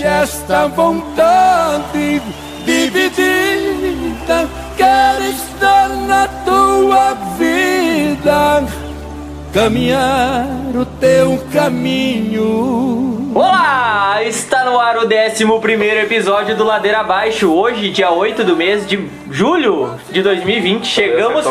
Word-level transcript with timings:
deixe 0.00 0.06
esta 0.06 0.66
vontade 0.68 2.22
dividida. 2.64 4.48
Quero 4.76 5.24
estar 5.24 5.88
na 5.88 6.26
tua 6.44 7.14
vida, 7.36 8.64
caminhar 9.52 10.46
o 10.74 10.86
teu 10.86 11.38
caminho. 11.52 13.30
Olá! 13.34 14.22
Está 14.24 14.64
no 14.64 14.78
ar 14.78 14.96
o 14.96 15.04
11 15.04 15.44
episódio 16.02 16.56
do 16.56 16.64
Ladeira 16.64 17.00
Abaixo. 17.00 17.52
Hoje, 17.52 17.90
dia 17.90 18.10
8 18.10 18.42
do 18.42 18.56
mês 18.56 18.86
de 18.86 19.08
julho 19.30 19.94
de 20.10 20.22
2020, 20.22 20.86
chegamos. 20.86 21.44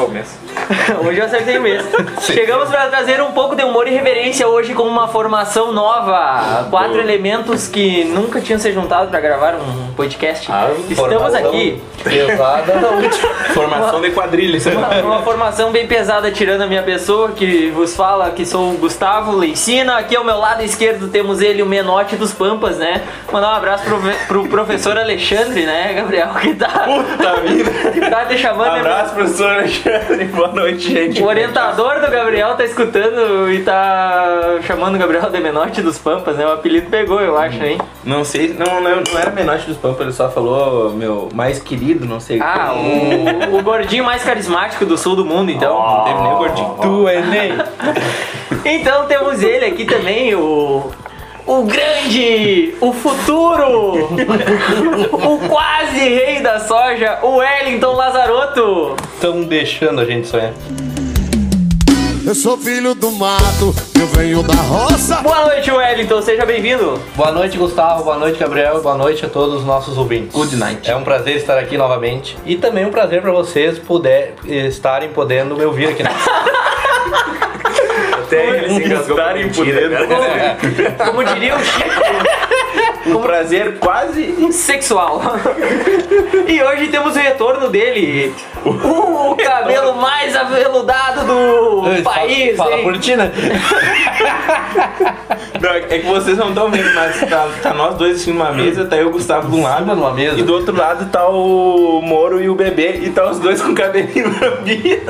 Hoje 1.03 1.19
eu 1.19 1.25
acertei 1.25 1.57
o 1.57 1.61
mês. 1.61 1.83
Chegamos 2.21 2.69
para 2.69 2.87
trazer 2.87 3.21
um 3.21 3.31
pouco 3.31 3.55
de 3.55 3.63
humor 3.63 3.87
e 3.87 3.91
reverência 3.91 4.47
hoje 4.47 4.73
com 4.73 4.83
uma 4.83 5.07
formação 5.07 5.71
nova. 5.71 6.67
Quatro 6.69 6.99
elementos 6.99 7.67
que 7.67 8.03
nunca 8.05 8.39
tinham 8.39 8.59
se 8.59 8.71
juntado 8.71 9.09
para 9.09 9.19
gravar 9.19 9.55
um 9.55 9.93
podcast. 9.93 10.51
Ah, 10.51 10.69
Estamos 10.89 11.33
aqui. 11.33 11.81
Pesada. 12.03 12.73
Formação 13.53 14.01
de 14.01 14.11
quadrilha. 14.11 14.59
Uma, 14.71 15.15
uma 15.15 15.21
formação 15.23 15.71
bem 15.71 15.85
pesada, 15.87 16.31
tirando 16.31 16.61
a 16.61 16.67
minha 16.67 16.83
pessoa, 16.83 17.31
que 17.31 17.69
vos 17.71 17.95
fala 17.95 18.29
que 18.31 18.45
sou 18.45 18.73
o 18.73 18.77
Gustavo 18.77 19.35
Leicina. 19.35 19.97
Aqui 19.97 20.15
ao 20.15 20.23
meu 20.23 20.37
lado 20.37 20.63
esquerdo 20.63 21.09
temos 21.09 21.41
ele, 21.41 21.61
o 21.61 21.65
Menote 21.65 22.15
dos 22.15 22.33
Pampas, 22.33 22.77
né? 22.77 23.01
Mandar 23.31 23.53
um 23.53 23.55
abraço 23.55 23.83
pro, 23.83 23.99
pro 24.27 24.47
professor 24.47 24.97
Alexandre, 24.97 25.65
né, 25.65 25.93
Gabriel? 25.93 26.29
Que 26.39 26.53
tá, 26.55 26.67
Puta 26.85 27.35
vida. 27.41 27.71
que 27.91 28.01
tá 28.09 28.25
te 28.25 28.37
chamando. 28.37 28.73
né, 28.73 28.79
Abraço, 28.79 29.13
professor 29.13 29.49
Alexandre. 29.49 30.25
Boa 30.25 30.47
noite, 30.59 30.91
gente. 30.91 31.21
O 31.23 31.25
orientador 31.25 32.01
do 32.01 32.11
Gabriel 32.11 32.55
tá 32.55 32.65
escutando 32.65 33.49
e 33.51 33.63
tá 33.63 34.59
chamando 34.63 34.95
o 34.95 34.97
Gabriel 34.97 35.29
de 35.29 35.39
Menote 35.39 35.81
dos 35.81 35.97
Pampas, 35.97 36.35
né? 36.35 36.45
O 36.45 36.51
apelido 36.51 36.89
pegou, 36.89 37.21
eu 37.21 37.37
acho, 37.37 37.63
hein? 37.63 37.77
Não 38.03 38.23
sei, 38.23 38.53
não, 38.53 38.81
não, 38.81 39.01
não 39.01 39.19
era 39.19 39.31
Menote 39.31 39.65
dos 39.65 39.77
Pampas, 39.77 40.01
ele 40.01 40.11
só 40.11 40.29
falou 40.29 40.91
meu 40.91 41.29
mais 41.33 41.59
querido, 41.59 42.05
não 42.05 42.19
sei. 42.19 42.39
Ah, 42.41 42.73
o, 42.73 43.57
o 43.57 43.63
gordinho 43.63 44.03
mais 44.03 44.23
carismático 44.23 44.85
do 44.85 44.97
sul 44.97 45.15
do 45.15 45.25
mundo, 45.25 45.49
então. 45.49 45.79
Não 45.79 46.03
teve 46.03 46.21
nem 46.21 46.33
o 46.33 46.37
gordinho. 46.37 46.77
Tu, 46.81 47.09
Enem. 47.09 47.53
Então 48.65 49.05
temos 49.05 49.41
ele 49.41 49.65
aqui 49.65 49.85
também, 49.85 50.35
o. 50.35 50.91
O 51.49 51.63
grande, 51.63 52.75
o 52.79 52.93
futuro, 52.93 54.03
o 55.11 55.49
quase 55.49 55.97
rei 55.97 56.43
da 56.43 56.59
soja, 56.59 57.17
o 57.23 57.37
Wellington 57.37 57.91
Lazarotto. 57.93 58.95
Estão 59.15 59.41
deixando 59.41 59.99
a 59.99 60.05
gente 60.05 60.27
sonhar. 60.27 60.53
Eu 62.23 62.35
sou 62.35 62.55
filho 62.55 62.93
do 62.93 63.11
mato, 63.13 63.73
eu 63.99 64.05
venho 64.05 64.43
da 64.43 64.53
roça. 64.53 65.15
Boa 65.23 65.47
noite, 65.47 65.71
Wellington, 65.71 66.21
seja 66.21 66.45
bem-vindo. 66.45 67.01
Boa 67.15 67.31
noite, 67.31 67.57
Gustavo. 67.57 68.03
Boa 68.03 68.19
noite, 68.19 68.37
Gabriel. 68.37 68.79
Boa 68.83 68.95
noite 68.95 69.25
a 69.25 69.29
todos 69.29 69.55
os 69.55 69.65
nossos 69.65 69.97
ouvintes. 69.97 70.31
Good 70.31 70.55
night. 70.55 70.87
É 70.87 70.95
um 70.95 71.03
prazer 71.03 71.37
estar 71.37 71.57
aqui 71.57 71.79
novamente. 71.79 72.37
E 72.45 72.57
também 72.57 72.85
um 72.85 72.91
prazer 72.91 73.23
para 73.23 73.31
vocês 73.31 73.79
puder, 73.79 74.35
estarem 74.45 75.09
podendo 75.09 75.57
me 75.57 75.65
ouvir 75.65 75.87
aqui. 75.87 76.03
Na... 76.03 76.11
Até 78.29 78.47
eles 78.59 78.73
se 78.73 79.09
estarem 79.09 79.49
podendo. 79.51 79.95
Como, 80.07 81.05
como 81.11 81.23
diria 81.23 81.55
o 81.55 81.59
Chico, 81.59 81.89
Um 83.07 83.21
prazer 83.21 83.79
quase. 83.79 84.51
sexual. 84.53 85.21
E 86.47 86.61
hoje 86.61 86.87
temos 86.89 87.15
o 87.15 87.19
retorno 87.19 87.69
dele, 87.69 88.33
o 88.65 89.35
cabelo 89.35 89.95
mais 89.95 90.35
aveludado 90.35 91.25
do 91.25 92.03
país. 92.03 92.57
Fala 92.57 92.97
ti, 92.99 93.15
né? 93.15 93.31
Não, 95.59 95.69
é 95.71 95.81
que 95.81 96.05
vocês 96.05 96.37
não 96.37 96.49
estão 96.49 96.71
vendo, 96.71 96.93
mas 96.95 97.19
tá, 97.29 97.47
tá 97.61 97.73
nós 97.73 97.95
dois 97.95 98.21
assim 98.21 98.31
numa 98.31 98.51
mesa, 98.51 98.85
tá 98.85 98.95
eu 98.95 99.03
e 99.03 99.09
o 99.09 99.11
Gustavo 99.11 99.49
de 99.49 99.55
um 99.57 99.63
lado. 99.63 99.85
numa 99.85 100.13
mesa. 100.13 100.39
E 100.39 100.43
do 100.43 100.53
outro 100.53 100.75
lado 100.75 101.09
tá 101.11 101.27
o 101.27 102.01
Moro 102.01 102.41
e 102.41 102.49
o 102.49 102.55
bebê, 102.55 102.99
e 103.03 103.09
tá 103.09 103.29
os 103.29 103.39
dois 103.39 103.61
com 103.61 103.75
cabelinho 103.75 104.29
branquinho. 104.39 105.01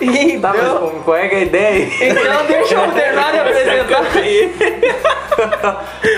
Então, 0.00 1.02
Qual 1.04 1.16
é 1.16 1.28
que 1.28 1.34
é 1.34 1.38
a 1.38 1.42
ideia? 1.42 1.88
então 2.00 2.46
deixa 2.46 2.74
eu 2.74 2.90
terminar 2.92 3.32
de 3.32 3.38
apresentar. 3.40 3.98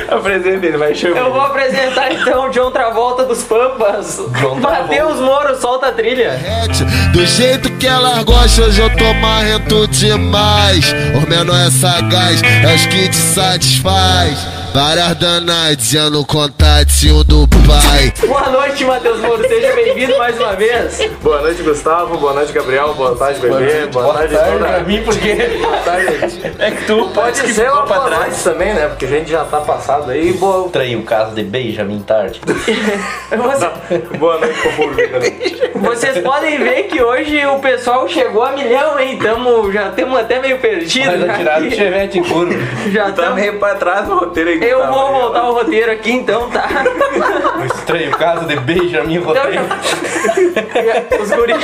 Apresenta 0.08 0.66
ele, 0.66 0.76
vai 0.76 0.94
chamar. 0.94 1.18
Eu 1.18 1.32
vou 1.32 1.42
apresentar 1.42 2.12
então 2.12 2.46
o 2.46 2.50
John 2.50 2.70
Travolta 2.70 3.24
dos 3.24 3.42
Pampas. 3.42 4.16
John 4.16 4.60
Travolta. 4.60 4.70
Matheus 4.70 5.20
Moro, 5.20 5.56
solta 5.56 5.88
a 5.88 5.92
trilha. 5.92 6.39
Do 7.12 7.26
jeito 7.26 7.70
que 7.72 7.86
ela 7.86 8.22
gosta, 8.22 8.62
hoje 8.62 8.80
eu 8.80 8.90
tô 8.96 9.12
marrento 9.14 9.86
demais. 9.88 10.94
O 11.14 11.28
menor 11.28 11.66
é 11.66 11.70
sagaz, 11.70 12.42
é 12.42 12.74
os 12.74 12.86
que 12.86 13.08
te 13.08 13.16
satisfaz. 13.16 14.38
Várias 14.72 15.16
danadas, 15.16 15.88
já 15.90 16.08
no 16.08 16.24
contatinho 16.24 17.24
do 17.24 17.46
pai. 17.66 18.12
Boa 18.26 18.50
noite, 18.50 18.84
Matheus 18.84 19.18
Moro. 19.20 19.42
Seja 19.48 19.72
bem-vindo 19.74 20.16
mais 20.16 20.38
uma 20.38 20.52
vez. 20.52 21.10
Boa 21.20 21.40
noite, 21.42 21.60
Gustavo. 21.62 22.16
Boa 22.16 22.32
noite, 22.34 22.52
Gabriel. 22.52 22.94
Boa 22.94 23.16
tarde, 23.16 23.40
bebê. 23.40 23.86
Boa, 23.86 24.14
tarde, 24.14 24.34
pra 24.34 24.44
toda. 24.46 24.80
mim, 24.84 25.02
porque... 25.04 25.34
Boa 25.60 25.76
tarde. 25.78 26.06
É 26.60 26.70
que 26.70 26.84
tu 26.84 27.08
Pode 27.12 27.40
que 27.42 27.52
ser 27.52 27.68
uma 27.70 27.82
pra 27.82 27.96
boa 27.96 28.08
trás. 28.08 28.26
noite 28.28 28.44
também, 28.44 28.72
né? 28.72 28.86
Porque 28.86 29.06
a 29.06 29.08
gente 29.08 29.30
já 29.30 29.44
tá 29.44 29.60
passado 29.60 30.08
aí. 30.10 30.32
Boa, 30.34 30.68
Traí 30.70 30.94
o 30.94 31.02
caso 31.02 31.34
de 31.34 31.42
Benjamin 31.42 32.00
Tarde. 32.02 32.40
Você- 32.46 33.98
boa 34.18 34.38
noite 34.38 34.58
público. 34.76 35.18
né? 35.18 35.70
vocês 35.74 36.18
podem 36.18 36.58
ver 36.58 36.84
que 36.84 37.02
hoje 37.02 37.44
o 37.46 37.58
pessoal 37.58 38.06
chegou 38.08 38.42
a 38.44 38.52
milhão, 38.52 38.98
hein? 39.00 39.18
Tamo, 39.20 39.70
já 39.72 39.88
estamos 39.88 40.18
até 40.18 40.38
meio 40.40 40.58
perdidos. 40.58 41.06
Mas 41.06 41.28
atiraram 41.30 41.64
o 41.64 41.66
aqui. 41.66 41.76
chevette 41.76 42.18
em 42.18 42.22
curva. 42.24 42.54
Já 42.92 43.04
Tá 43.04 43.10
estamos. 43.10 43.34
meio 43.34 43.58
pra 43.58 43.74
trás 43.74 44.06
no 44.06 44.18
roteiro 44.18 44.50
aí. 44.50 44.59
Eu 44.60 44.78
Gustavo. 44.78 44.98
vou 44.98 45.20
voltar 45.20 45.48
o 45.48 45.52
roteiro 45.54 45.90
aqui 45.92 46.12
então, 46.12 46.50
tá? 46.50 46.68
O 47.60 47.64
estranho 47.66 48.10
caso 48.12 48.46
de 48.46 48.56
Benjamin 48.56 49.16
Então, 49.16 49.28
Roteiro. 49.34 49.64
já- 49.66 51.22
os 51.22 51.30
guris. 51.30 51.56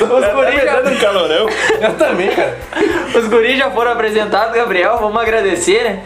Os 0.00 0.20
Tá 0.20 0.32
guris 0.32 0.62
já, 0.62 0.80
dando 0.80 0.96
um 0.96 0.98
calorão. 0.98 1.48
Eu 1.80 1.94
também, 1.94 2.30
cara. 2.30 2.58
os 3.14 3.26
guris 3.28 3.58
já 3.58 3.70
foram 3.70 3.92
apresentados, 3.92 4.54
Gabriel. 4.54 4.98
Vamos 4.98 5.20
agradecer, 5.20 5.84
né? 5.84 6.02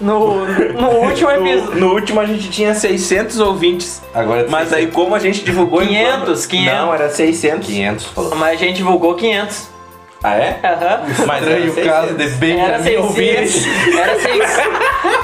No, 0.00 0.44
no 0.46 0.90
último 0.90 1.30
episódio. 1.30 1.74
No, 1.74 1.88
no 1.88 1.92
último 1.94 2.20
a 2.20 2.24
gente 2.26 2.48
tinha 2.50 2.72
600 2.74 3.40
ouvintes. 3.40 4.00
Agora 4.14 4.42
é 4.42 4.46
Mas 4.48 4.72
aí 4.72 4.86
como 4.86 5.14
a 5.14 5.18
gente 5.18 5.42
divulgou 5.42 5.82
em 5.82 5.88
500, 5.88 6.46
plano- 6.46 6.48
500. 6.48 6.72
Não, 6.78 6.94
era 6.94 7.08
600. 7.10 7.66
500, 7.66 8.04
falou. 8.06 8.34
Mas 8.36 8.52
a 8.60 8.64
gente 8.64 8.76
divulgou 8.76 9.14
500. 9.14 9.68
Ah, 10.22 10.34
é? 10.34 10.58
Aham. 10.64 11.00
Mas 11.26 11.46
era 11.46 11.60
Estranho 11.60 11.74
600. 11.74 11.84
caso 11.92 12.14
de 12.14 12.22
Era 12.24 12.32
Benjamin 12.38 12.82
600. 12.82 13.04
Ouvintes. 13.04 13.66
Era 13.96 14.18
600. 14.18 14.58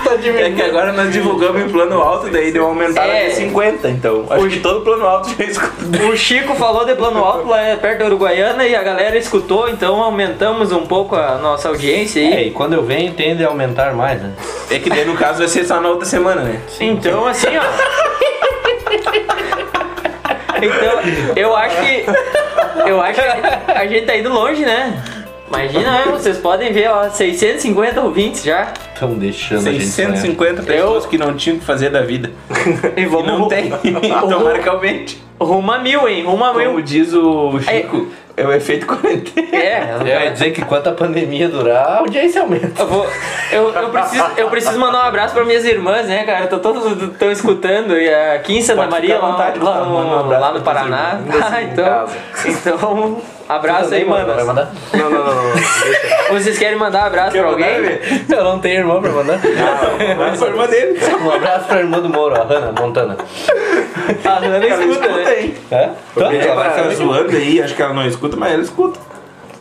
É 0.41 0.51
que 0.51 0.63
agora 0.63 0.93
nós 0.93 1.13
divulgamos 1.13 1.61
em 1.63 1.69
plano 1.69 2.01
alto, 2.01 2.31
daí 2.31 2.53
deu 2.53 2.63
uma 2.63 2.71
aumentada 2.71 3.09
É. 3.09 3.29
de 3.29 3.35
50, 3.35 3.89
então. 3.89 4.25
Acho 4.31 4.49
que 4.49 4.61
todo 4.61 4.83
plano 4.83 5.05
alto 5.07 5.35
já 5.37 5.45
escutou. 5.45 6.09
O 6.11 6.17
Chico 6.17 6.55
falou 6.55 6.85
de 6.85 6.95
plano 6.95 7.25
alto 7.25 7.49
lá 7.49 7.59
perto 7.81 7.99
da 8.01 8.05
Uruguaiana 8.07 8.65
e 8.67 8.77
a 8.77 8.83
galera 8.83 9.17
escutou, 9.19 9.69
então 9.69 10.01
aumentamos 10.03 10.71
um 10.73 10.87
pouco 10.87 11.17
a 11.17 11.37
nossa 11.39 11.69
audiência 11.69 12.21
É, 12.21 12.37
aí. 12.37 12.49
e 12.49 12.51
quando 12.53 12.75
eu 12.75 12.85
venho 12.85 13.13
tende 13.15 13.43
a 13.45 13.49
aumentar 13.49 13.93
mais, 13.95 14.23
né? 14.23 14.31
É 14.71 14.79
que 14.79 14.89
daí 14.89 15.05
no 15.05 15.17
caso 15.17 15.39
vai 15.39 15.49
ser 15.49 15.65
só 15.65 15.81
na 15.81 15.89
outra 15.89 16.07
semana, 16.07 16.43
né? 16.43 16.61
Então, 16.81 17.27
assim, 17.27 17.49
ó. 17.57 17.63
Então, 20.65 21.35
eu 21.37 21.57
acho 21.57 21.77
que. 21.77 22.05
Eu 22.89 23.01
acho 23.01 23.21
que 23.21 23.71
a 23.73 23.87
gente 23.87 24.07
tá 24.07 24.17
indo 24.17 24.31
longe, 24.33 24.65
né? 24.65 25.03
Imagina, 25.49 25.91
né? 25.91 26.05
vocês 26.11 26.39
podem 26.39 26.73
ver, 26.73 26.89
ó, 26.91 27.09
650 27.09 28.01
ouvintes 28.01 28.43
já. 28.43 28.73
Estão 28.93 29.15
deixando 29.15 29.69
a 29.69 29.73
gente. 29.73 29.85
650 29.85 30.63
pessoas 30.63 31.07
que 31.07 31.17
não 31.19 31.35
tinham 31.35 31.57
o 31.57 31.61
que 31.61 31.67
fazer 31.67 31.91
da 31.91 32.03
vida. 32.03 32.33
E 32.97 33.03
E 33.03 33.07
vamos 33.07 33.27
não 33.27 33.49
tem. 33.49 33.67
então 33.85 34.43
marca 34.45 34.71
aumente. 34.71 35.23
rumo 35.41 35.71
a 35.71 35.79
mil, 35.79 36.09
hein? 36.09 36.25
Rumo 36.25 36.45
a 36.45 36.53
Como 36.53 36.59
mil. 36.59 36.81
diz 36.81 37.13
o 37.15 37.59
Chico, 37.61 37.71
é 38.24 38.24
o 38.43 38.53
efeito 38.53 38.87
quarentena. 38.87 39.57
É, 39.57 39.97
Eu 40.01 40.07
ia 40.07 40.31
dizer 40.31 40.51
que 40.51 40.61
enquanto 40.61 40.89
a 40.89 40.93
pandemia 40.93 41.49
durar, 41.49 41.87
a 41.87 41.99
audiência 41.99 42.41
aumenta. 42.41 42.83
Eu, 42.83 42.87
vou, 42.87 43.07
eu, 43.53 43.69
eu, 43.73 43.91
preciso, 43.91 44.25
eu 44.37 44.51
preciso 44.51 44.79
mandar 44.79 45.05
um 45.05 45.09
abraço 45.09 45.35
para 45.35 45.45
minhas 45.45 45.65
irmãs, 45.65 46.07
né, 46.07 46.25
cara? 46.25 46.47
Tô 46.49 46.59
todos 46.59 47.01
estão 47.03 47.31
escutando. 47.31 47.97
E 47.97 48.13
aqui 48.13 48.59
em 48.59 48.63
Santa 48.63 48.81
Pode 48.81 48.91
Maria, 48.91 49.19
lá, 49.19 49.31
vontade, 49.31 49.59
lá, 49.61 49.85
no, 49.85 50.29
lá 50.29 50.53
no 50.53 50.63
Paraná. 50.63 51.21
Tá, 51.39 51.63
Em 51.63 51.67
então, 51.67 52.07
então, 52.47 53.23
abraço 53.49 53.95
aí, 53.95 54.05
Vai 54.05 54.25
mano. 54.25 54.47
mandar? 54.47 54.73
Não, 54.93 55.11
não, 55.11 55.25
não, 55.25 55.35
não. 55.35 55.53
Vocês 56.41 56.59
querem 56.59 56.79
mandar 56.79 57.07
abraço 57.07 57.33
pra 57.37 57.47
alguém? 57.47 57.67
Eu 58.29 58.45
não 58.45 58.59
tenho 58.59 58.79
irmão 58.81 59.01
pra 59.01 59.11
mandar. 59.11 59.39
Mas 60.19 60.39
foi 60.39 60.49
irmã 60.49 60.67
dele. 60.67 60.99
Um 61.23 61.31
abraço 61.31 61.67
pra 61.67 61.79
irmã 61.81 62.01
do 62.01 62.09
Moro, 62.09 62.35
a 62.41 62.45
Hannah 62.45 62.73
Montana. 62.81 63.17
A 64.25 64.39
Hannah 64.39 64.67
escuta, 64.67 65.09
né? 65.09 65.41
hein? 65.41 65.55
É? 65.71 65.89
Então, 66.17 66.33
Ela 66.33 66.69
vai 66.69 66.95
zoando 66.95 67.37
aí, 67.37 67.63
acho 67.63 67.75
que 67.75 67.83
ela 67.83 67.95
não 67.95 68.07
escuta, 68.07 68.37
mas 68.37 68.53
ela 68.53 68.63
escuta. 68.63 68.99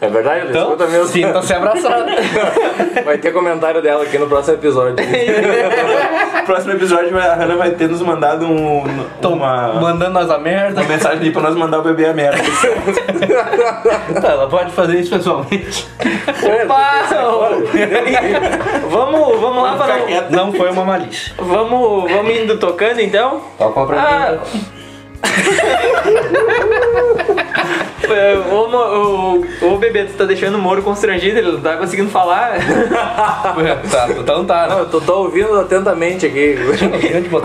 É 0.04 0.10
verdade? 0.10 0.48
Então 0.50 0.64
escuta 0.64 0.88
mesmo. 0.88 1.08
sinta-se 1.08 1.54
abraçado. 1.54 2.06
Vai 3.06 3.18
ter 3.18 3.32
comentário 3.32 3.82
dela 3.82 4.04
aqui 4.04 4.18
no 4.18 4.28
próximo 4.28 4.56
episódio. 4.56 4.96
Próximo 6.46 6.74
episódio 6.74 7.18
a 7.18 7.36
Hannah 7.36 7.56
vai 7.56 7.72
ter 7.72 7.88
nos 7.88 8.02
mandado 8.02 8.46
um, 8.46 8.84
uma, 9.24 9.74
Mandando 9.76 10.12
nós 10.12 10.30
a 10.30 10.38
merda. 10.38 10.82
uma 10.82 10.90
mensagem 10.90 11.20
ali 11.20 11.32
pra 11.32 11.42
nós 11.42 11.56
mandar 11.56 11.80
o 11.80 11.84
bebê 11.84 12.06
a 12.08 12.14
merda. 12.14 12.44
Tá, 14.22 14.30
ela 14.30 14.48
pode 14.48 14.72
fazer 14.72 15.00
isso 15.00 15.10
pessoalmente. 15.10 15.88
Opa! 16.64 17.08
vamos, 18.90 19.40
vamos 19.40 19.64
lá 19.64 19.76
para 19.76 19.96
o... 20.04 20.32
Não 20.32 20.54
foi 20.54 20.70
uma 20.70 20.84
malícia. 20.84 21.34
Vamos, 21.38 22.12
vamos 22.12 22.36
indo 22.38 22.58
tocando 22.58 23.00
então? 23.00 23.42
Toca 23.58 23.86
pra 23.86 24.02
Ah. 24.02 24.34
É, 24.34 24.83
Ô, 28.52 28.68
Mo- 28.68 29.46
o, 29.62 29.74
o 29.74 29.78
bebê, 29.78 30.04
tu 30.04 30.14
tá 30.14 30.26
deixando 30.26 30.56
o 30.56 30.60
Moro 30.62 30.84
constrangido, 30.84 31.40
ele 31.40 31.52
não 31.54 31.62
tá 31.62 31.78
conseguindo 31.78 32.10
falar. 32.10 32.58
Tá, 33.90 34.08
então 34.10 34.46
tá, 34.46 34.68
Não, 34.68 34.76
né? 34.78 34.82
eu 34.82 34.86
tô, 34.90 35.02
tô 35.02 35.14
ouvindo 35.24 35.60
atentamente 35.60 36.26
aqui. 36.26 36.56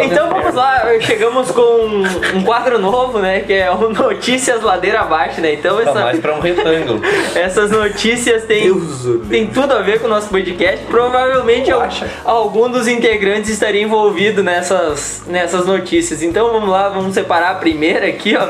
Então 0.05 0.29
vamos 0.31 0.55
lá, 0.55 0.83
chegamos 1.01 1.51
com 1.51 2.03
um 2.35 2.43
quadro 2.45 2.79
novo, 2.79 3.19
né? 3.19 3.41
Que 3.41 3.53
é 3.55 3.71
o 3.71 3.89
Notícias 3.91 4.63
Ladeira 4.63 5.01
Abaixo, 5.01 5.41
né? 5.41 5.55
Então 5.55 5.77
Tá 5.77 5.83
essa- 5.83 6.01
mais 6.01 6.19
pra 6.21 6.35
um 6.35 6.41
retângulo. 6.41 7.01
essas 7.35 7.71
notícias 7.71 8.45
têm, 8.45 8.71
o 8.71 9.19
tem 9.29 9.47
tudo 9.47 9.73
a 9.75 9.81
ver 9.81 10.01
com 10.01 10.07
o 10.07 10.11
nosso 10.11 10.29
podcast. 10.29 10.85
Provavelmente 10.87 11.71
al- 11.71 11.89
algum 12.25 12.69
dos 12.69 12.87
integrantes 12.89 13.51
estaria 13.51 13.83
envolvido 13.83 14.43
nessas, 14.43 15.23
nessas 15.27 15.67
notícias. 15.67 16.23
Então 16.23 16.51
vamos 16.53 16.69
lá, 16.69 16.89
vamos 16.89 17.15
separar 17.15 17.51
a 17.51 17.55
primeira 17.69 18.07
aqui, 18.07 18.35
ó. 18.35 18.49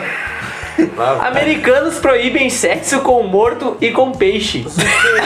Americanos 1.27 1.99
proíbem 1.99 2.49
sexo 2.49 3.01
com 3.01 3.21
morto 3.25 3.77
e 3.81 3.91
com 3.91 4.13
peixe. 4.13 4.65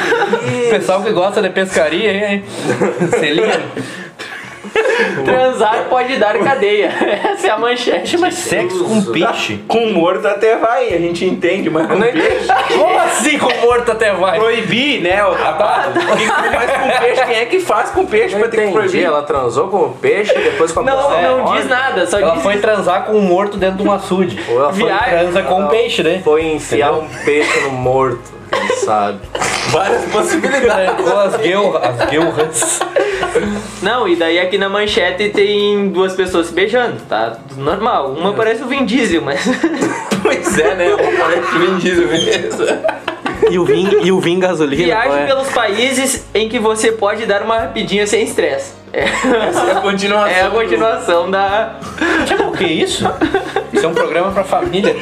Pessoal 0.70 1.02
que 1.02 1.12
gosta 1.12 1.42
de 1.42 1.50
pescaria, 1.50 2.32
hein? 2.32 2.44
Se 3.20 3.30
liga. 3.30 3.60
Transar 5.24 5.86
pode 5.88 6.16
dar 6.16 6.38
cadeia. 6.38 6.92
Essa 7.32 7.48
é 7.48 7.50
a 7.50 7.58
manchete, 7.58 8.18
mas 8.18 8.34
Sexo 8.34 8.84
com 8.84 9.12
peixe. 9.12 9.60
Com 9.68 9.92
morto 9.92 10.26
até 10.26 10.56
vai, 10.56 10.88
a 10.94 10.98
gente 10.98 11.24
entende, 11.24 11.70
mas 11.70 11.86
com 11.86 12.00
peixe. 12.00 12.48
Como 12.76 12.98
assim 12.98 13.38
com 13.38 13.52
morto 13.60 13.92
até 13.92 14.12
vai? 14.12 14.38
Proibir, 14.38 15.02
né? 15.02 15.24
O 15.24 15.32
rapaz, 15.32 15.88
o 15.88 16.16
que 16.16 16.24
que 16.24 16.50
faz 16.50 16.70
com 16.70 17.00
peixe? 17.00 17.24
Quem 17.26 17.36
é 17.36 17.44
que 17.46 17.60
faz 17.60 17.90
com 17.90 18.06
peixe 18.06 18.36
pra 18.36 18.48
ter 18.48 18.66
que 18.66 18.72
proibir? 18.72 19.04
Ela 19.04 19.22
transou 19.22 19.68
com 19.68 19.78
o 19.78 19.90
peixe 19.90 20.32
e 20.36 20.42
depois 20.42 20.72
com 20.72 20.80
a 20.80 20.84
não, 20.84 21.44
não 21.44 21.54
diz 21.54 21.68
nada, 21.68 22.06
só 22.06 22.18
Ela 22.18 22.36
foi 22.36 22.58
transar 22.58 23.04
com 23.04 23.12
um 23.12 23.22
morto 23.22 23.56
dentro 23.56 23.78
de 23.78 23.88
um 23.88 23.92
açude. 23.92 24.42
Ou 24.48 24.58
ela 24.58 24.72
foi. 24.72 24.92
Transa 24.92 25.42
com 25.42 25.62
um 25.62 25.68
peixe, 25.68 26.02
né? 26.02 26.20
foi 26.24 26.46
enfiar 26.46 26.92
um 26.92 27.06
peixe 27.24 27.60
no 27.60 27.70
morto, 27.70 28.20
quem 28.50 28.76
sabe. 28.76 29.20
Várias 29.68 30.04
possibilidades. 30.06 30.94
Trancou 30.96 31.18
as 31.18 31.36
guelras. 31.36 31.82
As 31.82 32.10
guelras. 32.10 32.80
Não, 33.82 34.06
e 34.06 34.16
daí 34.16 34.38
aqui 34.38 34.58
na 34.58 34.68
manchete 34.68 35.30
tem 35.30 35.88
duas 35.88 36.14
pessoas 36.14 36.46
se 36.46 36.52
beijando, 36.52 36.96
tá? 37.08 37.38
Normal. 37.56 38.12
Uma 38.12 38.32
parece 38.32 38.62
o 38.62 38.66
Vin 38.66 38.84
Diesel, 38.84 39.22
mas. 39.22 39.44
Pois 40.22 40.56
é, 40.56 40.74
né? 40.76 40.86
Parece 41.18 41.58
Vin 41.58 41.78
Diesel 41.78 42.06
mesmo. 42.06 42.64
E 43.50 43.58
o 43.58 43.64
vinho, 43.64 44.06
e 44.06 44.12
o 44.12 44.20
vinho 44.20 44.38
gasolina? 44.38 44.84
Viaje 44.84 45.18
é? 45.18 45.26
pelos 45.26 45.48
países 45.48 46.24
em 46.32 46.48
que 46.48 46.60
você 46.60 46.92
pode 46.92 47.26
dar 47.26 47.42
uma 47.42 47.58
rapidinha 47.58 48.06
sem 48.06 48.22
estresse. 48.22 48.72
É, 48.92 49.02
Essa 49.02 49.62
é 49.66 49.72
a 49.72 49.80
continuação. 49.80 50.36
é 50.36 50.42
a 50.42 50.50
continuação 50.50 51.30
da. 51.30 51.76
Tipo, 52.26 52.44
o 52.44 52.52
que 52.52 52.64
é 52.64 52.72
isso? 52.72 53.04
Isso 53.72 53.84
é 53.84 53.88
um 53.88 53.94
programa 53.94 54.30
pra 54.30 54.44
família. 54.44 54.94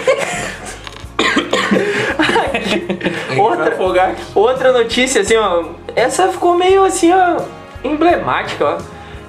Outra, 3.37 3.77
outra 4.35 4.73
notícia, 4.73 5.21
assim, 5.21 5.37
ó. 5.37 5.65
Essa 5.95 6.29
ficou 6.29 6.57
meio 6.57 6.85
assim, 6.85 7.13
ó. 7.13 7.41
Emblemática, 7.85 8.65
ó. 8.65 8.79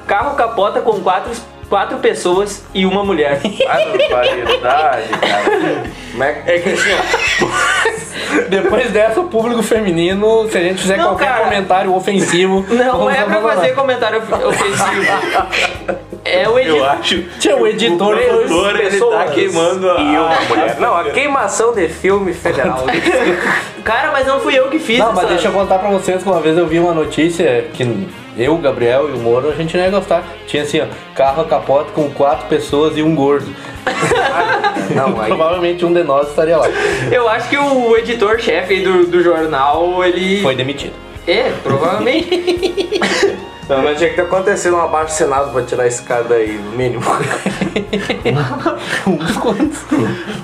Carro 0.07 0.35
capota 0.35 0.81
com 0.81 0.99
quatro, 1.01 1.31
quatro 1.69 1.97
pessoas 1.99 2.63
e 2.73 2.85
uma 2.85 3.03
mulher. 3.03 3.39
Barbaridade, 4.09 5.07
cara. 5.19 5.83
Como 6.11 6.23
é 6.23 6.33
que- 6.33 6.51
É 6.51 6.59
que 6.59 6.69
assim, 6.69 6.89
ó, 6.93 8.41
Depois 8.49 8.91
dessa, 8.91 9.19
o 9.21 9.25
público 9.27 9.61
feminino, 9.63 10.49
se 10.49 10.57
a 10.57 10.61
gente 10.61 10.81
fizer 10.81 10.97
Não, 10.97 11.09
qualquer 11.09 11.27
cara. 11.27 11.43
comentário 11.45 11.93
ofensivo. 11.95 12.65
Não 12.69 12.97
vamos 12.97 13.13
é 13.13 13.17
pra 13.17 13.25
abandonar. 13.25 13.55
fazer 13.55 13.75
comentário 13.75 14.19
of- 14.19 14.33
ofensivo. 14.33 16.01
É 16.31 16.47
o 16.47 16.57
eu 16.57 16.59
editor. 16.59 16.89
acho. 16.89 17.23
Tinha 17.39 17.57
o 17.57 17.67
editor. 17.67 18.15
O 18.15 18.17
produtor, 18.17 18.79
ele 18.79 18.99
tá 18.99 19.25
queimando 19.27 19.91
a... 19.91 20.01
E 20.01 20.17
uma 20.17 20.41
mulher. 20.41 20.79
Não, 20.79 20.95
a 20.95 21.03
queimação 21.11 21.73
de 21.73 21.87
filme 21.89 22.33
federal. 22.33 22.85
Cara, 23.83 24.11
mas 24.11 24.27
não 24.27 24.39
fui 24.39 24.57
eu 24.57 24.69
que 24.69 24.79
fiz 24.79 24.99
Não, 24.99 25.13
mas 25.13 25.27
deixa 25.27 25.47
eu 25.47 25.51
contar 25.51 25.79
pra 25.79 25.89
vocês 25.89 26.21
que 26.21 26.29
uma 26.29 26.39
vez 26.39 26.57
eu 26.57 26.67
vi 26.67 26.79
uma 26.79 26.93
notícia 26.93 27.65
que 27.73 28.07
eu, 28.37 28.53
o 28.53 28.57
Gabriel 28.57 29.09
e 29.09 29.13
o 29.13 29.17
Moro, 29.17 29.49
a 29.49 29.53
gente 29.53 29.75
não 29.75 29.83
ia 29.83 29.89
gostar. 29.89 30.23
Tinha 30.47 30.63
assim, 30.63 30.79
ó, 30.79 30.85
carro 31.15 31.41
a 31.41 31.45
capota 31.45 31.91
com 31.91 32.09
quatro 32.09 32.47
pessoas 32.47 32.97
e 32.97 33.03
um 33.03 33.13
gordo. 33.15 33.53
Não, 34.95 35.19
aí. 35.19 35.27
Provavelmente 35.27 35.85
um 35.85 35.93
de 35.93 36.03
nós 36.03 36.29
estaria 36.29 36.57
lá. 36.57 36.67
Eu 37.11 37.27
acho 37.27 37.49
que 37.49 37.57
o 37.57 37.97
editor-chefe 37.97 38.81
do, 38.81 39.07
do 39.07 39.23
jornal, 39.23 40.03
ele. 40.03 40.41
Foi 40.41 40.55
demitido. 40.55 40.93
É, 41.27 41.51
provavelmente. 41.63 42.99
Não, 43.71 43.83
mas 43.83 43.97
tinha 43.97 44.09
que 44.09 44.17
ter 44.17 44.23
acontecido 44.23 44.75
um 44.75 44.81
abaixo 44.81 45.13
assinado 45.13 45.49
pra 45.51 45.61
tirar 45.63 45.87
esse 45.87 46.03
cara 46.03 46.25
daí, 46.25 46.57
no 46.57 46.71
mínimo. 46.71 47.01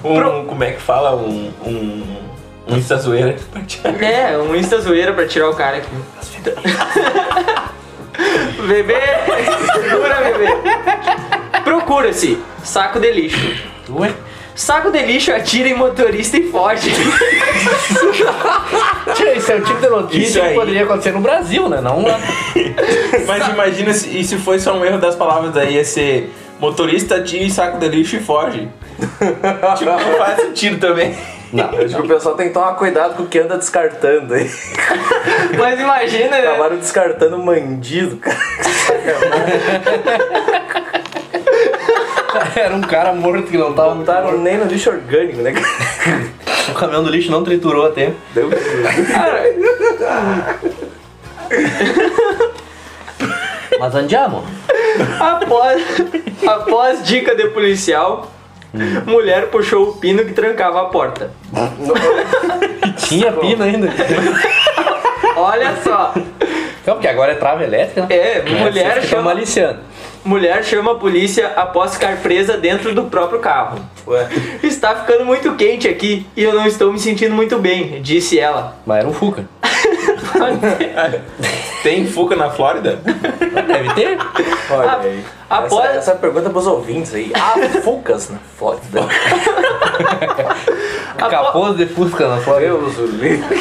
Um, 0.03 0.45
como 0.45 0.63
é 0.63 0.71
que 0.71 0.81
fala? 0.81 1.13
Um... 1.15 1.51
Um, 1.65 2.17
um 2.69 2.77
Insta 2.77 2.95
zoeira. 2.97 3.35
é, 4.01 4.37
um 4.37 4.55
Insta 4.55 4.79
zoeira 4.79 5.11
pra 5.11 5.27
tirar 5.27 5.49
o 5.49 5.55
cara 5.55 5.77
aqui. 5.77 5.89
bebê! 8.65 8.95
Segura, 9.73 10.15
bebê! 10.21 10.47
Procura-se 11.65 12.41
saco 12.63 12.99
de 12.99 13.11
lixo. 13.11 13.63
Ué? 13.89 14.13
Saco 14.57 14.89
de 14.89 14.99
lixo 15.03 15.31
atira 15.31 15.69
em 15.69 15.75
motorista 15.75 16.35
e 16.35 16.49
foge. 16.49 16.89
Isso 19.37 19.51
é 19.51 19.55
o 19.55 19.61
tipo 19.61 19.79
de 19.79 19.85
Isso 19.85 19.95
notícia 19.95 20.41
que 20.41 20.47
aí. 20.47 20.55
poderia 20.55 20.83
acontecer 20.83 21.11
no 21.11 21.21
Brasil, 21.21 21.69
né? 21.69 21.79
Não 21.79 22.01
lá. 22.01 22.19
Mas 23.27 23.47
imagina 23.49 23.93
se, 23.93 24.17
e 24.17 24.23
se 24.23 24.35
foi 24.37 24.57
só 24.57 24.73
um 24.75 24.83
erro 24.83 24.97
das 24.97 25.15
palavras 25.15 25.53
daí, 25.53 25.75
ia 25.75 25.85
ser 25.85 26.33
motorista 26.59 27.21
tira 27.21 27.43
e 27.43 27.51
saco 27.51 27.77
de 27.77 27.87
lixo 27.87 28.15
e 28.15 28.19
foge. 28.19 28.67
tipo, 29.77 29.91
não 29.91 30.17
faz 30.17 30.41
sentido 30.41 30.79
também. 30.79 31.15
Não. 31.53 31.71
Eu 31.73 31.85
acho 31.85 31.95
que 31.95 32.01
o 32.01 32.07
pessoal 32.07 32.33
tem 32.35 32.47
que 32.47 32.53
tomar 32.55 32.73
cuidado 32.73 33.15
com 33.15 33.23
o 33.23 33.27
que 33.27 33.37
anda 33.37 33.57
descartando 33.57 34.33
aí. 34.33 34.49
Mas 35.55 35.79
imagina, 35.79 36.29
né? 36.31 36.47
Acabaram 36.47 36.77
descartando 36.77 37.37
mandido, 37.37 38.17
cara. 38.17 38.37
Era 42.55 42.75
um 42.75 42.81
cara 42.81 43.13
morto 43.13 43.47
que 43.47 43.57
não 43.57 43.73
tava. 43.73 43.95
Não 43.95 44.03
tá 44.03 44.21
nem 44.33 44.57
no 44.57 44.65
lixo 44.65 44.89
orgânico, 44.89 45.41
né? 45.41 45.53
O 46.69 46.73
caminhão 46.73 47.01
do 47.01 47.09
lixo 47.09 47.31
não 47.31 47.45
triturou 47.45 47.85
a 47.85 47.91
tempo. 47.91 48.17
Deu 48.33 48.49
Mas 53.79 53.95
andiamo. 53.95 54.43
Após, 55.17 55.81
após 56.45 57.03
dica 57.03 57.33
de 57.35 57.47
policial, 57.49 58.29
mulher 59.05 59.47
puxou 59.47 59.89
o 59.89 59.93
pino 59.93 60.25
que 60.25 60.33
trancava 60.33 60.81
a 60.81 60.85
porta. 60.85 61.31
Tinha 62.97 63.31
pino 63.31 63.63
ainda. 63.63 63.87
Olha 65.37 65.75
só, 65.83 66.13
Então, 66.81 66.95
porque 66.95 67.07
agora 67.07 67.31
é 67.31 67.35
trava 67.35 67.63
elétrica, 67.63 68.01
né? 68.07 68.07
é, 68.15 68.41
mulher 68.41 68.93
ficam 68.95 69.19
chama, 69.19 69.23
maliciando. 69.23 69.79
Mulher 70.27 70.63
chama 70.63 70.91
a 70.91 70.95
polícia 70.95 71.53
após 71.55 71.93
ficar 71.93 72.17
presa 72.17 72.57
dentro 72.57 72.93
do 72.93 73.05
próprio 73.05 73.39
carro. 73.39 73.79
Ué. 74.05 74.27
Está 74.61 74.95
ficando 74.95 75.25
muito 75.25 75.55
quente 75.55 75.87
aqui 75.87 76.27
e 76.35 76.43
eu 76.43 76.53
não 76.53 76.67
estou 76.67 76.91
me 76.91 76.99
sentindo 76.99 77.33
muito 77.33 77.57
bem, 77.57 78.01
disse 78.01 78.37
ela. 78.37 78.77
Mas 78.85 78.99
era 78.99 79.07
um 79.07 79.13
Fuca. 79.13 79.47
Tem 81.87 82.05
Fuca 82.05 82.35
na 82.35 82.49
Flórida? 82.49 82.99
Deve 83.65 83.93
ter. 83.93 84.17
Olha 84.69 84.97
aí. 85.01 85.23
após- 85.49 85.85
Essa, 85.85 85.97
essa 85.97 86.15
pergunta 86.15 86.49
pros 86.49 86.67
ouvintes 86.67 87.13
aí. 87.15 87.31
Há 87.33 87.53
fucas 87.81 88.29
na 88.29 88.39
Flórida? 88.57 89.07
Capôs 91.17 91.77
de 91.77 91.85
Fusca 91.87 92.27
na 92.27 92.37
Flórida. 92.37 92.75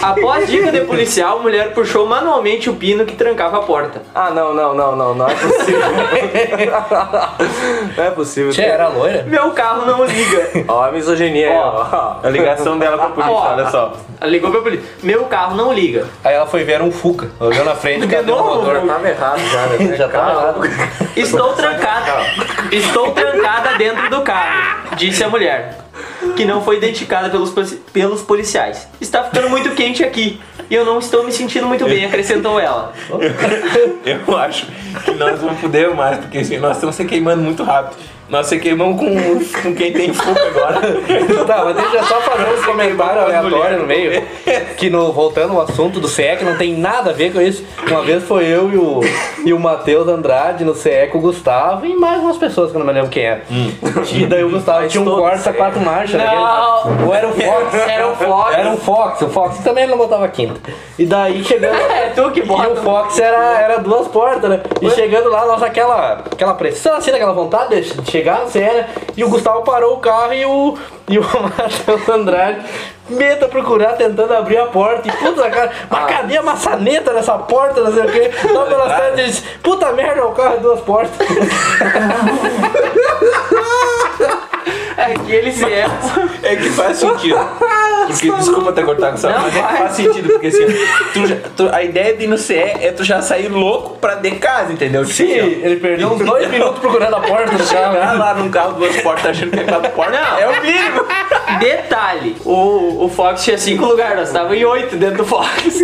Após 0.02 0.48
dica 0.48 0.70
de 0.72 0.80
policial, 0.80 1.40
mulher 1.40 1.72
puxou 1.72 2.04
manualmente 2.06 2.68
o 2.68 2.74
pino 2.74 3.04
que 3.06 3.14
trancava 3.14 3.58
a 3.58 3.62
porta. 3.62 4.02
Ah, 4.14 4.30
não, 4.30 4.52
não, 4.52 4.74
não, 4.74 4.94
não, 4.96 5.14
não 5.14 5.28
é 5.28 5.34
possível. 5.34 5.80
não 7.96 8.04
é 8.04 8.10
possível. 8.10 8.50
Tia, 8.52 8.66
era 8.66 8.88
loira? 8.88 9.22
Meu 9.26 9.50
carro 9.52 9.86
não 9.86 10.04
liga. 10.04 10.50
Ó, 10.68 10.82
a 10.82 10.92
misoginia 10.92 11.50
aí, 11.50 11.56
ó. 11.56 12.16
A 12.22 12.28
ligação 12.28 12.78
dela 12.78 12.98
com 12.98 13.04
a 13.04 13.08
polícia, 13.10 13.32
Ó, 13.32 13.52
olha 13.52 13.70
só. 13.70 13.92
Ela 14.20 14.30
ligou 14.30 14.50
pra 14.50 14.60
polícia. 14.62 14.84
Meu 15.02 15.24
carro 15.24 15.56
não 15.56 15.72
liga. 15.72 16.06
Aí 16.24 16.34
ela 16.34 16.46
foi 16.46 16.64
ver 16.64 16.82
um 16.82 16.90
Fuca. 16.92 17.28
Olhou 17.40 17.64
na 17.64 17.74
frente, 17.74 18.06
o 18.20 18.26
novo? 18.26 18.54
motor? 18.56 18.80
Tava 18.86 19.08
errado 19.08 19.40
já, 19.40 19.66
né? 19.66 19.96
Já 19.96 20.08
tava 20.08 20.30
errado. 20.30 20.60
Estou 21.16 21.52
trancada. 21.52 22.12
Estou 22.70 23.12
trancada 23.12 23.78
dentro 23.78 24.10
do 24.10 24.22
carro, 24.22 24.96
disse 24.96 25.22
a 25.22 25.28
mulher, 25.28 25.78
que 26.34 26.44
não 26.44 26.62
foi 26.62 26.76
identificada 26.76 27.28
pelos, 27.30 27.52
pelos 27.92 28.22
policiais. 28.22 28.88
Está 29.00 29.24
ficando 29.24 29.48
muito 29.48 29.70
quente 29.70 30.04
aqui 30.04 30.40
e 30.68 30.74
eu 30.74 30.84
não 30.84 30.98
estou 30.98 31.24
me 31.24 31.32
sentindo 31.32 31.66
muito 31.66 31.84
bem, 31.84 32.04
acrescentou 32.04 32.58
ela. 32.58 32.92
Eu 34.04 34.36
acho 34.36 34.66
que 35.04 35.12
nós 35.12 35.40
vamos 35.40 35.60
poder 35.60 35.94
mais, 35.94 36.18
porque 36.18 36.38
assim, 36.38 36.58
nós 36.58 36.76
estamos 36.76 36.96
se 36.96 37.04
queimando 37.04 37.42
muito 37.42 37.62
rápido. 37.62 37.96
Nós 38.28 38.46
se 38.48 38.58
queimamos 38.58 38.98
com, 38.98 39.62
com 39.62 39.74
quem 39.74 39.92
tem 39.92 40.12
fogo 40.12 40.38
agora. 40.38 40.80
Tá, 41.46 41.64
mas 41.64 41.76
deixa 41.76 41.96
eu 41.98 42.04
só 42.04 42.20
fazer 42.22 42.58
um 42.58 42.62
comentário 42.64 43.22
aleatório 43.22 43.78
no 43.78 43.86
meio. 43.86 44.22
Que 44.76 44.90
no, 44.90 45.12
voltando 45.12 45.52
ao 45.52 45.60
assunto 45.60 46.00
do 46.00 46.08
CE, 46.08 46.36
que 46.36 46.44
não 46.44 46.56
tem 46.56 46.74
nada 46.74 47.10
a 47.10 47.12
ver 47.12 47.32
com 47.32 47.40
isso. 47.40 47.64
Uma 47.88 48.02
vez 48.02 48.24
foi 48.24 48.46
eu 48.46 48.72
e 48.72 48.76
o, 48.76 49.00
e 49.44 49.52
o 49.52 49.60
Matheus 49.60 50.08
Andrade 50.08 50.64
no 50.64 50.74
CE 50.74 51.08
com 51.12 51.18
o 51.18 51.20
Gustavo 51.20 51.86
e 51.86 51.94
mais 51.94 52.20
umas 52.20 52.36
pessoas 52.36 52.70
que 52.70 52.76
eu 52.76 52.80
não 52.80 52.86
me 52.86 52.92
lembro 52.92 53.10
quem 53.10 53.24
era. 53.24 53.42
E 54.12 54.26
daí 54.26 54.42
o 54.42 54.50
Gustavo 54.50 54.88
tinha 54.88 55.00
um 55.00 55.04
Corsa 55.04 55.52
quatro 55.52 55.80
marchas. 55.80 56.20
Não. 56.20 57.06
Ou 57.06 57.14
era 57.14 57.28
o 57.28 57.32
Fox? 57.32 57.74
Era 57.74 58.08
o 58.08 58.16
Fox. 58.16 58.54
Era 58.56 58.70
um 58.70 58.76
Fox. 58.76 59.22
O 59.22 59.28
Fox 59.28 59.58
também 59.58 59.86
não 59.86 59.96
botava 59.96 60.26
quinta. 60.28 60.60
E 60.98 61.06
daí 61.06 61.44
chegando. 61.44 61.76
É 61.96 62.10
tu 62.10 62.30
que 62.30 62.40
E 62.40 62.42
bota. 62.42 62.68
o 62.70 62.76
Fox 62.76 63.18
era, 63.18 63.58
era 63.60 63.78
duas 63.78 64.08
portas, 64.08 64.50
né? 64.50 64.60
E 64.82 64.90
chegando 64.90 65.30
lá, 65.30 65.46
nossa, 65.46 65.66
aquela, 65.66 66.24
aquela 66.30 66.54
pressão, 66.54 66.94
assim, 66.96 67.10
aquela 67.10 67.32
vontade 67.32 67.80
de 67.80 68.15
de 68.15 68.15
chegar 68.16 68.46
cena. 68.48 68.88
E 69.16 69.24
o 69.24 69.28
Gustavo 69.28 69.62
parou 69.62 69.94
o 69.94 69.98
carro 69.98 70.32
e 70.32 70.44
o, 70.44 70.78
e 71.08 71.18
o 71.18 71.22
Matheus 71.42 72.08
Andrade 72.08 72.64
meta 73.08 73.46
procurar 73.46 73.92
tentando 73.92 74.34
abrir 74.34 74.58
a 74.58 74.66
porta. 74.66 75.08
E 75.08 75.12
puta, 75.12 75.48
cara, 75.50 75.70
mas 75.88 76.10
cadê 76.10 76.36
a 76.36 76.42
maçaneta 76.42 77.12
nessa 77.12 77.38
porta? 77.38 77.80
Não 77.80 77.92
sei 77.92 78.04
o 78.04 78.10
quê. 78.10 78.32
Lá 78.52 78.66
pelas 78.66 79.16
disse, 79.16 79.42
puta 79.62 79.92
merda, 79.92 80.26
o 80.26 80.32
carro 80.32 80.54
é 80.54 80.58
duas 80.58 80.80
portas. 80.80 81.16
Aquele 85.14 85.52
se 85.52 85.64
é. 85.64 85.86
É 86.42 86.56
que 86.56 86.68
faz 86.70 86.96
sentido. 86.98 87.38
Porque, 88.06 88.30
desculpa 88.30 88.70
até 88.70 88.82
cortar 88.84 89.08
com 89.08 89.14
essa, 89.14 89.28
Não, 89.30 89.40
mas 89.42 89.56
é 89.56 89.62
que 89.62 89.76
faz 89.78 89.92
sentido, 89.92 90.28
porque 90.28 90.46
assim, 90.46 90.64
tu 91.12 91.26
já- 91.26 91.36
tu- 91.56 91.68
a 91.72 91.82
ideia 91.82 92.14
de 92.16 92.22
ir 92.24 92.26
no 92.28 92.38
CE 92.38 92.54
é 92.54 92.92
tu 92.96 93.02
já 93.02 93.20
sair 93.20 93.48
louco 93.48 93.98
pra 93.98 94.14
de 94.14 94.30
casa, 94.32 94.72
entendeu? 94.72 95.02
Tipo 95.04 95.16
Sim, 95.16 95.32
assim, 95.40 95.40
ó, 95.40 95.66
ele 95.66 95.76
perdeu 95.76 96.08
uns 96.12 96.24
dois 96.24 96.46
minutos 96.50 96.78
procurando 96.78 97.16
a 97.16 97.20
porta 97.20 97.50
do 97.50 97.56
carro. 97.58 97.66
Chegar 97.66 98.16
lá 98.18 98.34
num 98.34 98.48
carro 98.48 98.74
duas 98.74 98.96
portas 99.00 99.26
achando 99.32 99.50
que 99.50 99.58
é 99.60 99.64
quatro 99.64 99.90
portas 99.90 100.20
Não. 100.20 100.38
é 100.38 100.48
o 100.48 100.62
mínimo. 100.62 101.04
Detalhe: 101.58 102.36
o, 102.44 103.04
o 103.06 103.08
Fox 103.08 103.42
tinha 103.42 103.58
cinco 103.58 103.84
lugares, 103.86 104.16
nós 104.16 104.28
estávamos 104.28 104.56
em 104.56 104.64
oito 104.64 104.94
dentro 104.96 105.18
do 105.18 105.26
Fox. 105.26 105.80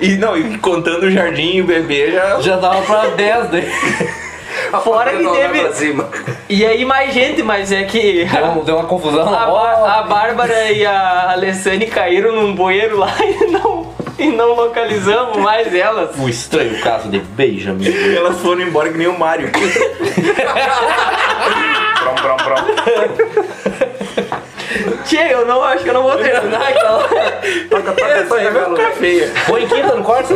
E, 0.00 0.06
e 0.12 0.16
não, 0.18 0.36
e 0.36 0.56
contando 0.58 1.04
o 1.04 1.10
jardim 1.10 1.56
e 1.56 1.62
o 1.62 1.64
bebê 1.64 2.12
já. 2.12 2.40
Já 2.40 2.56
dava 2.56 2.80
pra 2.82 3.06
10 3.08 3.48
daí. 3.50 3.68
Fora 4.82 5.10
que 5.12 5.24
teve. 5.30 5.60
E 6.48 6.64
aí 6.66 6.84
mais 6.84 7.12
gente, 7.14 7.42
mas 7.42 7.70
é 7.72 7.84
que. 7.84 8.24
Deu, 8.24 8.64
deu 8.64 8.76
uma 8.76 8.84
confusão 8.86 9.26
A, 9.28 9.30
na 9.30 9.46
Bá- 9.46 9.98
a 9.98 10.02
Bárbara 10.02 10.70
e 10.72 10.84
a 10.86 11.32
Alessane 11.32 11.86
caíram 11.86 12.32
num 12.34 12.54
bueiro 12.54 12.98
lá 12.98 13.12
e 13.20 13.46
não, 13.46 13.86
e 14.18 14.26
não 14.28 14.54
localizamos 14.54 15.36
mais 15.38 15.74
elas. 15.74 16.16
O 16.18 16.28
estranho 16.28 16.80
caso 16.80 17.08
de 17.08 17.18
Benjamin. 17.20 17.86
Elas 18.16 18.38
foram 18.40 18.62
embora 18.62 18.90
que 18.90 18.98
nem 18.98 19.06
o 19.08 19.18
Mario. 19.18 19.50
Tchê, 25.04 25.32
eu 25.32 25.46
não 25.46 25.62
acho 25.64 25.82
que 25.82 25.90
eu 25.90 25.94
não 25.94 26.02
vou 26.04 26.16
terminar 26.16 26.62
aquela. 26.62 27.08
Aí 28.40 28.50
vai 28.50 28.64
ficar 28.64 28.90
feia. 28.92 29.28
Foi 29.46 29.62
em 29.64 29.68
quinta 29.68 29.94
no 29.94 30.02
Corsa? 30.04 30.34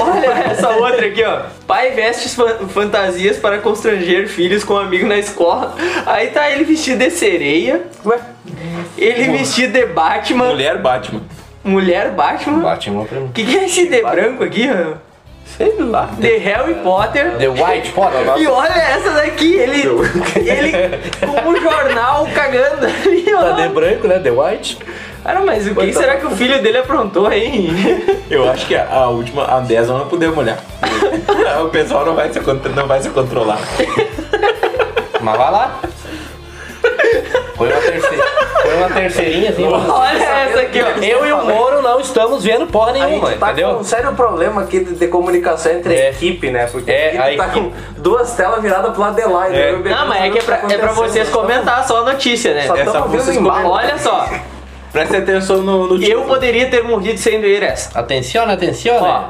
Olha 0.00 0.28
essa 0.50 0.70
outra 0.70 1.06
aqui, 1.06 1.22
ó. 1.24 1.40
Pai 1.66 1.90
veste 1.92 2.28
fan- 2.30 2.68
fantasias 2.68 3.36
para 3.38 3.58
constranger 3.58 4.28
filhos 4.28 4.64
com 4.64 4.74
um 4.74 4.78
amigo 4.78 5.06
na 5.06 5.18
escola. 5.18 5.74
Aí 6.06 6.28
tá 6.28 6.50
ele 6.50 6.64
vestido 6.64 6.98
de 6.98 7.10
sereia. 7.10 7.82
Ué? 8.04 8.18
Ele 8.96 9.36
vestido 9.36 9.72
de 9.72 9.86
Batman. 9.86 10.48
Mulher 10.50 10.78
Batman. 10.78 11.20
Mulher 11.64 12.10
Batman. 12.12 12.60
Batman 12.60 13.04
pra 13.04 13.20
mim. 13.20 13.26
O 13.26 13.32
que, 13.32 13.44
que 13.44 13.56
é 13.58 13.64
esse 13.66 13.86
de 13.88 14.00
branco 14.02 14.44
aqui, 14.44 14.68
ó? 14.70 15.05
Sei 15.56 15.74
lá. 15.78 16.10
De 16.18 16.36
Harry 16.38 16.74
Potter. 16.74 17.36
The 17.38 17.48
White 17.48 17.92
Potter. 17.92 18.20
E 18.36 18.46
olha 18.46 18.72
essa 18.72 19.10
daqui, 19.10 19.54
ele, 19.54 19.82
ele 20.36 20.98
com 21.20 21.48
um 21.48 21.60
jornal 21.60 22.26
cagando 22.34 22.86
ali, 22.86 23.22
Tá 23.24 23.52
de 23.52 23.68
branco, 23.68 24.06
né? 24.06 24.18
The 24.18 24.30
White. 24.30 24.78
Cara, 25.22 25.40
mas 25.40 25.66
o 25.66 25.74
que 25.74 25.92
será 25.92 26.18
que 26.18 26.26
o 26.26 26.30
filho 26.30 26.62
dele 26.62 26.78
aprontou, 26.78 27.32
hein? 27.32 27.68
Eu 28.30 28.48
acho 28.48 28.66
que 28.66 28.76
a, 28.76 28.88
a 28.88 29.08
última, 29.08 29.44
a 29.44 29.60
10 29.60 29.88
nós 29.88 29.98
não 30.00 30.08
podemos 30.08 30.38
olhar. 30.38 30.58
o 31.64 31.68
pessoal 31.68 32.04
não 32.04 32.14
vai 32.14 32.32
se, 32.32 32.40
não 32.40 32.86
vai 32.86 33.02
se 33.02 33.10
controlar. 33.10 33.58
Mas 35.20 35.36
vai 35.36 35.50
lá. 35.50 35.80
Foi 37.56 37.68
uma, 37.72 37.80
terceira, 37.80 38.24
foi 38.62 38.74
uma 38.76 38.88
terceirinha 38.90 39.50
assim. 39.50 39.64
Olha 39.64 40.22
essa 40.22 40.60
aqui, 40.60 40.80
ó. 40.82 41.02
Eu 41.02 41.26
e 41.26 41.32
o 41.32 41.44
Moro 41.44 41.80
não 41.82 41.98
estamos 42.00 42.44
vendo 42.44 42.66
porra 42.66 42.90
A 42.90 42.92
nenhuma, 42.92 43.28
gente 43.30 43.38
tá 43.38 43.46
entendeu? 43.52 43.74
com 43.74 43.80
um 43.80 43.84
sério 43.84 44.12
problema 44.12 44.62
aqui 44.62 44.80
de, 44.84 44.94
de 44.94 45.06
comunicação 45.08 45.72
entre 45.72 45.94
É. 45.94 46.08
a 46.08 46.10
equipe, 46.10 46.50
né? 46.50 46.66
Porque 46.66 46.90
É, 46.90 47.16
a 47.16 47.22
a 47.24 47.32
equipe 47.32 47.36
tá 47.42 47.56
equipe. 47.56 47.72
com 47.94 48.02
duas 48.02 48.32
telas 48.34 48.60
viradas 48.60 48.92
pro 48.92 49.00
lado 49.00 49.16
de 49.16 49.24
lá. 49.26 49.48
É. 49.54 49.72
Não, 49.72 50.06
mas 50.06 50.22
é 50.24 50.30
que 50.30 50.38
é 50.38 50.42
pra, 50.42 50.56
é 50.56 50.78
pra 50.78 50.92
vocês 50.92 51.28
acontecendo. 51.28 51.32
comentar 51.32 51.86
só 51.86 52.02
a 52.02 52.04
notícia, 52.12 52.52
né? 52.54 52.66
Só 52.66 52.76
Essa 52.76 53.00
vocês 53.02 53.36
embaixo. 53.36 53.68
Olha 53.68 53.98
só, 53.98 54.28
Preste 54.92 55.16
atenção 55.16 55.58
no, 55.62 55.86
no 55.96 56.02
eu 56.02 56.22
poderia 56.22 56.68
ter 56.70 56.82
morrido 56.82 57.18
sem 57.18 57.40
doer 57.40 57.62
essa. 57.62 57.98
Atenção, 57.98 58.44
atenção. 58.50 58.96
Ó, 59.00 59.24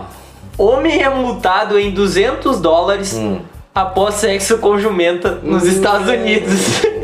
homem 0.73 1.03
é 1.03 1.09
multado 1.09 1.79
em 1.79 1.91
200 1.91 2.61
dólares 2.61 3.15
Hum. 3.15 3.41
após 3.75 4.15
sexo 4.15 4.59
com 4.59 4.79
jumenta 4.79 5.39
nos 5.43 5.65
Estados 5.65 6.09
Unidos. 6.09 6.83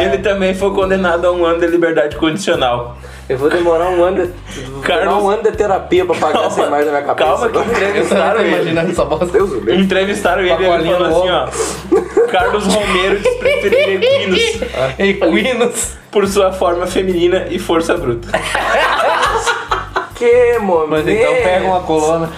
Ele 0.00 0.18
também 0.18 0.54
foi 0.54 0.70
condenado 0.72 1.26
a 1.26 1.32
um 1.32 1.44
ano 1.44 1.60
de 1.60 1.66
liberdade 1.66 2.16
condicional. 2.16 2.96
Eu 3.28 3.36
vou 3.38 3.50
demorar 3.50 3.88
um 3.90 4.04
ano 4.04 4.24
de, 4.26 4.32
Carlos- 4.82 5.22
um 5.22 5.28
ano 5.28 5.42
de 5.42 5.50
terapia 5.52 6.04
pra 6.06 6.14
pagar 6.14 6.44
essa 6.46 6.62
imagem 6.62 6.86
na 6.86 7.00
minha 7.00 7.02
cabeça. 7.14 7.48
Calma 7.48 7.48
que 7.48 7.58
entrevistaram 7.70 8.36
tô 8.36 8.40
ele. 8.42 8.54
imaginando 8.54 8.90
essa 8.92 9.04
bosta. 9.04 9.26
Deus. 9.26 9.50
Entrevistaram 9.68 10.42
ele 10.42 10.50
e 10.50 10.52
ele 10.66 10.92
falou 10.92 11.06
assim, 11.08 11.30
ó. 11.30 12.26
Carlos 12.30 12.66
Romero 12.66 13.18
diz 13.18 13.34
preferir 13.36 14.00
equinos 14.02 14.60
Equinos. 14.98 15.92
por 16.10 16.26
sua 16.28 16.52
forma 16.52 16.86
feminina 16.86 17.46
e 17.50 17.58
força 17.58 17.96
bruta. 17.96 18.28
Que 20.14 20.58
momento. 20.60 20.88
Mas 21.04 21.08
então 21.08 21.34
pega 21.34 21.66
uma 21.66 21.80
coluna. 21.80 22.30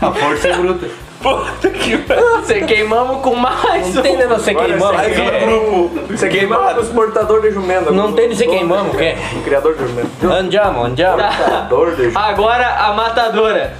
A 0.00 0.12
força 0.12 0.48
é 0.48 0.52
bruta. 0.56 0.88
Puta 1.20 1.70
que 1.70 1.98
pariu. 1.98 2.36
Você 2.36 2.60
queimamos 2.60 3.22
com 3.22 3.34
mais 3.34 3.92
Não 3.92 4.00
um. 4.00 4.02
tem 4.04 4.16
de 4.16 4.26
você 4.28 4.54
queimamos. 4.54 5.00
Um 5.00 5.10
quê? 5.10 5.40
grupo. 5.44 6.00
Você 6.10 6.28
queimava 6.28 6.80
os 6.80 6.88
portadores 6.90 7.42
de 7.48 7.54
jumento. 7.60 7.92
Não 7.92 8.12
tem 8.12 8.28
de 8.28 8.36
você 8.36 8.46
queimamos, 8.46 8.94
o 8.94 8.96
quê? 8.96 9.16
O 9.36 9.42
criador 9.42 9.74
de 9.74 9.84
jumento. 9.84 10.10
Andiamo, 10.30 10.84
andiamo. 10.84 11.16
Portador 11.18 11.90
de 11.90 11.96
jumento. 12.04 12.18
Agora 12.18 12.68
a 12.68 12.92
matadora. 12.92 13.74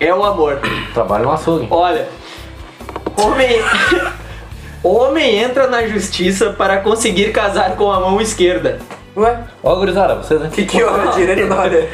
É 0.00 0.14
o 0.14 0.24
amor. 0.24 0.60
Trabalho 0.94 1.24
no 1.24 1.32
açougue. 1.32 1.66
Olha. 1.70 2.08
Homem. 3.20 3.62
Homem 4.82 5.38
entra 5.38 5.66
na 5.66 5.86
justiça 5.86 6.50
para 6.56 6.78
conseguir 6.78 7.30
casar 7.32 7.76
com 7.76 7.92
a 7.92 8.00
mão 8.00 8.20
esquerda. 8.20 8.78
Ué? 9.18 9.38
Ó, 9.64 9.74
gurizada, 9.74 10.14
vocês 10.14 10.40
aqui. 10.42 10.64
Que 10.64 10.78
que 10.78 10.82
hora 10.84 11.10
direita 11.12 11.46
não 11.46 11.56
vai 11.56 11.70
de- 11.70 11.88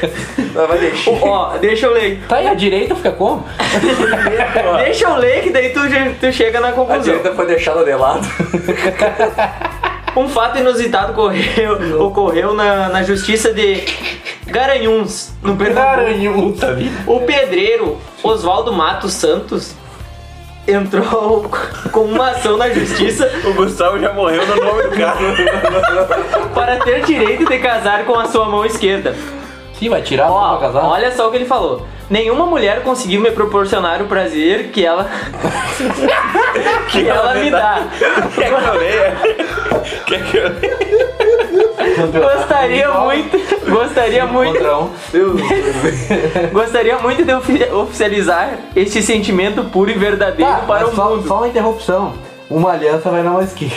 não 0.55 0.67
vai 0.67 0.79
deixar. 0.79 1.11
Ó, 1.23 1.57
deixa 1.59 1.87
eu 1.87 1.93
ler. 1.93 2.23
Tá 2.29 2.37
aí 2.37 2.47
a 2.47 2.55
direita, 2.55 2.95
fica 2.95 3.13
como? 3.13 3.45
Deixa 4.85 5.07
eu 5.07 5.17
ler 5.17 5.43
que 5.43 5.51
daí 5.51 5.71
tu, 5.71 5.81
tu 6.21 6.33
chega 6.33 6.61
na 6.61 6.69
A 6.69 6.73
conclusão. 6.73 7.03
direita 7.03 7.33
foi 7.35 7.47
deixada 7.47 7.83
de 7.85 7.95
lado. 7.95 8.27
Um 10.17 10.29
fato 10.29 10.59
inusitado 10.61 11.11
ocorreu, 11.11 12.01
ocorreu 12.07 12.55
na, 12.55 12.89
na 12.89 13.03
justiça 13.03 13.53
de 13.53 13.83
Garanhuns, 14.47 15.33
no 15.43 15.57
Pernambuco. 15.57 16.53
Puta 16.53 16.73
vida. 16.73 16.95
O 17.05 17.19
pedreiro 17.23 17.99
Oswaldo 18.23 18.73
Matos 18.73 19.13
Santos 19.15 19.75
entrou 20.67 21.51
com 21.93 22.01
uma 22.01 22.31
ação 22.31 22.57
na 22.57 22.71
justiça 22.71 23.31
O 23.45 23.53
Gustavo 23.55 23.99
já 23.99 24.13
morreu 24.13 24.47
no 24.47 24.57
nome 24.57 24.83
do 24.85 24.91
carro. 24.97 25.21
para 26.55 26.77
ter 26.79 27.03
direito 27.05 27.45
de 27.45 27.59
casar 27.59 28.05
com 28.05 28.19
a 28.19 28.27
sua 28.27 28.47
mão 28.47 28.65
esquerda. 28.65 29.15
Sim, 29.79 29.89
vai 29.89 30.03
tirar 30.03 30.31
Ó, 30.31 30.57
pra 30.57 30.69
casar. 30.69 30.85
olha 30.85 31.11
só 31.13 31.29
o 31.29 31.31
que 31.31 31.37
ele 31.37 31.45
falou. 31.47 31.87
Nenhuma 32.09 32.47
mulher 32.47 32.83
conseguiu 32.83 33.21
me 33.21 33.31
proporcionar 33.31 34.01
o 34.03 34.07
prazer 34.07 34.69
que 34.71 34.85
ela 34.85 35.09
que 36.91 37.09
ela 37.09 37.35
me 37.35 37.51
dá. 37.51 37.83
Quer 38.35 38.49
que 38.49 38.69
eu 38.69 38.75
leia? 38.79 39.17
Quer 40.07 40.25
que 40.25 40.37
eu 40.37 40.49
leia? 40.49 41.14
Gostaria 42.13 42.89
muito, 42.91 43.71
gostaria 43.71 44.27
muito, 44.27 44.59
gostaria 46.53 46.99
muito 46.99 47.25
de 47.25 47.33
ofi- 47.33 47.71
oficializar 47.73 48.51
este 48.75 49.03
sentimento 49.03 49.65
puro 49.65 49.91
e 49.91 49.95
verdadeiro 49.95 50.51
Tá, 50.51 50.59
para 50.67 50.87
o 50.89 50.95
só, 50.95 51.11
mundo. 51.11 51.29
só 51.29 51.37
uma 51.39 51.49
interrupção. 51.49 52.15
Uma 52.51 52.73
aliança 52.73 53.09
vai 53.11 53.23
na 53.23 53.31
mão 53.31 53.43
esquerda. 53.43 53.75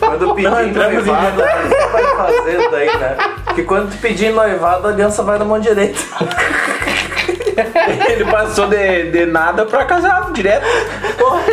Quando 0.00 0.34
pedir 0.34 0.46
em 0.46 0.72
noivado, 0.72 1.36
você 1.36 1.86
vai 1.88 2.04
fazer 2.16 2.70
daí, 2.70 2.98
né? 2.98 3.16
Que 3.54 3.62
quando 3.62 3.90
tu 3.90 3.98
pedir 3.98 4.32
noivado, 4.32 4.86
a 4.86 4.90
aliança 4.90 5.22
vai 5.22 5.38
na 5.38 5.44
mão 5.44 5.58
direita. 5.58 5.98
Ele 8.12 8.24
passou 8.24 8.66
de, 8.66 9.10
de 9.10 9.26
nada 9.26 9.64
pra 9.64 9.84
casar 9.84 10.30
direto. 10.32 10.66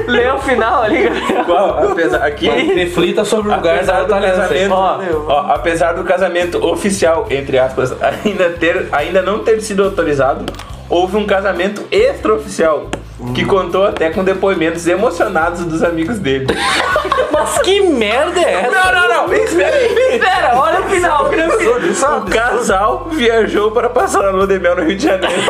Lê 0.07 0.29
o 0.29 0.39
final 0.39 0.83
ali. 0.83 1.09
Qual? 1.45 1.91
Apesar, 1.91 2.25
aqui, 2.25 2.47
Reflita 2.47 3.23
sobre 3.25 3.51
o 3.51 3.55
lugar 3.55 3.83
da 3.83 4.03
do 4.03 4.09
casamento, 4.09 4.73
Ó. 4.73 4.99
ó, 5.27 5.53
apesar 5.53 5.93
do 5.93 6.03
casamento 6.03 6.63
oficial, 6.65 7.27
entre 7.29 7.57
aspas, 7.57 7.95
ainda, 8.01 8.49
ter, 8.51 8.87
ainda 8.91 9.21
não 9.21 9.39
ter 9.39 9.61
sido 9.61 9.83
autorizado, 9.83 10.45
houve 10.89 11.17
um 11.17 11.25
casamento 11.25 11.83
extraoficial. 11.91 12.89
Que 13.33 13.45
contou 13.45 13.85
até 13.85 14.09
com 14.09 14.23
depoimentos 14.23 14.85
emocionados 14.87 15.63
dos 15.65 15.81
amigos 15.83 16.19
dele. 16.19 16.47
Mas 17.31 17.57
que 17.59 17.81
merda 17.81 18.39
é 18.39 18.53
essa? 18.53 18.71
Não, 18.71 18.91
não, 18.91 19.27
não, 19.27 19.33
espera 19.33 19.75
aí. 19.75 20.15
Espera, 20.15 20.51
olha 20.55 20.81
o 20.81 20.89
final, 20.89 21.25
o 21.25 22.25
casal 22.29 23.07
viajou 23.11 23.71
para 23.71 23.89
passar 23.89 24.25
a 24.25 24.31
lua 24.31 24.47
de 24.47 24.59
mel 24.59 24.75
no 24.75 24.83
Rio 24.83 24.97
de 24.97 25.03
Janeiro. 25.03 25.35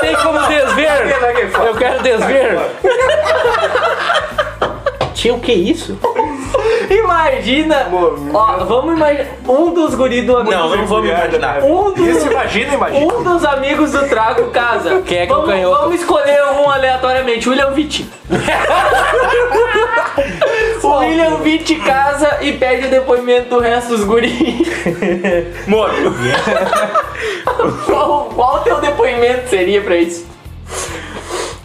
Tem 0.00 0.16
como 0.16 0.38
desver? 0.46 1.16
Eu 1.64 1.74
quero 1.76 2.02
desver. 2.02 2.58
Tinha 5.14 5.34
o 5.34 5.40
que 5.40 5.52
isso? 5.52 5.98
Imagina! 6.90 7.88
Ó, 8.32 8.64
vamos 8.64 8.96
imaginar. 8.96 9.26
Um 9.48 9.72
dos 9.72 9.94
guris 9.94 10.24
do 10.24 10.36
amigo. 10.36 10.54
Não, 10.54 10.76
não 10.76 11.02
me 11.02 11.08
imaginar. 11.08 11.62
Um 11.62 11.92
dos, 11.92 12.06
Isso, 12.06 12.30
imagina, 12.30 12.74
imagina. 12.74 13.14
um 13.14 13.22
dos 13.22 13.44
amigos 13.44 13.92
do 13.92 14.08
Trago 14.08 14.50
casa. 14.50 15.02
Quem 15.02 15.18
é 15.18 15.26
que 15.26 15.32
é 15.32 15.34
o 15.34 15.38
vamos, 15.38 15.50
canhoto? 15.54 15.80
vamos 15.82 16.00
escolher 16.00 16.42
um 16.60 16.70
aleatoriamente. 16.70 17.48
William 17.48 17.70
Vitti. 17.72 18.08
o 20.82 20.98
William 20.98 21.36
Vitti 21.36 21.76
casa 21.76 22.38
e 22.40 22.52
pede 22.52 22.86
o 22.86 22.90
depoimento 22.90 23.48
do 23.50 23.60
resto 23.60 23.90
dos 23.96 24.04
guris. 24.04 24.32
Moro. 25.66 25.92
qual, 27.86 28.30
qual 28.34 28.56
o 28.56 28.60
teu 28.60 28.80
depoimento 28.80 29.48
seria 29.48 29.80
pra 29.82 29.96
isso? 29.96 30.26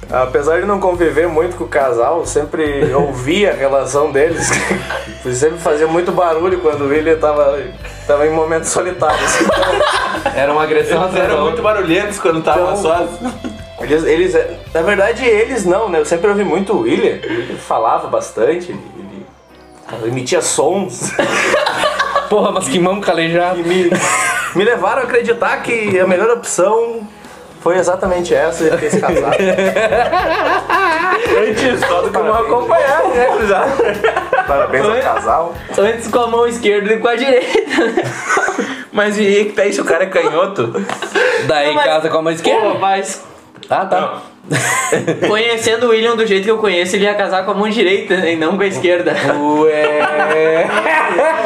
Apesar 0.09 0.61
de 0.61 0.65
não 0.65 0.79
conviver 0.79 1.27
muito 1.27 1.57
com 1.57 1.65
o 1.65 1.67
casal, 1.67 2.25
sempre 2.25 2.91
ouvia 2.95 3.51
a 3.51 3.53
relação 3.53 4.11
deles. 4.11 4.49
sempre 5.33 5.57
fazia 5.59 5.87
muito 5.87 6.11
barulho 6.11 6.59
quando 6.61 6.81
o 6.81 6.87
William 6.87 7.17
tava, 7.17 7.61
tava 8.05 8.25
em 8.25 8.31
momentos 8.31 8.69
solitários. 8.69 9.31
Era 10.35 10.51
uma 10.53 10.63
agressão 10.63 11.03
Eles 11.03 11.15
eram 11.15 11.41
muito 11.43 11.61
barulhentos 11.61 12.19
quando 12.19 12.39
estavam 12.39 12.71
Então- 12.71 12.81
sós. 12.81 13.09
Eles, 13.79 14.03
eles, 14.05 14.33
na 14.73 14.81
verdade, 14.81 15.23
eles 15.23 15.63
não, 15.63 15.87
né? 15.87 15.99
Eu 15.99 16.05
sempre 16.05 16.27
ouvi 16.29 16.43
muito 16.43 16.73
o 16.73 16.81
William. 16.81 17.19
Ele 17.21 17.55
falava 17.57 18.07
bastante, 18.07 18.71
ele, 18.71 18.79
ele 20.01 20.07
emitia 20.07 20.41
sons. 20.41 21.11
Porra, 22.27 22.51
mas 22.51 22.67
que 22.67 22.79
mamo 22.79 23.01
calejado. 23.01 23.59
me, 23.59 23.89
me 24.55 24.63
levaram 24.63 25.03
a 25.03 25.05
acreditar 25.05 25.61
que 25.61 25.99
a 25.99 26.07
melhor 26.07 26.29
opção 26.31 27.07
foi 27.61 27.77
exatamente 27.77 28.33
essa, 28.33 28.63
ele 28.63 28.89
se 28.89 28.99
casado. 29.01 29.35
Antes 31.39 31.79
só 31.87 32.01
do 32.01 32.09
que 32.11 32.17
não 32.17 32.33
acompanhar, 32.33 33.03
né, 33.09 33.25
cruzado? 33.25 33.71
Parabéns 34.47 34.85
ao 34.85 34.95
casal. 35.01 35.55
Antes 35.77 36.07
com 36.07 36.19
a 36.19 36.27
mão 36.27 36.47
esquerda 36.47 36.93
e 36.93 36.99
com 36.99 37.07
a 37.07 37.15
direita. 37.15 37.85
né? 37.85 38.03
Mas 38.91 39.17
e 39.17 39.21
aí 39.21 39.45
que 39.45 39.51
tá 39.53 39.69
se 39.71 39.79
o 39.81 39.85
cara 39.85 40.03
é 40.05 40.07
canhoto? 40.07 40.73
Daí 41.47 41.73
Mas- 41.73 41.85
casa 41.85 42.09
com 42.09 42.17
a 42.17 42.21
mão 42.21 42.31
Pô, 42.33 42.35
esquerda. 42.35 42.73
mas 42.79 43.23
Ah, 43.69 43.85
tá. 43.85 44.21
conhecendo 45.27 45.87
o 45.87 45.89
William 45.89 46.15
do 46.15 46.25
jeito 46.25 46.43
que 46.45 46.51
eu 46.51 46.57
conheço, 46.57 46.95
ele 46.95 47.05
ia 47.05 47.13
casar 47.13 47.43
com 47.45 47.51
a 47.51 47.53
mão 47.53 47.69
direita 47.69 48.15
né, 48.17 48.33
e 48.33 48.35
não 48.35 48.55
com 48.57 48.63
a 48.63 48.67
esquerda. 48.67 49.13
Ué. 49.61 50.67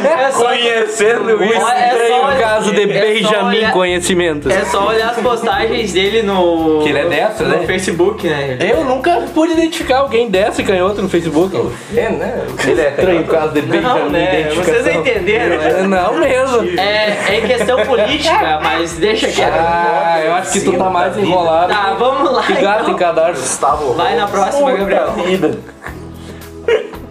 É 0.04 0.32
só, 0.32 0.46
Conhecendo 0.48 1.44
isso. 1.44 1.62
Olha, 1.62 1.78
é 1.80 1.90
só 1.90 2.04
Estranho 2.32 2.40
caso 2.40 2.72
de 2.72 2.82
é 2.82 2.88
só 2.88 3.00
Benjamin 3.02 3.58
olhar- 3.58 3.72
Conhecimentos. 3.72 4.52
É 4.54 4.66
só 4.66 4.88
olhar 4.88 5.10
as 5.12 5.18
postagens 5.18 5.94
dele 5.94 6.24
no. 6.24 6.82
Que 6.84 6.90
ele 6.90 7.00
é 7.00 7.06
destro, 7.06 7.48
no 7.48 7.58
né? 7.58 7.66
Facebook, 7.66 8.28
né? 8.28 8.58
Eu 8.60 8.84
nunca 8.84 9.22
pude 9.34 9.54
identificar 9.54 10.00
alguém 10.00 10.30
dessa 10.30 10.62
e 10.62 10.66
canhoto 10.66 11.02
no 11.02 11.10
Facebook. 11.10 11.56
É, 11.96 12.10
né? 12.10 12.46
Ele 12.68 12.82
é 12.82 12.90
Estranho 12.90 13.24
caso 13.26 13.54
de 13.54 13.62
Benjamin 13.62 14.00
Não, 14.00 14.10
né? 14.10 14.42
identificação. 14.42 14.84
Vocês 14.84 14.96
entenderam, 14.96 15.58
né? 15.58 15.84
Não 15.84 16.14
mesmo. 16.16 16.80
É, 16.80 17.18
é 17.30 17.40
em 17.40 17.48
questão 17.48 17.78
política, 17.86 18.60
mas 18.62 18.94
deixa 18.98 19.28
quieto. 19.28 19.54
Ah, 19.54 20.22
eu 20.24 20.34
acho 20.34 20.52
que 20.54 20.62
tu 20.62 20.74
tá 20.74 20.90
mais 20.90 21.18
enrolado. 21.18 21.70
Tá, 21.72 21.96
vamos 21.98 22.32
lá. 22.32 22.44
Que 22.44 22.54
gato 22.56 22.91
em 22.92 22.96
cadarço. 22.96 23.42
Gustavo 23.42 23.94
Vai 23.94 24.16
na 24.16 24.28
próxima, 24.28 24.72
Gabriel. 24.72 25.12
Vida. 25.26 25.60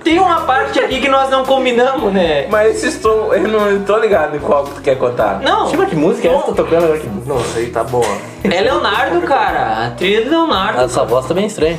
Tem 0.02 0.18
uma 0.18 0.40
parte 0.40 0.80
aqui 0.80 0.99
que 1.00 1.08
nós 1.08 1.28
não 1.28 1.45
combinamos, 1.45 2.10
né? 2.12 2.47
Mas 2.49 2.76
esse 2.76 2.88
estou, 2.97 3.34
eu 3.34 3.47
não 3.47 3.84
tô 3.84 3.99
ligado 3.99 4.34
em 4.34 4.40
qual 4.40 4.64
que 4.64 4.75
tu 4.76 4.80
quer 4.80 4.97
contar. 4.97 5.40
Não, 5.43 5.69
Chama 5.69 5.84
que 5.86 5.95
música 5.95 6.26
é 6.26 6.32
essa 6.32 6.43
que 6.45 6.49
tá 6.50 6.56
tocando 6.62 6.84
agora? 6.84 6.99
Que- 6.99 7.08
Não 7.26 7.38
sei, 7.40 7.71
tá 7.71 7.84
boa. 7.84 8.06
é 8.43 8.60
Leonardo, 8.62 9.21
cara. 9.23 9.86
A 9.86 9.90
trilha 9.90 10.25
do 10.25 10.30
Leonardo. 10.30 10.80
Essa 10.80 11.04
voz 11.04 11.26
tá 11.26 11.34
bem 11.34 11.47
estranha. 11.47 11.78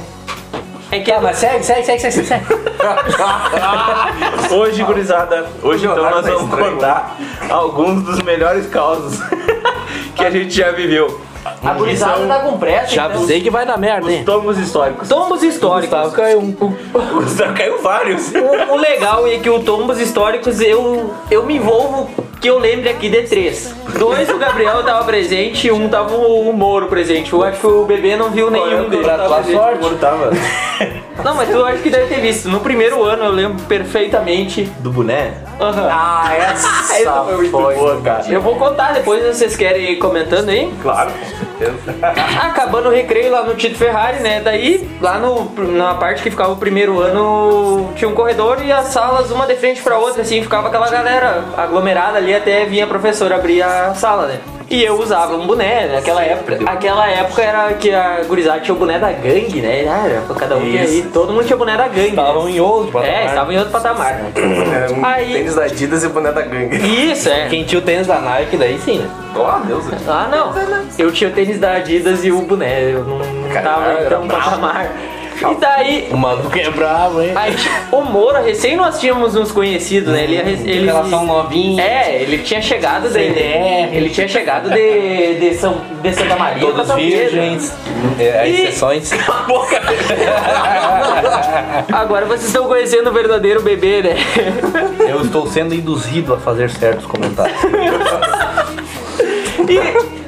É 0.92 1.00
que 1.00 1.12
Ah, 1.12 1.20
mas 1.22 1.38
segue, 1.38 1.64
segue, 1.64 1.84
segue, 1.84 2.00
segue, 2.12 2.28
segue. 2.28 2.46
Hoje, 4.54 4.84
gurizada, 4.84 5.46
hoje 5.64 5.86
então 5.86 6.04
nós 6.04 6.26
tá 6.26 6.32
vamos 6.32 6.54
contar 6.60 7.16
alguns 7.50 8.04
dos 8.04 8.22
melhores 8.22 8.68
causos 8.68 9.20
que 10.16 10.24
a 10.26 10.30
gente 10.30 10.52
já 10.52 10.72
viveu. 10.72 11.20
A 11.64 11.74
gurizada 11.74 12.18
são 12.18 12.28
tá 12.28 12.40
com 12.40 12.58
pressa, 12.58 12.88
Já 12.88 13.06
então. 13.06 13.18
avisei 13.18 13.42
que 13.42 13.50
vai 13.50 13.66
dar 13.66 13.78
merda, 13.78 14.08
Os 14.08 14.14
hein? 14.14 14.24
tomos 14.26 14.58
históricos. 14.58 15.08
Tombos 15.08 15.44
históricos. 15.44 15.90
Gustavo 15.90 16.16
caiu 16.16 16.40
um. 16.40 16.56
O 16.60 17.28
Já 17.38 17.54
caiu 17.54 17.82
vários. 17.82 18.32
O, 18.34 18.74
o 18.74 18.78
legal 18.78 19.28
é 19.28 19.38
que 19.38 19.50
o 19.50 19.60
Tombos 19.60 20.00
Históricos 20.00 20.60
eu, 20.60 21.14
eu 21.30 21.46
me 21.46 21.58
envolvo 21.58 22.10
que 22.40 22.50
eu 22.50 22.58
lembre 22.58 22.90
aqui 22.90 23.08
de 23.10 23.22
três. 23.24 23.76
Dois 24.00 24.28
o 24.30 24.38
Gabriel 24.38 24.84
tava 24.84 25.04
presente 25.06 25.68
e 25.68 25.72
um 25.72 25.88
tava 25.88 26.16
o 26.16 26.52
Moro 26.52 26.88
presente. 26.88 27.32
Eu 27.32 27.44
acho 27.44 27.60
que 27.60 27.68
o 27.68 27.86
bebê 27.86 28.16
não 28.16 28.32
viu 28.32 28.50
nenhum 28.50 28.90
deles. 28.90 29.06
Pra 29.06 29.20
tua 29.20 29.44
sorte. 29.44 29.80
Como 29.80 29.96
tava? 29.98 30.32
Não, 31.24 31.36
mas 31.36 31.50
tu 31.50 31.64
acho 31.66 31.82
que 31.84 31.90
deve 31.90 32.08
ter 32.14 32.22
visto. 32.22 32.50
No 32.50 32.60
primeiro 32.60 33.04
ano 33.04 33.24
eu 33.26 33.32
lembro 33.32 33.64
perfeitamente. 33.66 34.64
Do 34.80 34.92
boné? 34.92 35.34
Aham. 35.60 35.88
Ah, 35.92 36.32
essa 36.36 36.68
Essa 37.02 37.24
foi 37.24 37.36
muito 37.38 37.52
foi. 37.52 38.02
cara. 38.02 38.24
Eu 38.30 38.42
vou 38.42 38.56
contar 38.56 38.94
depois, 38.94 39.24
vocês 39.24 39.56
querem 39.56 39.92
ir 39.92 39.96
comentando 39.98 40.50
aí? 40.50 40.72
Claro, 40.82 41.12
com 41.12 41.26
certeza. 41.26 41.96
Acabando 42.42 42.90
o 42.90 42.92
recreio 42.92 43.32
lá 43.32 43.44
no 43.44 43.56
Tito 43.56 43.78
Ferrari, 43.78 44.20
né? 44.20 44.42
Daí, 44.42 44.90
lá 45.02 45.20
no, 45.20 45.52
na 45.72 45.94
parte 45.96 46.24
que 46.24 46.30
ficava 46.32 46.52
o 46.54 46.58
primeiro 46.58 47.00
ano, 47.00 47.92
tinha 47.96 48.10
um 48.10 48.14
corredor 48.14 48.58
e 48.64 48.72
as 48.72 48.88
salas, 48.88 49.30
uma 49.32 49.46
de 49.46 49.56
frente 49.56 49.82
pra 49.82 49.98
outra, 49.98 50.22
assim, 50.24 50.42
ficava 50.42 50.68
aquela 50.68 50.90
galera 50.90 51.44
aglomerada 51.58 52.18
ali 52.18 52.34
até 52.34 52.66
vinha 52.66 52.86
a 52.86 52.88
professora 52.88 53.36
abrir 53.36 53.62
a 53.62 53.94
sala, 53.94 54.28
né? 54.28 54.40
E 54.72 54.84
eu 54.86 54.98
usava 54.98 55.36
um 55.36 55.46
boné, 55.46 55.86
naquela 55.88 56.24
época. 56.24 56.58
Aquela 56.66 57.06
época 57.10 57.42
era 57.42 57.74
que 57.74 57.94
a 57.94 58.22
gurizada 58.24 58.62
tinha 58.62 58.74
o 58.74 58.78
boné 58.78 58.98
da 58.98 59.12
gangue, 59.12 59.62
né? 59.62 59.86
Ah, 59.86 60.08
era 60.08 60.22
pra 60.22 60.34
cada 60.36 60.56
um 60.56 60.62
tinha 60.62 60.82
aí, 60.84 61.02
todo 61.14 61.34
mundo 61.34 61.44
tinha 61.44 61.58
o 61.58 61.60
boné 61.60 61.76
da 61.76 61.90
gangue. 61.90 62.08
Estavam 62.12 62.46
né? 62.46 62.52
em 62.52 62.60
outro 62.62 62.90
É, 63.00 63.02
patamar. 63.12 63.26
estavam 63.26 63.52
em 63.54 63.58
outro 63.58 63.72
patamar, 63.74 64.14
né? 64.14 64.32
É, 64.34 64.94
um 64.94 65.06
Aí- 65.06 65.34
tênis 65.34 65.56
da 65.56 65.64
Adidas 65.64 66.04
e 66.06 66.08
boné 66.08 66.32
da 66.32 66.42
gangue. 66.42 66.78
Isso, 67.12 67.28
é. 67.30 67.48
Quem 67.50 67.66
tinha 67.66 67.80
o 67.80 67.82
tênis 67.82 68.08
da 68.08 68.20
Nike, 68.22 68.56
daí 68.56 68.80
sim, 68.80 69.00
né? 69.00 69.10
Oh, 69.36 69.66
Deus. 69.68 69.84
Ah, 70.08 70.30
não. 70.32 70.54
Eu 70.98 71.12
tinha 71.12 71.30
o 71.30 71.34
tênis 71.34 71.60
da 71.60 71.74
Adidas 71.74 72.24
e 72.24 72.32
o 72.32 72.42
boné. 72.42 72.94
Eu 72.94 73.04
não, 73.04 73.18
não 73.20 73.50
tava 73.50 73.62
Caralho, 73.62 74.06
em 74.06 74.10
tão 74.10 74.28
patamar. 74.30 74.90
E 75.42 75.56
daí, 75.56 76.08
O 76.12 76.18
maluco 76.18 76.58
é 76.58 76.70
bravo, 76.70 77.22
hein? 77.22 77.32
aí, 77.36 77.56
o 77.92 78.02
Moura, 78.02 78.42
recém 78.42 78.76
nós 78.76 79.00
tínhamos 79.00 79.36
uns 79.36 79.52
conhecidos, 79.52 80.14
né? 80.14 80.24
Ele, 80.24 80.36
ele 80.36 80.86
Relação 80.86 81.26
novinha. 81.26 81.82
É, 81.84 82.22
ele 82.22 82.38
tinha 82.40 82.62
chegado 82.62 83.08
de, 83.08 83.14
CDR. 83.14 83.90
ele 83.96 84.10
tinha 84.10 84.28
chegado 84.28 84.70
de, 84.70 85.36
de, 85.40 85.54
São, 85.56 85.82
de 86.02 86.14
Santa 86.14 86.36
Maria 86.36 86.62
Todos 86.66 86.86
São 86.88 86.96
virgens. 86.96 87.74
É, 88.20 88.48
E- 88.48 88.54
exceções. 88.68 89.12
Agora 91.92 92.26
vocês 92.26 92.46
estão 92.46 92.68
conhecendo 92.68 93.10
o 93.10 93.14
verdadeiro 93.14 93.62
bebê, 93.62 94.02
né? 94.04 94.16
Eu 95.00 95.22
estou 95.22 95.48
sendo 95.48 95.74
induzido 95.74 96.34
a 96.34 96.38
fazer 96.38 96.70
certos 96.70 97.06
comentários. 97.06 97.58
E 99.68 99.80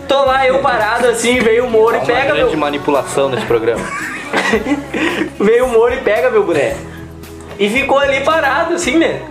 tô 0.08 0.26
lá 0.26 0.46
eu 0.48 0.60
parado 0.60 1.08
assim, 1.08 1.40
veio 1.40 1.66
o 1.66 1.70
Moro 1.70 1.96
Há 1.96 2.00
e 2.00 2.02
uma 2.02 2.06
pega 2.06 2.34
grande 2.34 2.50
meu, 2.52 2.58
manipulação 2.58 3.30
nesse 3.30 3.46
programa. 3.46 3.84
veio 5.40 5.66
o 5.66 5.70
Moro 5.70 5.94
e 5.94 5.98
pega 5.98 6.30
meu 6.30 6.44
boné. 6.44 6.76
E 7.60 7.70
ficou 7.70 8.00
ali 8.00 8.22
parado, 8.22 8.74
assim, 8.74 8.98
né? 8.98 9.22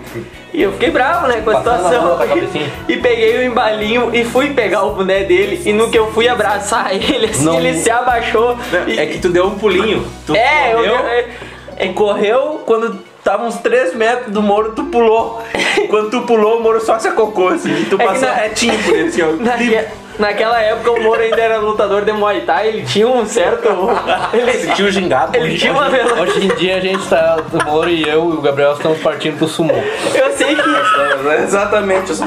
E 0.55 0.63
eu 0.63 0.73
fiquei 0.73 0.91
bravo, 0.91 1.27
né, 1.29 1.41
com 1.43 1.51
a 1.51 1.55
Passando 1.55 1.75
a 1.87 1.89
situação. 1.89 2.19
na 2.19 2.27
cabecinha. 2.27 2.71
E 2.89 2.97
peguei 2.99 3.39
o 3.39 3.43
embalinho 3.43 4.11
e 4.15 4.23
fui 4.25 4.51
pegar 4.51 4.85
o 4.85 4.95
boné 4.95 5.25
dele. 5.25 5.61
E 5.65 5.73
no 5.73 5.91
que 5.91 5.99
eu 5.99 6.13
fui 6.13 6.29
abraçar 6.29 6.93
ele, 6.95 7.27
assim, 7.27 7.45
Não. 7.45 7.57
ele 7.59 7.77
se 7.79 7.91
abaixou. 7.91 8.57
E- 8.87 8.99
É 8.99 9.07
que 9.07 9.19
tu 9.19 9.29
deu 9.29 9.47
um 9.47 9.59
pulinho. 9.59 10.07
Tu 10.27 10.37
É, 10.37 10.73
eu- 10.73 10.77
correu, 10.79 10.95
eu- 10.97 11.25
e 11.81 11.93
correu 11.95 12.63
quando 12.67 12.99
tava 13.25 13.45
uns 13.45 13.57
3 13.57 13.95
metros 13.95 14.31
do 14.33 14.43
Moro, 14.43 14.73
tu 14.73 14.85
pulou. 14.85 15.43
Quando 15.89 16.11
tu 16.11 16.21
pulou, 16.23 16.59
o 16.59 16.63
Moro 16.63 16.81
só 16.85 16.99
se 16.99 17.09
acocou 17.09 17.49
assim. 17.49 17.73
E 17.73 17.85
tu 17.87 17.97
É 18.01 18.05
passou 18.05 18.29
na- 18.29 18.35
retinho 18.35 18.79
por 18.85 18.95
ele, 18.95 19.09
assim, 19.09 19.23
ó. 19.23 19.33
Naque- 19.33 19.85
Naquela 20.19 20.61
época 20.61 20.91
o 20.93 21.03
Moro 21.03 21.21
ainda 21.21 21.41
era 21.41 21.59
lutador 21.59 22.05
de 22.05 22.13
Muay 22.13 22.43
Thai, 22.43 22.69
ele 22.69 22.83
tinha 22.83 23.07
um 23.09 23.25
certo. 23.27 23.69
Ele, 24.33 24.73
Tio 24.75 24.91
gingado. 24.91 25.37
ele 25.37 25.57
tinha 25.57 25.73
uma 25.73 25.89
velo- 25.89 26.21
Hoje 26.21 26.45
em 26.45 26.55
dia 26.55 26.77
a 26.77 26.81
gente 26.81 27.07
tá, 27.09 27.37
o 27.53 27.65
Moro 27.71 27.89
e 27.89 28.03
eu 28.09 28.31
e 28.31 28.37
o 28.37 28.41
Gabriel 28.41 28.73
estamos 28.73 28.99
partindo 29.01 29.39
pro 29.39 29.49
sumô. 29.49 29.73
Eu 30.15 30.33
sei 30.37 30.55
que. 30.55 30.63
Não 31.23 31.31
é 31.33 31.43
exatamente 31.43 32.13
isso. 32.13 32.23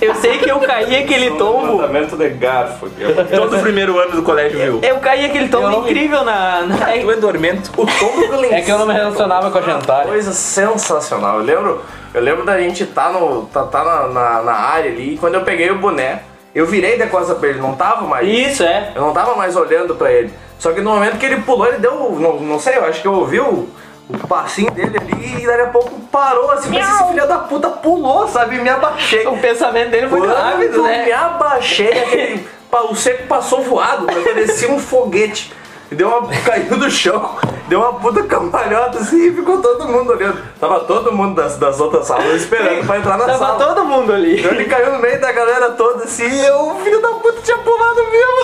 Eu 0.00 0.14
sei 0.16 0.38
que 0.38 0.50
eu 0.50 0.58
caí 0.60 0.96
aquele 0.96 1.30
tombo. 1.32 1.76
Levantamento 1.76 2.16
de 2.16 2.28
garfo. 2.30 2.88
Todo 3.34 3.56
o 3.56 3.60
primeiro 3.60 3.98
ano 3.98 4.12
do 4.12 4.22
colégio 4.22 4.58
viu. 4.58 4.80
Eu 4.82 4.98
caí 4.98 5.24
aquele 5.26 5.48
tombo 5.48 5.68
não 5.70 5.84
incrível 5.84 6.24
na. 6.24 6.62
na- 6.62 6.76
Tu 7.00 7.10
é 7.10 7.16
dormento. 7.16 7.70
O 7.76 7.86
tombo 7.86 8.26
do 8.36 8.44
É 8.46 8.60
que 8.60 8.70
eu 8.70 8.78
não 8.78 8.86
me 8.86 8.92
relacionava 8.94 9.50
com 9.50 9.58
a 9.58 9.62
jantar. 9.62 10.04
Coisa 10.06 10.32
sensacional. 10.32 11.38
Eu 11.38 11.44
lembro, 11.44 11.82
eu 12.12 12.20
lembro 12.22 12.44
da 12.44 12.58
gente 12.58 12.84
tá, 12.86 13.10
no, 13.10 13.42
tá, 13.46 13.62
tá 13.64 13.84
na, 13.84 14.08
na, 14.08 14.42
na 14.42 14.52
área 14.52 14.90
ali 14.90 15.14
e 15.14 15.18
quando 15.18 15.34
eu 15.34 15.42
peguei 15.42 15.70
o 15.70 15.76
boné, 15.78 16.22
eu 16.54 16.66
virei 16.66 16.98
de 16.98 17.06
costas 17.06 17.38
pra 17.38 17.48
ele, 17.48 17.60
não 17.60 17.74
tava 17.74 18.06
mais. 18.06 18.28
Isso, 18.28 18.62
é. 18.62 18.92
Eu 18.94 19.02
não 19.02 19.12
tava 19.12 19.34
mais 19.36 19.56
olhando 19.56 19.94
pra 19.94 20.12
ele. 20.12 20.32
Só 20.58 20.72
que 20.72 20.80
no 20.80 20.90
momento 20.90 21.18
que 21.18 21.26
ele 21.26 21.40
pulou, 21.42 21.66
ele 21.66 21.78
deu. 21.78 22.16
Não, 22.18 22.40
não 22.40 22.58
sei, 22.58 22.76
eu 22.76 22.84
acho 22.84 23.00
que 23.00 23.08
eu 23.08 23.14
ouvi 23.14 23.40
o, 23.40 23.68
o 24.08 24.26
passinho 24.28 24.70
dele 24.70 24.98
ali 24.98 25.42
e 25.42 25.46
daqui 25.46 25.62
a 25.62 25.66
pouco 25.66 25.90
parou 26.12 26.50
assim, 26.50 26.70
pensei, 26.70 26.92
esse 26.92 27.04
filho 27.08 27.26
da 27.26 27.38
puta 27.38 27.68
pulou, 27.68 28.26
sabe? 28.28 28.58
Me 28.58 28.68
abaixei. 28.68 29.26
O 29.26 29.38
pensamento 29.38 29.90
dele 29.90 30.08
foi 30.08 30.20
Quando 30.20 30.34
rápido, 30.34 30.82
me 30.82 30.88
né? 30.88 31.12
abaixei, 31.12 31.92
aquele, 31.98 32.46
o 32.90 32.94
seco 32.94 33.26
passou 33.26 33.62
voado, 33.62 34.06
mas 34.06 34.22
parecia 34.22 34.70
um 34.70 34.78
foguete. 34.78 35.52
E 35.90 35.94
deu 35.94 36.08
uma, 36.08 36.28
caiu 36.28 36.76
do 36.76 36.90
chão, 36.90 37.36
deu 37.70 37.78
uma 37.80 37.92
puta 37.94 38.22
cambalhota 38.24 38.98
assim 38.98 39.28
e 39.28 39.32
ficou 39.32 39.62
todo 39.62 39.86
mundo 39.88 40.12
olhando. 40.12 40.38
Tava 40.60 40.80
todo 40.80 41.12
mundo 41.12 41.36
das, 41.36 41.56
das 41.56 41.80
outras 41.80 42.04
salas 42.06 42.34
esperando 42.42 42.84
pra 42.84 42.98
entrar 42.98 43.16
na 43.16 43.24
Tava 43.26 43.38
sala. 43.38 43.64
todo 43.64 43.84
mundo 43.84 44.12
ali. 44.12 44.40
Então 44.40 44.50
ele 44.52 44.64
caiu 44.64 44.92
no 44.92 44.98
meio 44.98 45.20
da 45.20 45.30
galera 45.32 45.70
toda 45.70 46.02
assim 46.04 46.28
e 46.28 46.44
eu, 46.46 46.70
o 46.72 46.80
filho 46.80 47.00
da 47.00 47.08
puta 47.10 47.40
tinha 47.42 47.56
pulado 47.58 48.02
mesmo. 48.10 48.40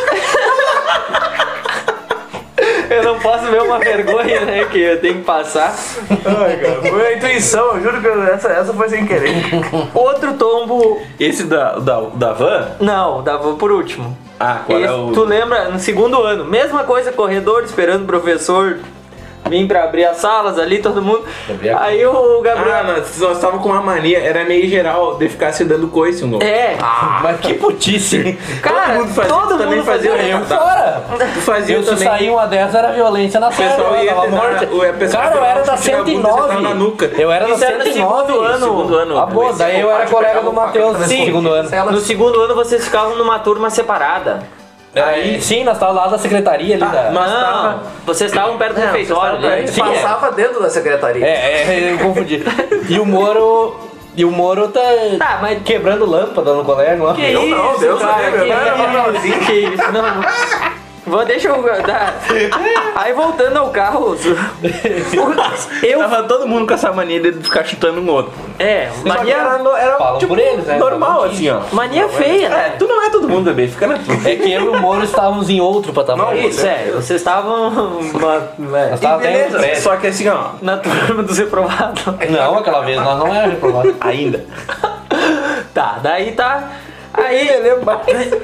Eu 2.89 3.03
não 3.03 3.19
posso 3.19 3.45
ver 3.47 3.61
uma 3.63 3.79
vergonha, 3.81 4.41
né? 4.43 4.65
Que 4.67 4.81
eu 4.81 5.01
tenho 5.01 5.17
que 5.17 5.23
passar. 5.23 5.75
Ai, 6.11 6.57
cara, 6.57 6.81
foi 6.89 7.07
a 7.07 7.17
intuição, 7.17 7.77
eu 7.77 7.83
juro 7.83 8.01
que 8.01 8.07
eu- 8.07 8.23
essa, 8.23 8.49
essa 8.49 8.73
foi 8.73 8.89
sem 8.89 9.05
querer. 9.05 9.35
Outro 9.93 10.35
tombo. 10.35 11.03
Esse 11.19 11.45
da, 11.45 11.79
da, 11.81 12.01
da 12.15 12.33
van? 12.33 12.69
Não, 12.81 13.23
dava 13.23 13.55
por 13.55 13.73
último. 13.73 14.17
Ah, 14.39 14.61
qual 14.65 14.79
é 14.79 14.83
Esse- 14.85 14.93
o. 14.93 15.11
Tu 15.13 15.25
lembra? 15.25 15.69
No 15.69 15.79
segundo 15.81 16.23
ano. 16.23 16.45
Mesma 16.45 16.85
coisa, 16.85 17.11
corredor, 17.13 17.65
esperando 17.65 18.05
o 18.05 18.07
professor 18.07 18.79
vir 19.49 19.67
pra 19.67 19.85
abrir 19.85 20.05
as 20.05 20.17
salas 20.19 20.59
ali, 20.59 20.79
todo 20.79 21.01
mundo. 21.03 21.25
Aí 21.81 22.05
o 22.07 22.41
Gabriel. 22.41 22.77
Ah, 22.77 22.83
nós, 22.83 23.19
nós 23.19 23.39
tava 23.41 23.59
com 23.59 23.69
uma 23.71 23.81
mania, 23.81 24.19
era 24.19 24.45
meio 24.45 24.69
geral 24.69 25.17
de 25.17 25.29
ficar 25.29 25.53
se 25.53 25.65
dando 25.65 25.89
coice 25.89 26.25
um 26.25 26.29
no 26.29 26.43
É, 26.43 26.77
Mas 27.23 27.41
que 27.41 27.55
putice. 27.55 28.39
cara, 28.63 28.87
todo 28.87 28.99
mundo 28.99 29.15
fazia, 29.15 29.33
todo 29.33 29.59
também 29.59 29.77
mundo 29.79 29.85
fazia, 29.87 30.11
fazia. 30.13 30.33
eu. 30.33 30.45
Fora! 30.45 31.03
Tu 31.35 31.41
fazia 31.41 31.77
Eu 31.77 31.83
se 31.83 31.91
também. 31.91 32.05
sair 32.09 32.31
uma 32.31 32.47
dessas 32.47 32.75
era 32.75 32.93
violência 32.93 33.41
na 33.41 33.51
sala. 33.51 33.71
pessoal 33.71 33.97
ia 34.05 34.15
tava 34.15 34.27
morte. 34.29 34.67
o- 34.67 34.83
a 34.83 34.93
pessoa 34.93 35.23
Cara, 35.23 35.37
eu 35.37 35.45
era 35.45 35.63
da 35.63 35.77
tira 35.77 35.97
a 35.97 36.03
bunda 36.03 36.11
e 36.11 36.15
você 36.17 36.23
tava 36.23 36.37
109. 36.49 36.63
na 36.63 36.75
nuca. 36.75 37.11
Eu 37.19 37.31
era 37.33 37.47
da 37.47 37.55
Isso 37.55 37.65
era 37.65 37.79
no 37.79 37.85
109. 37.85 38.27
segundo 38.27 38.41
ano. 38.45 38.59
Segundo 38.67 38.95
ano. 38.97 39.19
Ah, 39.19 39.27
boa, 39.27 39.53
daí 39.53 39.81
eu 39.81 39.91
era 39.91 40.07
colega 40.07 40.41
do 40.41 40.53
Matheus 40.53 40.99
nesse 40.99 41.11
Sim. 41.17 41.25
segundo 41.25 41.51
ano. 41.51 41.91
No 41.93 42.01
segundo 42.01 42.41
ano 42.41 42.55
vocês 42.55 42.85
ficavam 42.85 43.17
numa 43.17 43.39
turma 43.39 43.71
separada. 43.71 44.41
Aí, 45.05 45.41
sim, 45.43 45.63
nós 45.65 45.79
tava 45.79 45.93
lá 45.93 46.07
da 46.07 46.19
secretaria 46.19 46.75
ali 46.77 46.85
da. 46.85 47.11
Mas 47.13 47.31
não, 47.31 47.81
vocês 48.07 48.31
estavam 48.31 48.57
perto 48.57 48.75
do 48.77 48.81
refeitório. 48.81 49.39
A 49.39 49.41
né? 49.41 49.59
gente 49.59 49.73
Sim, 49.73 49.83
é. 49.83 49.85
passava 49.85 50.33
dentro 50.33 50.61
da 50.61 50.71
secretaria. 50.71 51.25
É, 51.27 51.29
é, 51.29 51.93
eu 51.93 51.99
confundi. 51.99 52.43
E 52.89 52.99
o 52.99 53.05
Moro. 53.05 53.77
E 54.17 54.25
o 54.25 54.31
Moro 54.31 54.69
tá, 54.69 54.81
Tá, 55.19 55.39
mas 55.43 55.63
quebrando 55.63 56.07
lâmpada 56.07 56.55
no 56.55 56.65
colégio 56.65 57.05
lá. 57.05 57.15
Que 57.15 57.31
Eu 57.31 57.43
isso, 57.43 57.55
não, 57.55 57.79
Deus 57.79 58.01
cara, 58.01 58.31
livre, 58.31 58.47
que, 58.51 58.89
moralzinho. 58.89 59.39
que 59.41 59.53
isso, 59.53 59.93
não. 59.93 60.73
Vou, 61.07 61.25
deixa 61.25 61.49
eu 61.49 61.63
dar. 61.87 62.15
Aí 62.97 63.13
voltando 63.13 63.57
ao 63.59 63.69
carro, 63.71 64.17
eu. 65.83 65.99
Tava 66.01 66.23
todo 66.25 66.49
mundo 66.49 66.67
com 66.67 66.75
essa 66.75 66.93
mania 66.93 67.21
de 67.21 67.33
ficar 67.45 67.65
chutando 67.65 68.01
um 68.01 68.11
outro. 68.11 68.33
É, 68.59 68.85
era, 68.85 68.93
mania, 69.05 69.37
era 69.79 69.97
Falam 69.99 70.19
tipo, 70.19 70.35
por 70.35 70.39
eles, 70.43 70.65
né? 70.67 70.79
normal 70.79 71.25
assim, 71.25 71.49
ó. 71.51 71.61
mania 71.73 72.09
feia, 72.09 72.47
É, 72.47 72.49
né? 72.49 72.75
tu 72.79 72.87
não 72.89 73.03
é 73.05 73.11
todo 73.11 73.29
mundo, 73.29 73.45
bebê, 73.45 73.69
fica 73.69 73.87
na 73.87 73.99
tua. 73.99 74.15
É 74.29 74.35
que 74.37 74.51
eu 74.51 74.65
e 74.65 74.69
o 74.69 74.81
Moro 74.81 75.05
estávamos 75.05 75.49
em 75.51 75.61
outro 75.61 75.93
patamar. 75.93 76.35
Não, 76.35 76.35
Isso, 76.35 76.67
é, 76.67 76.91
vocês 76.95 77.21
estavam 77.21 77.69
uma- 77.69 78.49
Nós 78.59 78.75
é, 78.75 78.95
estávamos 78.95 79.23
Beleza, 79.27 79.81
só 79.83 79.97
que 79.97 80.07
assim, 80.09 80.29
ó, 80.29 80.51
na 80.63 80.79
turma 80.79 81.23
dos 81.23 81.39
reprovados. 81.39 82.03
Não, 82.31 82.59
aquela 82.59 82.81
vez 82.81 82.97
nós 83.01 83.19
não 83.19 83.29
éramos 83.35 83.55
reprovados. 83.55 83.95
ainda. 84.01 84.45
Tá, 85.75 85.99
daí 86.03 86.33
tá. 86.33 86.71
Aí 87.17 87.49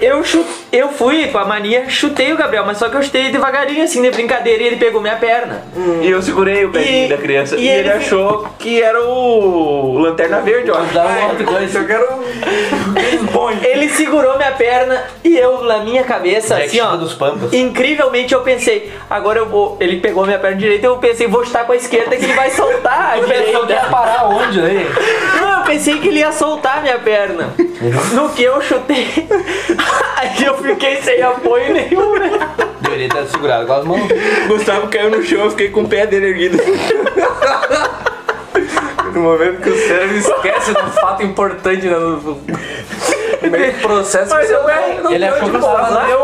eu, 0.00 0.24
chu- 0.24 0.44
eu 0.72 0.88
fui 0.88 1.28
com 1.28 1.38
a 1.38 1.44
mania, 1.44 1.88
chutei 1.88 2.32
o 2.32 2.37
Gabriel, 2.37 2.64
mas 2.66 2.78
só 2.78 2.88
que 2.88 2.96
eu 2.96 3.02
chutei 3.02 3.30
devagarinho, 3.30 3.85
assim, 3.85 4.00
de 4.02 4.11
brincadeira, 4.11 4.62
e 4.62 4.66
ele 4.66 4.76
pegou 4.76 5.00
minha 5.00 5.16
perna. 5.16 5.62
E 6.00 6.11
eu 6.11 6.22
segurei 6.22 6.64
o 6.64 6.70
pezinho 6.70 7.06
E- 7.06 7.08
da 7.08 7.16
criança 7.18 7.56
e 7.56 7.61
e, 7.64 7.68
ele, 7.68 7.80
ele- 7.80 7.90
achou 7.92 8.48
que 8.58 8.82
era 8.82 9.02
o 9.04 9.98
Lanterna 9.98 10.40
Verde, 10.40 10.70
ó. 10.70 10.78
Eu 10.78 11.87
quero 11.87 12.14
um. 12.14 13.50
Ele 13.62 13.88
segurou 13.88 14.37
minha 14.37 14.52
perna 14.52 15.02
e 15.24 15.37
eu, 15.37 15.62
na 15.64 15.78
minha 15.78 16.02
cabeça, 16.04 16.54
Jack 16.56 16.66
assim, 16.68 16.80
ó. 16.80 16.96
Dos 16.96 17.14
Pampas. 17.14 17.52
Incrivelmente 17.52 18.32
eu 18.35 18.40
pensei, 18.40 18.92
agora 19.11 19.38
eu 19.38 19.46
vou. 19.46 19.76
Ele 19.80 20.00
pegou 20.00 20.24
minha 20.24 20.38
perna 20.38 20.56
direita, 20.56 20.87
eu 20.87 20.96
pensei, 20.98 21.26
vou 21.26 21.44
chutar 21.44 21.66
com 21.66 21.72
a 21.72 21.76
esquerda 21.76 22.16
que 22.16 22.24
ele 22.24 22.32
vai 22.35 22.50
soltar 22.50 23.14
a 23.18 23.20
Tu 23.20 23.26
pensou 23.28 23.66
que 23.66 23.72
ia 23.72 23.80
parar 23.80 24.28
onde, 24.28 24.61
né? 24.61 24.87
Não, 25.40 25.58
eu 25.58 25.64
pensei 25.64 25.98
que 25.98 26.08
ele 26.08 26.20
ia 26.20 26.32
soltar 26.32 26.82
minha 26.82 26.98
perna. 26.98 27.50
No 28.12 28.28
que 28.30 28.42
eu 28.42 28.61
chutei, 28.62 29.09
aí 30.16 30.44
eu 30.44 30.57
fiquei 30.59 31.03
sem 31.03 31.22
apoio 31.22 31.72
nenhum, 31.72 32.18
né? 32.18 32.31
Deveria 32.81 33.09
ter 33.09 33.27
segurado 33.29 33.66
com 33.66 33.72
as 33.72 33.85
mãos. 33.85 34.09
Gustavo 34.48 34.88
caiu 34.88 35.11
no 35.11 35.22
chão, 35.22 35.40
eu 35.44 35.51
fiquei 35.51 35.70
com 35.70 35.83
o 35.83 35.88
pé 35.88 36.07
dele 36.07 36.27
erguido. 36.29 36.59
No 39.14 39.20
momento 39.20 39.61
que 39.62 39.68
o 39.70 39.77
cérebro 39.79 40.16
esquece 40.16 40.72
do 40.72 40.90
fato 40.92 41.22
importante 41.22 41.87
né, 41.87 41.96
meio 43.51 43.72
processo. 43.75 44.31
Mas 44.35 44.51
eu- 44.51 44.62
não 45.03 45.12
Ele 45.12 45.27
deu 45.27 45.35
achou 45.35 45.44
de 45.44 45.51
que 45.51 45.57
estava 45.59 45.90
na 45.90 46.07
né? 46.07 46.16
um 46.16 46.20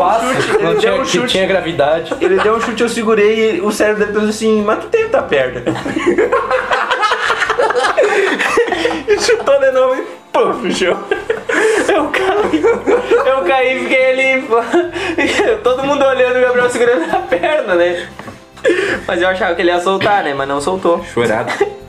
que 0.57 0.63
não 0.63 0.71
ele 0.71 0.79
tinha, 0.79 0.91
deu 0.91 1.01
um 1.01 1.03
que 1.03 1.09
chute. 1.11 1.27
tinha 1.27 1.45
gravidade. 1.47 2.15
Ele 2.21 2.39
deu 2.39 2.55
um 2.55 2.61
chute, 2.61 2.81
eu 2.81 2.89
segurei 2.89 3.57
e 3.57 3.61
o 3.61 3.71
cérebro 3.71 3.99
dele 3.99 4.13
pensou 4.13 4.29
assim, 4.29 4.63
mas 4.63 4.79
tu 4.79 4.87
tenta 4.87 5.19
a 5.19 5.21
perna. 5.23 5.61
e 9.07 9.19
chutou 9.19 9.59
de 9.59 9.71
novo 9.71 9.95
e 9.95 10.03
pum, 10.31 10.59
puxou. 10.61 10.97
Eu 11.93 12.07
caí, 12.07 12.63
eu 13.25 13.41
caí 13.45 13.85
e 13.85 13.87
Todo 15.63 15.83
mundo 15.83 16.03
olhando 16.05 16.37
o 16.37 16.41
Gabriel 16.41 16.69
segurando 16.69 17.15
a 17.15 17.19
perna, 17.19 17.75
né? 17.75 18.07
Mas 19.07 19.21
eu 19.21 19.27
achava 19.27 19.55
que 19.55 19.61
ele 19.61 19.71
ia 19.71 19.79
soltar, 19.79 20.23
né? 20.23 20.33
Mas 20.33 20.47
não 20.47 20.59
soltou. 20.61 21.03
Chorado. 21.03 21.51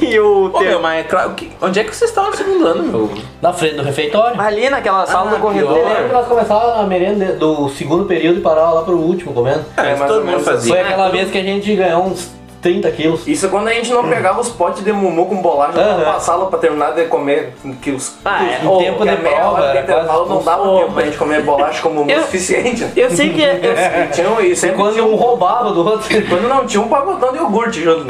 E 0.00 0.18
o 0.18 0.46
Ô, 0.46 0.58
teu- 0.58 0.80
mas 0.80 1.00
é 1.00 1.08
claro, 1.08 1.34
que- 1.34 1.52
onde 1.62 1.78
é 1.78 1.84
que 1.84 1.94
vocês 1.94 2.10
estavam 2.10 2.30
no 2.30 2.36
segundo 2.36 2.66
ano, 2.66 2.82
meu? 2.82 3.10
Na 3.40 3.52
frente 3.52 3.76
do 3.76 3.82
refeitório. 3.82 4.38
Ali 4.40 4.68
naquela 4.68 5.06
sala 5.06 5.30
do 5.30 5.36
Eu 5.36 5.40
corredor. 5.40 5.72
lembro 5.86 6.08
que 6.08 6.12
nós 6.12 6.26
começávamos 6.26 6.80
a 6.80 6.82
merenda 6.86 7.26
do 7.34 7.68
segundo 7.70 8.04
período 8.04 8.38
e 8.38 8.42
parava 8.42 8.72
lá 8.72 8.82
pro 8.82 8.96
último 8.98 9.32
comendo. 9.32 9.64
É, 9.76 9.94
mais 9.94 10.00
todo 10.00 10.10
ou 10.10 10.16
mundo 10.20 10.26
menos 10.26 10.44
fazia. 10.44 10.74
Foi 10.74 10.82
aquela 10.82 11.08
vez 11.10 11.30
que 11.30 11.38
a 11.38 11.42
gente 11.42 11.74
ganhou 11.76 12.04
uns 12.06 12.30
30 12.64 12.90
quilos. 12.92 13.28
Isso 13.28 13.48
quando 13.50 13.68
a 13.68 13.74
gente 13.74 13.92
não 13.92 14.08
pegava 14.08 14.40
os 14.40 14.48
potes 14.48 14.82
de 14.82 14.90
mumu 14.90 15.26
com 15.26 15.36
bolacha 15.42 15.78
Aham. 15.78 16.00
pra 16.00 16.18
sala 16.18 16.46
pra 16.46 16.58
terminar 16.58 16.92
de 16.94 17.04
comer. 17.04 17.52
Que 17.82 17.90
os, 17.90 18.14
Ah, 18.24 18.42
é. 18.42 18.66
O 18.66 18.78
tempo 18.78 19.00
de 19.04 19.16
meia 19.22 19.36
prova 19.36 19.64
era 19.66 19.80
intervalo 19.82 20.26
não 20.28 20.42
dava 20.42 20.78
tempo 20.78 20.92
pra 20.92 21.04
gente 21.04 21.18
comer 21.18 21.42
bolacha 21.42 21.82
com 21.82 21.90
mumu 21.90 22.10
Eu- 22.14 22.22
suficiente. 22.22 22.86
Eu 22.96 23.10
sei 23.10 23.30
que. 23.34 23.42
Eu, 23.42 23.74
E 24.04 24.06
tinha, 24.12 24.30
um- 24.30 24.40
e 24.40 24.56
sempre 24.56 24.76
Quando 24.76 24.92
tinha 24.94 25.04
um 25.04 25.12
um, 25.12 25.16
roubava 25.16 25.72
do 25.72 25.86
outro. 25.86 26.08
quando 26.26 26.48
não 26.48 26.66
tinha 26.66 26.82
um 26.82 26.88
pacotão 26.88 27.32
de 27.32 27.38
iogurte 27.38 27.82
junto. 27.82 28.06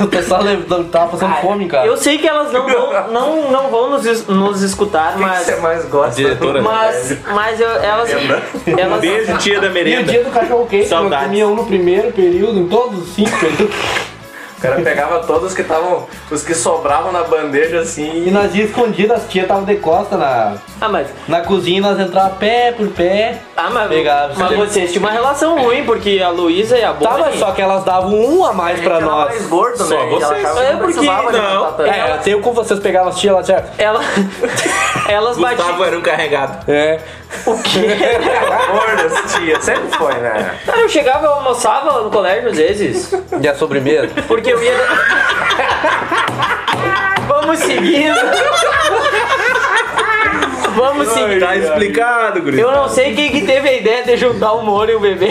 O 0.00 0.06
pessoal 0.08 0.42
levantava- 0.42 0.84
tava 0.84 1.10
passando 1.12 1.34
fome, 1.36 1.66
cara. 1.66 1.86
Eu 1.86 1.96
sei 1.96 2.18
que 2.18 2.28
elas 2.28 2.52
não 2.52 2.68
vão, 2.68 3.10
não, 3.10 3.50
não 3.50 3.68
vão 3.70 3.90
nos, 3.90 4.26
nos 4.28 4.60
escutar, 4.62 5.14
que 5.14 5.20
mas. 5.20 5.38
você 5.46 5.56
mais 5.56 5.84
gosta? 5.86 6.14
Diretora. 6.16 6.60
Mas, 6.60 7.16
mas 7.34 7.58
eu, 7.60 7.70
elas. 7.70 8.10
Um 8.14 8.78
elas 8.78 9.00
beijo, 9.00 9.38
tia 9.38 9.58
da 9.60 9.66
E 9.66 9.70
o 9.70 9.72
merenda. 9.72 10.12
dia 10.12 10.22
do 10.22 10.30
cachorro 10.30 10.66
quente, 10.66 10.92
eu 10.92 11.08
comia 11.10 11.48
um 11.48 11.54
no 11.54 11.64
primeiro 11.64 12.12
período, 12.12 12.58
em 12.58 12.66
todos 12.68 13.02
os 13.08 13.14
cinco 13.14 13.30
períodos. 13.38 13.53
O 13.62 14.60
cara 14.66 14.80
pegava 14.80 15.18
todos 15.26 15.52
que 15.52 15.60
estavam. 15.60 16.06
Os 16.30 16.42
que 16.42 16.54
sobravam 16.54 17.12
na 17.12 17.22
bandeja 17.22 17.76
E 17.76 17.78
assim. 17.80 18.30
nós 18.30 18.54
ia 18.54 18.64
escondido, 18.64 19.12
as 19.12 19.28
tias 19.28 19.44
estavam 19.44 19.64
de 19.64 19.76
costa 19.76 20.16
na, 20.16 20.54
Ah, 20.80 20.88
mas. 20.88 21.08
na 21.28 21.42
cozinha, 21.42 21.82
nós 21.82 22.00
entrávamos 22.00 22.38
pé 22.38 22.72
por 22.72 22.88
pé. 22.88 23.40
Ah, 23.54 23.68
mas, 23.70 23.88
Pegava, 23.90 24.32
mas 24.34 24.48
você- 24.48 24.56
vocês 24.56 24.90
tinham 24.92 25.04
uma 25.04 25.12
relação 25.12 25.58
ruim, 25.62 25.84
porque 25.84 26.18
a 26.24 26.30
Luísa 26.30 26.78
e 26.78 26.84
a 26.84 26.94
Bonnie. 26.94 27.06
Tá, 27.08 27.18
mas 27.18 27.38
só 27.38 27.52
que 27.52 27.60
elas 27.60 27.84
davam 27.84 28.14
um 28.14 28.42
a 28.42 28.54
mais 28.54 28.80
pra 28.80 28.96
Era 28.96 29.04
nós. 29.04 29.28
mais 29.28 29.46
gordo, 29.48 29.76
Só 29.84 29.84
né? 29.84 29.96
Ela 29.96 30.10
vocês. 30.28 30.50
que 30.50 30.60
É, 30.60 30.72
não 30.72 30.78
porque- 30.78 31.00
não. 31.02 31.86
É, 31.86 32.22
eu 32.26 32.40
com 32.40 32.52
vocês 32.54 32.80
pegavam 32.80 33.08
as 33.10 33.18
tias 33.18 33.34
lá, 33.34 33.44
certo? 33.44 33.70
Ela, 33.76 34.00
elas 35.08 35.36
Gustavo 35.36 35.56
batiam. 35.62 35.84
era 35.84 35.98
um 35.98 36.02
carregado. 36.02 36.64
É. 36.70 37.00
O 37.46 37.62
quê? 37.62 37.80
Gordas, 38.72 39.32
tia. 39.34 39.60
Sempre 39.60 39.96
foi, 39.96 40.14
né? 40.14 40.58
Ah, 40.68 40.80
eu 40.80 40.88
chegava, 40.88 41.26
eu 41.26 41.32
almoçava 41.32 42.02
no 42.02 42.10
colégio 42.10 42.50
às 42.50 42.56
vezes. 42.56 43.12
E 43.40 43.48
a 43.48 43.54
sobremesa? 43.54 44.08
Porque 44.26 44.52
eu 44.52 44.62
ia. 44.62 44.74
Vamos 47.28 47.58
seguindo. 47.58 48.14
vamos 50.74 51.08
seguir. 51.08 51.40
Tá 51.40 51.56
explicado, 51.56 52.42
guri. 52.42 52.60
Eu 52.60 52.72
não 52.72 52.88
sei 52.88 53.14
quem 53.14 53.30
que 53.30 53.42
teve 53.46 53.68
a 53.68 53.72
ideia 53.74 54.04
de 54.04 54.16
juntar 54.16 54.52
o 54.52 54.62
Moro 54.62 54.90
e 54.90 54.94
o 54.94 55.00
bebê. 55.00 55.28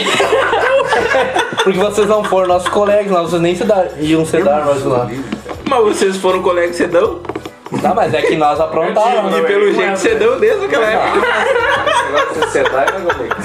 Porque 1.64 1.80
vocês 1.80 2.08
não 2.08 2.24
foram 2.24 2.48
nossos 2.48 2.70
colegas 2.70 3.12
lá, 3.12 3.22
vocês 3.22 3.42
nem 3.42 3.56
se 3.56 3.64
dar, 3.64 3.88
iam 4.00 4.26
se 4.26 4.42
dar 4.42 4.66
mais 4.66 4.84
lá. 4.84 5.10
Mas 5.66 5.80
vocês 5.84 6.18
foram 6.18 6.42
colegas 6.42 6.76
cedão? 6.76 7.22
Tá, 7.82 7.94
mas 7.94 8.14
é 8.14 8.22
que 8.22 8.36
nós 8.36 8.60
aprontávamos. 8.60 9.36
E 9.38 9.42
pelo 9.42 9.74
jeito 9.74 9.98
cedão 9.98 10.40
desde 10.40 10.66
aquela 10.66 10.86
época. 10.86 11.28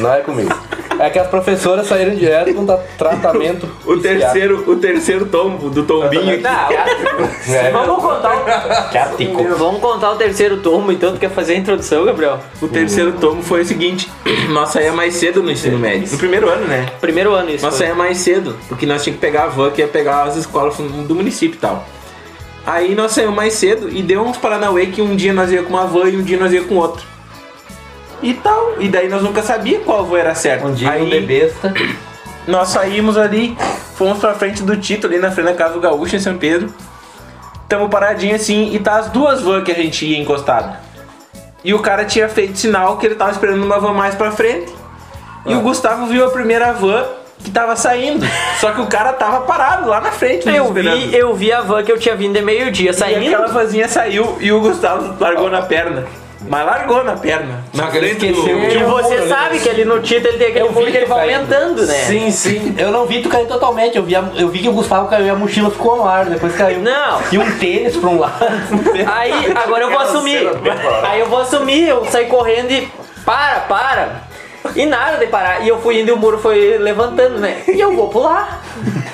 Não 0.01 0.13
é 0.15 0.21
comigo. 0.21 0.55
É 1.01 1.09
que 1.11 1.19
as 1.19 1.29
professoras 1.29 1.87
saíram 1.87 2.13
direto 2.17 2.53
com 2.55 2.67
tra- 2.67 2.81
tratamento. 2.99 3.69
O 3.87 3.99
terceiro, 3.99 4.65
o 4.69 4.77
terceiro 4.77 5.27
tombo 5.27 5.71
do 5.71 5.85
tombinho. 5.85 6.41
Não, 6.41 6.51
É, 7.55 7.71
vamos 7.71 8.03
contar 8.03 8.37
o... 8.37 8.93
Cático. 8.93 9.45
Vamos 9.57 9.81
contar 9.81 10.11
o 10.11 10.17
terceiro 10.17 10.57
tomo, 10.57 10.91
então 10.91 11.13
tu 11.13 11.21
quer 11.21 11.31
fazer 11.31 11.53
a 11.53 11.57
introdução, 11.57 12.05
Gabriel? 12.05 12.41
O 12.61 12.67
terceiro 12.67 13.13
tomo 13.13 13.43
foi 13.45 13.61
o 13.63 13.65
seguinte: 13.65 14.11
nós 14.49 14.71
saía 14.71 14.93
mais 14.93 15.15
cedo 15.15 15.41
no 15.41 15.53
ensino 15.53 15.79
médio. 15.79 16.11
No 16.11 16.19
primeiro 16.19 16.49
ano, 16.49 16.67
né? 16.67 16.87
Primeiro 17.01 17.33
ano 17.33 17.51
isso. 17.51 17.65
Nós 17.65 17.75
saía 17.75 17.95
mais 17.95 18.19
cedo, 18.19 18.57
porque 18.69 18.85
nós 18.85 19.03
tínhamos 19.05 19.21
que 19.21 19.27
pegar 19.27 19.45
a 19.45 19.49
van 19.49 19.71
que 19.71 19.81
ia 19.81 19.87
pegar 19.89 20.25
as 20.25 20.37
escolas 20.37 20.77
do 20.77 21.15
município 21.15 21.57
e 21.57 21.61
tal. 21.61 21.87
Aí 22.67 22.95
nós 22.97 23.13
saímos 23.13 23.37
mais 23.37 23.53
cedo 23.55 23.89
e 23.89 24.03
deu 24.03 24.21
uns 24.23 24.37
Paranauê 24.37 24.87
que 24.87 25.01
um 25.01 25.15
dia 25.15 25.33
nós 25.33 25.53
ia 25.53 25.63
com 25.63 25.71
uma 25.75 25.87
van 25.87 26.09
e 26.09 26.17
um 26.17 26.23
dia 26.23 26.37
nós 26.37 26.53
ia 26.53 26.63
com 26.65 26.75
outro. 26.75 27.07
E 28.23 28.35
tal. 28.35 28.75
E 28.81 28.89
daí 28.89 29.09
nós 29.09 29.23
nunca 29.23 29.43
sabia 29.43 29.81
qual 29.81 30.05
van 30.05 30.17
era 30.19 30.35
certo. 30.35 30.67
Um 30.67 30.73
dia 30.75 30.91
Aí 30.91 31.03
um 31.03 31.11
bebesta. 31.11 31.73
nós 32.47 32.69
saímos 32.69 33.17
ali, 33.17 33.57
fomos 33.97 34.19
pra 34.19 34.35
frente 34.35 34.63
do 34.63 34.77
Tito, 34.77 35.07
ali 35.07 35.19
na 35.19 35.31
frente 35.31 35.47
da 35.47 35.55
casa 35.55 35.75
do 35.75 35.81
Gaúcho 35.81 36.17
em 36.17 36.21
São 36.21 36.37
Pedro. 36.37 36.73
Tamo 37.69 37.89
paradinho 37.89 38.35
assim 38.35 38.75
e 38.75 38.79
tá 38.79 38.97
as 38.97 39.09
duas 39.11 39.43
vans 39.43 39.63
que 39.63 39.71
a 39.71 39.75
gente 39.75 40.07
ia 40.07 40.19
encostada. 40.19 40.81
E 41.63 41.75
o 41.75 41.81
cara 41.81 42.05
tinha 42.05 42.29
feito 42.29 42.57
sinal 42.59 42.97
que 42.97 43.07
ele 43.07 43.15
tava 43.15 43.31
esperando 43.33 43.63
uma 43.63 43.79
van 43.79 43.93
mais 43.93 44.15
pra 44.15 44.31
frente. 44.31 44.73
E 45.45 45.55
o 45.55 45.61
Gustavo 45.61 46.07
viu 46.07 46.25
a 46.25 46.31
primeira 46.31 46.73
van 46.73 47.05
que 47.43 47.51
tava 47.51 47.77
saindo. 47.77 48.25
Só 48.59 48.73
que 48.73 48.81
o 48.81 48.87
cara 48.87 49.13
tava 49.13 49.43
parado 49.43 49.89
lá 49.89 50.01
na 50.01 50.11
frente. 50.11 50.47
nos 50.47 50.57
Eu 50.57 50.73
vi, 50.73 51.15
eu 51.17 51.35
vi 51.35 51.53
a 51.53 51.61
van 51.61 51.83
que 51.83 51.93
eu 51.93 51.99
tinha 51.99 52.17
vindo 52.17 52.35
de 52.35 52.43
meio-dia 52.43 52.91
E 52.91 52.95
saindo. 52.95 53.27
aquela 53.27 53.49
vanzinha 53.49 53.87
saiu 53.89 54.37
e 54.41 54.51
o 54.51 54.61
Gustavo 54.61 55.15
largou 55.21 55.51
na 55.51 55.63
perna. 55.63 56.07
Mas 56.47 56.65
largou 56.65 57.03
na 57.03 57.17
perna. 57.17 57.65
Na 57.75 57.89
que 57.89 57.97
ele 57.97 58.15
frente 58.15 58.33
do-. 58.33 58.49
E 58.49 58.75
Eu 58.75 58.89
você 58.89 59.27
sabe 59.29 59.59
que 59.59 59.69
ali 59.69 59.85
no 59.85 60.01
Tito 60.01 60.27
ele 60.29 60.39
tem 60.39 60.47
aquele 60.49 60.65
Eu 60.65 60.69
vi 60.69 60.75
fundo 60.75 60.91
que 60.91 60.97
ele 60.97 61.07
vai 61.07 61.35
aumentando, 61.35 61.85
né? 61.85 61.95
Sim, 61.95 62.31
sim. 62.31 62.75
Eu 62.79 62.91
não 62.93 63.07
vi 63.07 63.21
tu 63.23 63.29
cair 63.29 63.47
totalmente. 63.49 63.97
Eu 63.97 64.05
vi, 64.05 64.15
a- 64.15 64.25
eu 64.37 64.49
vi 64.49 64.61
que 64.61 64.69
o 64.69 64.73
Gustavo 64.73 65.09
caiu 65.09 65.27
e 65.27 65.31
a 65.31 65.35
mochila 65.35 65.71
ficou 65.71 65.97
no 65.97 66.07
ar. 66.07 66.27
Depois 66.27 66.55
caiu. 66.55 66.79
Não. 66.81 67.21
E 67.33 67.39
um 67.39 67.59
tênis 67.59 67.97
pra 67.97 68.09
um 68.09 68.19
lado. 68.21 68.35
Aí, 69.13 69.53
agora 69.65 69.85
eu 69.85 69.91
vou 69.91 69.99
assumir. 70.01 70.49
Aí 71.03 71.21
eu 71.21 71.27
vou 71.27 71.41
assumir, 71.41 71.89
eu 71.89 72.05
saí 72.07 72.27
correndo 72.27 72.71
e. 72.71 72.89
Para, 73.25 73.61
para! 73.61 74.28
E 74.75 74.87
nada 74.87 75.19
de 75.19 75.27
parar. 75.27 75.65
E 75.65 75.69
eu 75.69 75.81
fui 75.81 76.01
indo 76.01 76.09
e 76.09 76.13
o 76.13 76.17
muro 76.17 76.39
foi 76.39 76.79
levantando, 76.79 77.39
né? 77.39 77.63
E 77.69 77.81
eu 77.81 77.95
vou 77.95 78.09
pular. 78.09 78.63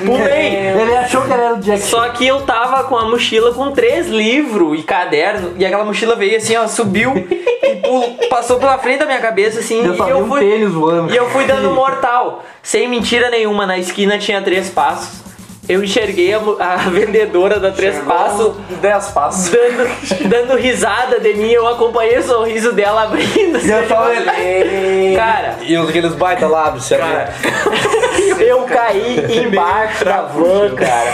Pulei. 0.05 0.57
Ele 0.57 0.97
achou 0.97 1.23
que 1.23 1.33
ele 1.33 1.43
era 1.43 1.55
o 1.55 1.59
Jack 1.59 1.81
Só 1.81 2.09
que 2.11 2.27
eu 2.27 2.43
tava 2.43 2.85
com 2.85 2.97
a 2.97 3.09
mochila 3.09 3.53
com 3.55 3.71
três 3.71 4.09
livros 4.09 4.79
e 4.79 4.83
caderno. 4.83 5.55
E 5.57 5.64
aquela 5.64 5.85
mochila 5.85 6.17
veio 6.17 6.37
assim, 6.37 6.57
ó, 6.57 6.67
subiu 6.67 7.12
e 7.17 8.27
passou 8.29 8.59
pela 8.59 8.79
frente 8.79 9.01
da 9.01 9.07
minha 9.07 9.21
cabeça, 9.21 9.61
assim. 9.61 9.85
Eu 9.85 9.95
e 9.95 10.11
eu 10.11 10.19
um 10.19 10.29
fui. 10.29 10.45
E 10.45 11.17
eu 11.17 11.29
fui 11.31 11.45
dando 11.45 11.71
mortal. 11.71 12.45
Sem 12.62 12.88
mentira 12.88 13.31
nenhuma, 13.31 13.67
na 13.67 13.79
esquina 13.79 14.19
tinha 14.19 14.40
três 14.43 14.69
passos. 14.71 15.23
Eu 15.68 15.83
enxerguei 15.83 16.35
a, 16.35 16.38
a 16.59 16.77
vendedora 16.90 17.59
da 17.59 17.70
Três 17.70 17.98
Passos 18.00 18.55
10 18.83 19.09
passos. 19.12 19.50
dando, 19.50 20.29
dando 20.29 20.57
risada 20.57 21.18
de 21.20 21.33
mim, 21.35 21.50
eu 21.50 21.66
acompanhei 21.66 22.18
o 22.18 22.22
sorriso 22.22 22.72
dela 22.72 23.05
abrindo. 23.05 23.57
assim. 23.57 23.70
Eu 23.70 23.96
olhei. 23.96 25.16
Cara, 25.16 25.57
E 25.62 25.77
os- 25.79 25.88
aqueles 25.88 26.14
baita 26.14 26.46
lábios, 26.46 26.85
sabe? 26.85 27.03
eu 28.44 28.62
caí 28.64 29.24
embaixo 29.46 30.05
da 30.05 30.22
van, 30.22 30.74
cara. 30.74 31.12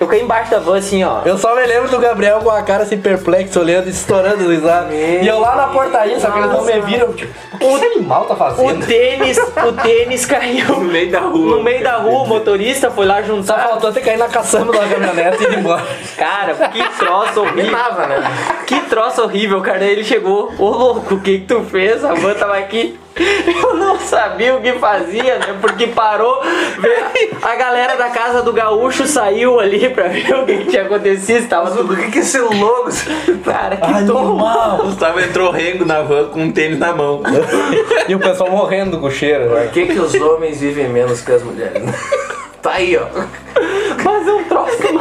Eu 0.00 0.06
caí 0.08 0.22
embaixo 0.22 0.50
da 0.50 0.58
van 0.58 0.78
assim, 0.78 1.04
ó. 1.04 1.20
Eu 1.26 1.36
só 1.36 1.54
me 1.54 1.62
lembro 1.66 1.90
do 1.90 1.98
Gabriel 1.98 2.38
com 2.38 2.48
a 2.50 2.62
cara 2.62 2.84
assim 2.84 2.96
perplexo, 2.98 3.60
olhando, 3.60 3.86
estourando 3.86 4.48
risada. 4.48 4.92
E 4.94 5.28
eu 5.28 5.38
lá 5.38 5.54
na 5.54 5.66
portaria, 5.66 6.18
só 6.18 6.30
que 6.30 6.38
eles 6.38 6.50
não 6.50 6.64
me 6.64 6.80
viram. 6.80 7.12
Tipo, 7.12 7.32
o 7.54 7.58
que 7.58 7.64
esse 7.66 7.84
animal 7.98 8.24
tá 8.24 8.32
O 8.32 8.36
fazendo? 8.38 8.86
tênis, 8.86 9.36
o 9.38 9.72
tênis 9.82 10.24
caiu 10.24 10.66
No 10.68 10.80
meio 10.84 11.10
da 11.10 11.20
rua. 11.20 11.56
no 11.58 11.62
meio 11.62 11.84
da 11.84 11.96
rua, 11.98 12.22
o 12.22 12.26
motorista 12.26 12.90
foi 12.90 13.04
lá 13.04 13.16
Só 13.20 13.24
juntar. 13.24 13.58
faltou 13.68 13.92
ter 13.92 14.00
caído 14.00 14.20
na 14.20 14.28
caçamba 14.30 14.72
da 14.72 14.88
caminhonete 14.88 15.44
e 15.44 15.46
ir 15.52 15.58
embora. 15.58 15.84
Cara, 16.16 16.54
que 16.68 16.82
troço 16.98 17.40
horrível. 17.42 17.70
Tava, 17.70 18.06
né? 18.06 18.22
Que 18.66 18.80
troço 18.82 19.22
horrível, 19.22 19.60
cara. 19.60 19.80
Daí 19.80 19.90
ele 19.90 20.04
chegou, 20.04 20.50
ô 20.58 20.68
louco, 20.70 21.14
o 21.16 21.20
que 21.20 21.40
que 21.40 21.46
tu 21.46 21.62
fez? 21.64 22.02
A 22.04 22.14
van 22.14 22.32
tava 22.34 22.56
aqui. 22.56 22.98
Eu 23.62 23.74
não 23.76 23.98
sabia 23.98 24.54
o 24.56 24.60
que 24.60 24.72
fazia, 24.74 25.38
né? 25.38 25.56
Porque 25.60 25.86
parou, 25.88 26.40
a 27.42 27.54
galera 27.56 27.96
da 27.96 28.08
casa 28.08 28.42
do 28.42 28.52
gaúcho 28.52 29.06
saiu 29.06 29.60
ali 29.60 29.88
pra 29.90 30.08
ver 30.08 30.34
o 30.34 30.46
que, 30.46 30.56
que 30.58 30.64
tinha 30.66 30.82
acontecido. 30.82 31.48
Tava 31.48 31.70
O 31.70 31.76
tudo. 31.76 31.96
que 31.96 32.10
que 32.10 32.18
é 32.18 32.22
esse 32.22 32.38
logo? 32.38 32.88
Cara, 33.44 33.78
que! 33.82 34.12
O 34.80 34.86
Gustavo 34.86 35.20
entrou 35.20 35.50
rengo 35.50 35.84
na 35.84 36.00
van 36.02 36.28
com 36.28 36.40
um 36.44 36.50
tênis 36.52 36.78
na 36.78 36.92
mão. 36.94 37.22
E 38.08 38.14
o 38.14 38.18
pessoal 38.18 38.50
morrendo 38.50 38.98
com 38.98 39.08
cheiro. 39.10 39.50
né? 39.50 39.62
Por 39.64 39.72
que 39.72 39.86
que 39.86 39.98
os 40.00 40.14
homens 40.14 40.60
vivem 40.60 40.88
menos 40.88 41.20
que 41.20 41.30
as 41.32 41.42
mulheres? 41.42 41.82
Tá 42.62 42.72
aí, 42.72 42.94
ó. 42.94 43.06
Mas 44.04 44.28
é 44.28 44.32
um 44.34 44.44
troço. 44.44 44.76
O 44.76 44.98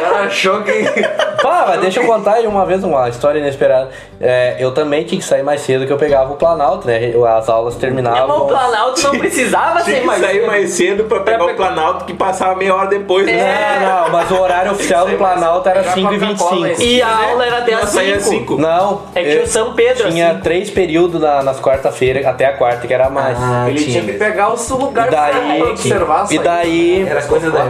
cara 0.00 0.24
achou 0.26 0.62
que... 0.62 0.72
Pá, 1.42 1.64
mas 1.68 1.80
deixa 1.80 2.00
eu 2.00 2.06
contar 2.06 2.34
aí 2.34 2.46
uma 2.46 2.66
vez 2.66 2.84
uma 2.84 3.08
história 3.08 3.38
inesperada. 3.38 3.88
É, 4.20 4.56
eu 4.58 4.72
também 4.72 5.04
tinha 5.04 5.18
que 5.18 5.24
sair 5.24 5.42
mais 5.42 5.62
cedo 5.62 5.86
que 5.86 5.92
eu 5.92 5.96
pegava 5.96 6.30
o 6.34 6.36
Planalto, 6.36 6.86
né? 6.86 7.00
As 7.36 7.48
aulas 7.48 7.74
Mas 7.74 7.80
terminavam. 7.80 8.42
o 8.42 8.46
Planalto 8.46 9.02
não 9.04 9.18
precisava 9.18 9.80
Tinha 9.80 9.94
ser 9.96 10.00
que 10.02 10.06
mais. 10.06 10.20
sair 10.20 10.46
mais 10.46 10.70
cedo 10.70 11.04
pra 11.04 11.20
pegar 11.20 11.38
Pra 11.38 11.52
o 11.52 11.56
Planalto 11.56 12.04
que 12.04 12.12
passava 12.12 12.54
meia 12.56 12.74
hora 12.74 12.88
depois. 12.88 13.26
É. 13.26 13.32
Né? 13.32 13.78
Não, 13.80 14.02
não, 14.04 14.10
mas 14.10 14.30
o 14.30 14.38
horário 14.38 14.72
oficial 14.72 15.06
do 15.08 15.16
Planalto 15.16 15.66
era 15.66 15.80
Pegar 15.82 15.94
5h25. 16.10 16.78
E 16.80 17.00
a 17.00 17.16
aula 17.30 17.46
era 17.46 17.58
até 17.58 17.72
às 17.72 17.88
saía 17.88 18.20
5. 18.20 18.28
cinco. 18.38 18.56
Não, 18.60 19.02
É 19.14 19.22
que 19.24 19.38
o 19.38 19.46
São 19.46 19.72
Pedro, 19.72 20.10
tinha 20.10 20.32
assim. 20.32 20.40
três 20.40 20.68
períodos 20.70 21.18
na- 21.20 21.42
nas 21.42 21.58
quarta-feiras, 21.58 22.26
até 22.26 22.44
a 22.44 22.52
quarta, 22.52 22.86
que 22.86 22.92
era 22.92 23.08
mais. 23.08 23.38
Ele 23.68 23.82
tinha 23.82 24.02
que 24.02 24.12
pegar 24.12 24.52
o 24.52 24.58
seu 24.58 24.76
lugar 24.76 25.08
E 25.08 25.10
daí- 25.10 25.58
pra 25.60 25.70
observar. 25.70 26.26
e 26.30 26.38
daí- 26.38 27.06
Era 27.08 27.22
coisa 27.22 27.50
da. 27.50 27.60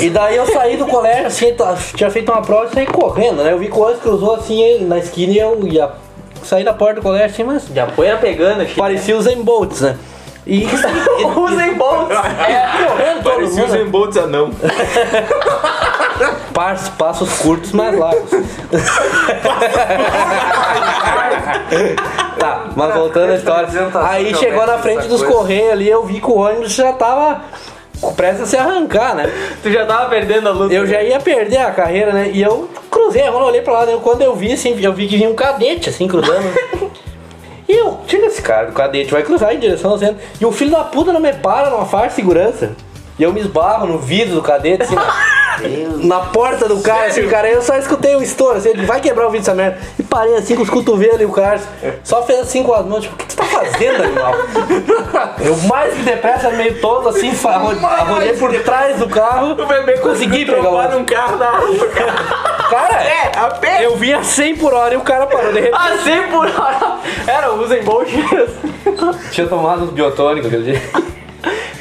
E 0.00 0.08
daí 0.08 0.36
eu 0.36 0.46
saí 0.46 0.78
do 0.78 0.86
colégio, 0.86 1.26
assim, 1.26 1.52
tinha 1.94 2.10
feito 2.10 2.30
uma 2.32 2.42
prova 2.42 2.66
e 2.66 2.74
saí 2.74 2.86
correndo, 2.86 3.42
né? 3.42 3.52
Eu 3.52 3.58
vi 3.58 3.66
que 3.68 3.76
o 3.76 3.80
ônibus 3.80 4.02
cruzou 4.02 4.34
assim 4.34 4.84
na 4.84 4.98
esquina 4.98 5.32
e 5.32 5.38
eu 5.38 5.66
ia 5.66 5.90
sair 6.42 6.64
da 6.64 6.72
porta 6.72 6.96
do 6.96 7.02
colégio 7.02 7.26
assim, 7.26 7.44
mas 7.44 7.66
Já 7.66 7.86
poeira 7.86 8.16
pegando 8.16 8.62
aqui. 8.62 8.74
parecia 8.74 9.16
os 9.16 9.26
Bolts, 9.34 9.80
né? 9.80 9.96
E, 10.48 10.64
Usem 11.36 11.74
bolsos. 11.74 12.16
é, 12.48 12.86
correndo 12.86 13.22
todo 13.22 13.34
Parecia 13.34 13.64
os 13.64 13.70
mundo. 13.70 13.82
emboltos 13.82 14.16
anão. 14.16 14.50
Passos, 16.52 16.88
passos 16.88 17.32
curtos, 17.38 17.70
mais 17.70 17.96
largos. 17.96 18.28
tá, 22.40 22.66
mas 22.74 22.94
voltando 22.94 23.32
à 23.32 23.36
história. 23.36 23.68
Apresentação 23.68 24.04
Aí 24.10 24.34
chegou 24.34 24.66
na 24.66 24.78
frente 24.78 25.06
dos 25.06 25.22
correios 25.22 25.70
ali, 25.70 25.88
eu 25.88 26.04
vi 26.04 26.20
que 26.20 26.26
o 26.26 26.36
ônibus 26.38 26.72
já 26.74 26.92
tava 26.94 27.42
prestes 28.16 28.42
a 28.42 28.46
se 28.46 28.56
arrancar, 28.56 29.14
né? 29.14 29.30
Tu 29.62 29.70
já 29.70 29.86
tava 29.86 30.08
perdendo 30.08 30.48
a 30.48 30.52
luta. 30.52 30.74
Eu 30.74 30.86
já 30.86 31.02
ia 31.02 31.18
perder 31.20 31.58
a 31.58 31.70
carreira, 31.70 32.12
né? 32.12 32.30
E 32.32 32.42
eu 32.42 32.68
cruzei, 32.90 33.22
quando 33.22 33.40
eu 33.40 33.46
olhei 33.46 33.62
pra 33.62 33.72
lá, 33.72 33.86
né? 33.86 33.98
quando 34.02 34.22
eu 34.22 34.34
vi, 34.34 34.52
assim, 34.52 34.78
eu 34.80 34.92
vi 34.92 35.06
que 35.06 35.16
vinha 35.16 35.28
um 35.28 35.34
cadete, 35.34 35.88
assim, 35.88 36.06
cruzando. 36.06 36.42
E 37.68 37.72
eu, 37.74 38.00
tira 38.06 38.24
esse 38.24 38.40
cara, 38.40 38.70
o 38.70 38.72
cadete 38.72 39.10
vai 39.10 39.22
cruzar 39.22 39.54
em 39.54 39.58
direção 39.58 39.90
ao 39.90 39.98
centro. 39.98 40.16
E 40.40 40.46
o 40.46 40.50
filho 40.50 40.70
da 40.70 40.84
puta 40.84 41.12
não 41.12 41.20
me 41.20 41.34
para 41.34 41.68
numa 41.68 41.84
faixa 41.84 42.08
de 42.08 42.14
segurança. 42.14 42.74
E 43.18 43.22
eu 43.22 43.30
me 43.30 43.40
esbarro 43.40 43.86
no 43.86 43.98
vidro 43.98 44.36
do 44.36 44.40
cadete, 44.40 44.84
assim, 44.84 44.96
na, 45.62 46.18
na 46.18 46.20
porta 46.26 46.68
do 46.68 46.80
cara, 46.80 47.06
assim, 47.06 47.26
cara. 47.28 47.48
Eu 47.50 47.62
só 47.62 47.76
escutei 47.76 48.14
o 48.16 48.22
estouro, 48.22 48.58
assim, 48.58 48.70
ele 48.70 48.84
vai 48.86 49.00
quebrar 49.00 49.26
o 49.26 49.30
vidro 49.30 49.44
dessa 49.46 49.54
merda. 49.54 49.78
E 49.98 50.02
parei 50.02 50.34
assim 50.36 50.54
com 50.56 50.62
os 50.62 50.70
cotovelos 50.70 51.20
e 51.20 51.24
o 51.24 51.32
cara 51.32 51.60
só 52.04 52.22
fez 52.22 52.40
assim 52.40 52.62
com 52.62 52.72
as 52.74 52.84
mãos, 52.86 53.02
tipo, 53.02 53.14
o 53.14 53.18
que 53.18 53.26
tu 53.26 53.36
tá 53.36 53.44
fazendo, 53.44 54.02
animal? 54.04 54.34
Eu 55.40 55.56
mais 55.68 55.94
que 55.94 56.02
depressa, 56.02 56.50
meio 56.50 56.80
todo, 56.80 57.08
assim, 57.08 57.32
fa- 57.32 57.52
arro- 57.56 57.86
arrolhei 57.86 58.34
por 58.34 58.52
trás 58.62 58.98
do 58.98 59.08
carro. 59.08 59.52
O 59.52 59.66
bebê 59.66 59.98
Consegui 59.98 60.44
pegar 60.46 60.68
o 60.70 60.88
num 60.98 61.04
carro 61.04 61.36
da 61.38 61.50
rua. 61.50 61.88
Cara, 62.70 63.02
É, 63.02 63.32
a 63.36 63.46
pé. 63.50 63.84
eu 63.84 63.96
vinha 63.96 64.22
100 64.22 64.56
por 64.56 64.74
hora 64.74 64.94
e 64.94 64.96
o 64.96 65.00
cara 65.00 65.26
parou 65.26 65.52
de 65.52 65.60
repente. 65.60 65.74
Assim 65.80 66.22
por 66.30 66.46
hora. 66.46 66.98
Era 67.26 67.52
o 67.52 67.62
Usain 67.62 67.82
Bolt 67.82 68.08
mesmo. 68.12 69.14
Tinha 69.30 69.46
tomado 69.46 69.84
uns 69.84 69.90
biotônicos 69.90 70.46
aquele 70.52 70.72
dia. 70.72 70.82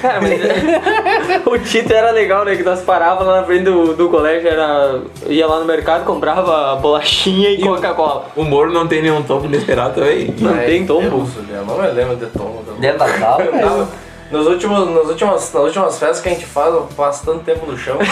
Cara, 0.01 0.21
mas 0.21 0.39
o 1.45 1.57
Tito 1.59 1.93
era 1.93 2.11
legal, 2.11 2.45
né? 2.45 2.55
Que 2.55 2.63
nós 2.63 2.81
parávamos 2.81 3.27
lá 3.27 3.41
na 3.41 3.43
frente 3.43 3.63
do, 3.63 3.95
do 3.95 4.09
colégio, 4.09 4.47
era, 4.47 5.01
ia 5.27 5.47
lá 5.47 5.59
no 5.59 5.65
mercado, 5.65 6.05
comprava 6.05 6.75
bolachinha 6.75 7.49
e 7.49 7.61
Coca-Cola. 7.61 8.27
O 8.35 8.43
Moro 8.43 8.71
não 8.71 8.87
tem 8.87 9.01
nenhum 9.01 9.23
topo 9.23 9.45
inesperado 9.45 9.95
também. 9.95 10.33
Não 10.39 10.57
tem 10.57 10.85
tombo? 10.85 11.27
Eu 11.49 11.65
não 11.65 11.81
me 11.81 11.87
lembro 11.87 12.15
de 12.15 12.27
tombo. 12.27 12.63
Dentro 12.79 12.99
da 12.99 13.07
sala, 13.07 13.87
Eu 14.31 14.37
tava, 14.37 14.43
Nos 14.43 14.47
últimos, 14.47 14.89
nas, 14.89 15.07
últimas, 15.07 15.53
nas 15.53 15.63
últimas 15.63 15.99
festas 15.99 16.21
que 16.21 16.29
a 16.29 16.31
gente 16.31 16.45
faz, 16.45 16.73
eu 16.73 16.87
passo 16.95 17.25
tanto 17.25 17.43
tempo 17.43 17.65
no 17.65 17.77
chão. 17.77 17.97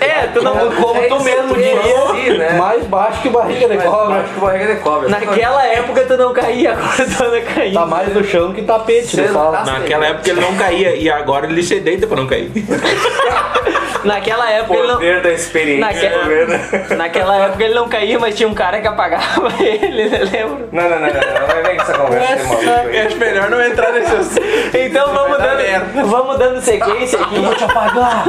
É, 0.00 0.26
tu 0.28 0.42
não. 0.42 0.54
Como 0.54 1.00
tu 1.08 1.22
mesmo 1.22 1.54
diria, 1.54 1.80
disse, 2.14 2.38
né? 2.38 2.52
mais 2.52 2.84
baixo 2.86 3.22
que 3.22 3.28
barriga 3.28 3.68
de 3.68 3.76
cobra. 3.76 4.20
Acho 4.20 4.34
que 4.34 4.40
barriga 4.40 4.74
de 4.74 4.80
cobra. 4.80 5.08
Naquela 5.08 5.66
época 5.66 6.04
tu 6.04 6.16
não 6.16 6.32
caía, 6.32 6.72
agora 6.76 7.06
tu 7.06 7.24
anda 7.24 7.40
caindo. 7.42 7.74
Tá 7.74 7.86
mais 7.86 8.12
no 8.12 8.24
chão 8.24 8.52
que 8.52 8.62
tapete, 8.62 9.16
né? 9.16 9.30
Tá? 9.32 9.64
Naquela 9.64 10.06
época 10.06 10.30
ele 10.30 10.40
não 10.40 10.54
caía 10.56 10.96
e 10.96 11.10
agora 11.10 11.46
ele 11.46 11.62
se 11.62 11.78
deita 11.80 12.06
pra 12.06 12.16
não 12.16 12.26
cair. 12.26 12.50
Naquela 14.02 14.50
época 14.50 14.74
ele 14.78 14.86
não. 14.88 14.94
Poder 14.94 15.22
da 15.22 15.32
experiência. 15.32 16.10
Naque- 16.10 16.88
tá? 16.88 16.94
Naquela 16.96 17.36
época 17.46 17.64
ele 17.64 17.74
não 17.74 17.88
caía, 17.88 18.18
mas 18.18 18.34
tinha 18.36 18.48
um 18.48 18.54
cara 18.54 18.80
que 18.80 18.86
apagava 18.86 19.52
ele, 19.60 20.08
né? 20.08 20.18
lembra? 20.18 20.68
Não, 20.72 20.82
não, 20.82 21.00
não, 21.00 21.06
não, 21.06 21.62
vem 21.64 21.76
com 21.76 21.82
essa 21.82 21.94
conversa 21.94 22.56
de 22.56 22.68
aí. 22.70 23.00
Acho 23.06 23.16
melhor 23.16 23.50
não 23.50 23.62
entrar 23.62 23.92
nesse 23.92 24.14
assunto. 24.14 24.42
Então 24.76 25.12
vamos 25.14 25.38
dando, 25.38 26.08
vamos 26.08 26.38
dando 26.38 26.60
sequência 26.60 27.20
aqui. 27.20 27.38
Vou 27.38 27.54
te 27.54 27.64
apagar. 27.64 28.24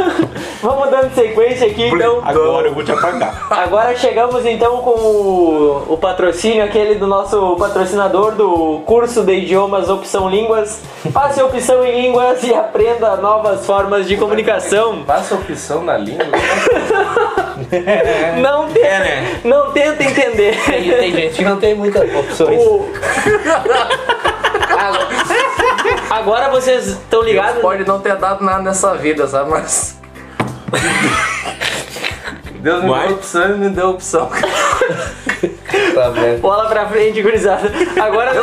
Vamos 0.62 0.90
dando 0.90 1.14
sequência 1.14 1.68
aqui, 1.68 1.88
então. 1.88 2.22
Agora 2.24 2.68
eu 2.68 2.74
vou 2.74 2.84
te 2.84 2.92
apagar. 2.92 3.48
Agora 3.50 3.96
chegamos 3.96 4.46
então 4.46 4.78
com 4.78 4.90
o, 4.92 5.86
o 5.94 5.98
patrocínio, 5.98 6.64
aquele 6.64 6.96
do 6.96 7.08
nosso 7.08 7.56
patrocinador 7.58 8.32
do 8.32 8.82
curso 8.86 9.24
de 9.24 9.34
idiomas 9.34 9.90
Opção 9.90 10.30
Línguas. 10.30 10.82
Faça 11.12 11.44
opção 11.46 11.86
em 11.86 12.02
línguas 12.02 12.44
e 12.44 12.54
aprenda 12.54 13.16
novas 13.18 13.66
formas 13.66 14.08
de 14.08 14.18
comunicação. 14.18 15.04
Passa 15.04 15.36
opção 15.36 15.55
na 15.84 15.98
língua. 15.98 16.26
Não 18.42 18.68
tenta, 18.68 18.86
É, 18.86 19.00
né? 19.00 19.40
não 19.46 19.72
tenta 19.72 20.04
entender. 20.04 20.58
Tem, 20.66 20.90
tem 20.92 21.12
gente 21.14 21.36
que 21.38 21.44
não 21.46 21.58
tem 21.58 21.74
muitas 21.74 22.14
opções. 22.14 22.60
O- 22.62 22.92
Agora 26.10 26.50
vocês 26.50 26.88
estão 26.88 27.22
ligados? 27.24 27.62
Pode 27.62 27.86
não 27.88 28.00
ter 28.00 28.16
dado 28.18 28.44
nada 28.44 28.62
nessa 28.62 28.94
vida, 28.96 29.26
sabe? 29.28 29.50
Mas. 29.50 29.98
Deus 32.56 32.84
me 32.84 32.90
Mas- 32.90 33.08
deu 33.08 33.16
opção 33.16 33.50
e 33.56 33.58
me 33.58 33.70
deu 33.70 33.90
opção. 33.92 34.30
Tá 35.94 36.10
vendo? 36.10 36.42
Bola 36.42 36.68
pra 36.68 36.88
frente, 36.88 37.22
gurizada. 37.22 37.72
Agora, 38.02 38.34
né, 38.34 38.42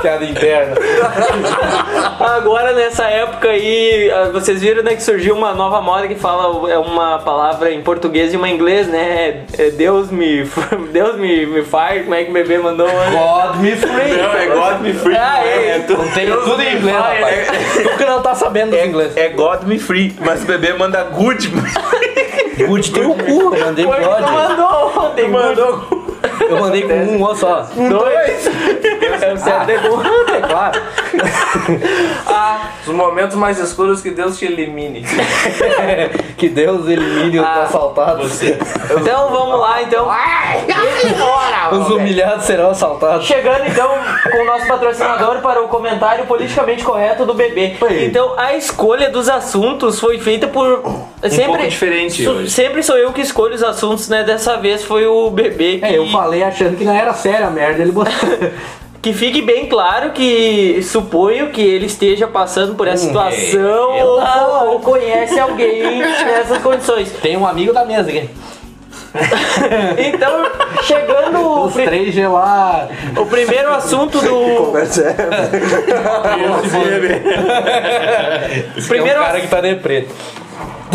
Piada 0.00 0.24
interna. 0.24 0.74
agora 2.26 2.72
nessa 2.72 3.04
época 3.04 3.48
aí, 3.48 4.10
ah, 4.10 4.30
vocês 4.32 4.60
viram 4.60 4.82
né, 4.82 4.94
que 4.94 5.02
surgiu 5.02 5.34
uma 5.36 5.52
nova 5.54 5.80
moda 5.80 6.06
que 6.08 6.14
fala 6.14 6.70
é 6.70 6.78
uma 6.78 7.18
palavra 7.18 7.70
em 7.70 7.82
português 7.82 8.32
e 8.32 8.36
uma 8.36 8.48
em 8.48 8.54
inglês, 8.54 8.86
né? 8.88 9.44
É 9.58 9.70
Deus 9.70 10.10
me, 10.10 10.44
Deus 10.92 11.16
me, 11.16 11.46
me 11.46 11.62
fire, 11.62 12.02
como 12.04 12.14
é 12.14 12.24
que 12.24 12.30
o 12.30 12.34
bebê 12.34 12.58
mandou? 12.58 12.86
né? 12.86 13.10
God 13.10 13.56
me 13.60 13.72
free. 13.76 14.16
Não, 14.16 14.32
é 14.32 14.46
God 14.46 14.80
me 14.80 14.92
free. 14.94 15.16
Ah, 15.16 15.44
é. 15.44 15.78
tu- 15.86 15.96
Tem 16.14 16.26
tudo 16.30 16.62
em 16.62 16.76
inglês, 16.76 16.96
rapaz. 16.96 17.46
Tu 17.82 17.96
que 17.98 18.04
não 18.04 18.22
tá 18.22 18.34
sabendo 18.34 18.70
do 18.70 18.78
inglês. 18.78 19.16
é 19.16 19.28
God 19.28 19.62
me 19.64 19.78
free, 19.78 20.16
mas 20.20 20.42
o 20.42 20.46
bebê 20.46 20.72
manda 20.72 21.02
good. 21.04 21.48
Good 22.66 22.90
tem 22.92 23.04
o 23.06 23.14
cu. 23.14 23.54
Eu 23.54 23.60
mandei 23.66 23.84
que 23.86 23.92
tu 23.92 24.02
God. 24.08 24.20
mandou 24.30 24.92
ontem, 25.06 25.28
mandou 25.28 26.04
Eu 26.48 26.56
mandei 26.60 26.82
com 26.82 26.94
um 26.94 27.34
só. 27.34 27.66
dois. 27.74 28.46
É 28.83 28.83
o 29.32 29.36
certo 29.38 29.70
é 29.70 29.78
bom. 29.78 30.02
É 30.34 30.40
claro. 30.40 30.80
Os 32.86 32.92
momentos 32.94 33.34
mais 33.36 33.58
escuros 33.58 34.02
que 34.02 34.10
Deus 34.10 34.38
te 34.38 34.44
elimine. 34.44 35.04
Que 36.36 36.48
Deus 36.48 36.86
elimine 36.88 37.38
os 37.38 37.44
Ah, 37.46 37.62
assaltados. 37.62 38.42
Então 39.00 39.30
vamos 39.30 39.58
lá, 39.60 39.82
então. 39.82 40.08
Os 41.72 41.88
humilhados 41.90 42.44
serão 42.44 42.70
assaltados. 42.70 43.24
Chegando 43.26 43.64
então 43.66 43.88
com 44.30 44.42
o 44.42 44.44
nosso 44.44 44.66
patrocinador 44.66 45.38
para 45.40 45.62
o 45.62 45.68
comentário 45.68 46.26
politicamente 46.26 46.84
correto 46.84 47.24
do 47.24 47.32
bebê. 47.34 47.76
Então 48.02 48.34
a 48.36 48.54
escolha 48.54 49.08
dos 49.10 49.28
assuntos 49.28 49.98
foi 50.00 50.18
feita 50.18 50.48
por 50.48 50.82
sempre 51.22 51.44
pouco 51.46 51.68
diferente 51.68 52.24
su- 52.24 52.30
hoje. 52.30 52.50
sempre 52.50 52.82
sou 52.82 52.96
eu 52.98 53.12
que 53.12 53.20
escolho 53.22 53.54
os 53.54 53.62
assuntos, 53.62 54.08
né? 54.08 54.22
Dessa 54.24 54.56
vez 54.58 54.84
foi 54.84 55.06
o 55.06 55.30
bebê 55.30 55.78
que 55.78 55.84
É, 55.86 55.98
eu 55.98 56.08
falei 56.08 56.42
achando 56.42 56.76
que 56.76 56.84
não 56.84 56.94
era 56.94 57.14
séria 57.14 57.46
a 57.46 57.50
merda. 57.50 57.80
Ele 57.82 57.92
botou. 57.92 58.12
Que 59.04 59.12
fique 59.12 59.42
bem 59.42 59.66
claro 59.66 60.12
que 60.12 60.80
suponho 60.82 61.50
que 61.50 61.60
ele 61.60 61.84
esteja 61.84 62.26
passando 62.26 62.74
por 62.74 62.88
essa 62.88 63.04
Hum, 63.04 63.08
situação 63.08 63.96
eu 63.98 64.06
ou, 64.06 64.20
não. 64.22 64.66
ou 64.72 64.80
conhece 64.80 65.38
alguém 65.38 65.98
nessas 66.24 66.56
condições. 66.62 67.12
Tem 67.20 67.36
um 67.36 67.46
amigo 67.46 67.72
da 67.74 67.84
mesa 67.84 68.08
aqui. 68.08 68.30
Então, 69.98 70.46
chegando 70.82 71.38
o, 71.38 71.66
Os 71.66 71.72
pri- 71.74 71.84
três 71.84 72.12
gelados. 72.14 72.96
o 73.16 73.26
primeiro 73.26 73.70
assunto 73.72 74.18
do 74.20 74.72
primeiro 78.88 79.18
é 79.18 79.20
um 79.20 79.24
cara 79.24 79.40
que 79.40 79.46
tá 79.48 79.60
de 79.60 79.74
preto. 79.76 80.14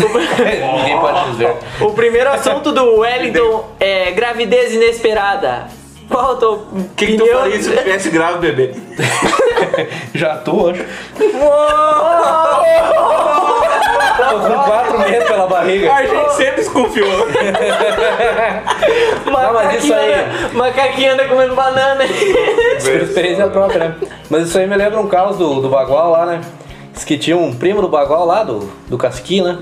Ninguém 0.00 0.98
pode 0.98 1.30
dizer. 1.30 1.54
O 1.80 1.92
primeiro 1.92 2.30
assunto 2.30 2.72
do 2.72 2.98
Wellington 3.00 3.68
é 3.78 4.10
gravidez 4.12 4.72
inesperada. 4.74 5.66
Qual 6.10 6.32
a 6.32 6.36
tua 6.36 6.50
O 6.52 6.66
que, 6.96 7.06
que 7.06 7.16
tu 7.16 7.26
faria 7.26 7.62
se 7.62 7.70
tu 7.70 7.76
tivesse 7.78 8.10
grave 8.10 8.38
bebê? 8.38 8.74
Já 10.14 10.36
tô, 10.36 10.68
acho. 10.70 10.84
Tô 14.16 14.38
com 14.38 14.54
quatro 14.64 14.98
meses 14.98 15.24
pela 15.24 15.46
barriga. 15.46 15.92
A 15.92 16.02
gente 16.04 16.32
sempre 16.34 16.56
desconfiou. 16.56 17.08
Não, 19.26 19.52
mas 19.52 19.82
isso 19.84 19.94
aí- 19.94 20.10
Macaquinho, 20.10 20.54
macaquinho 20.54 21.12
anda 21.14 21.24
comendo 21.28 21.54
banana. 21.54 22.04
Por 22.04 22.94
experiência 22.96 23.46
própria, 23.48 23.78
né? 23.88 23.94
Mas 24.28 24.48
isso 24.48 24.58
aí 24.58 24.66
me 24.66 24.76
lembra 24.76 25.00
um 25.00 25.06
caos 25.08 25.36
do, 25.38 25.60
do 25.60 25.68
Bagual 25.68 26.10
lá, 26.10 26.26
né? 26.26 26.40
Diz 26.92 27.04
que 27.04 27.16
tinha 27.16 27.36
um 27.36 27.54
primo 27.54 27.80
do 27.80 27.88
Bagual 27.88 28.26
lá, 28.26 28.42
do, 28.42 28.70
do 28.88 28.98
Casqui, 28.98 29.40
né? 29.40 29.58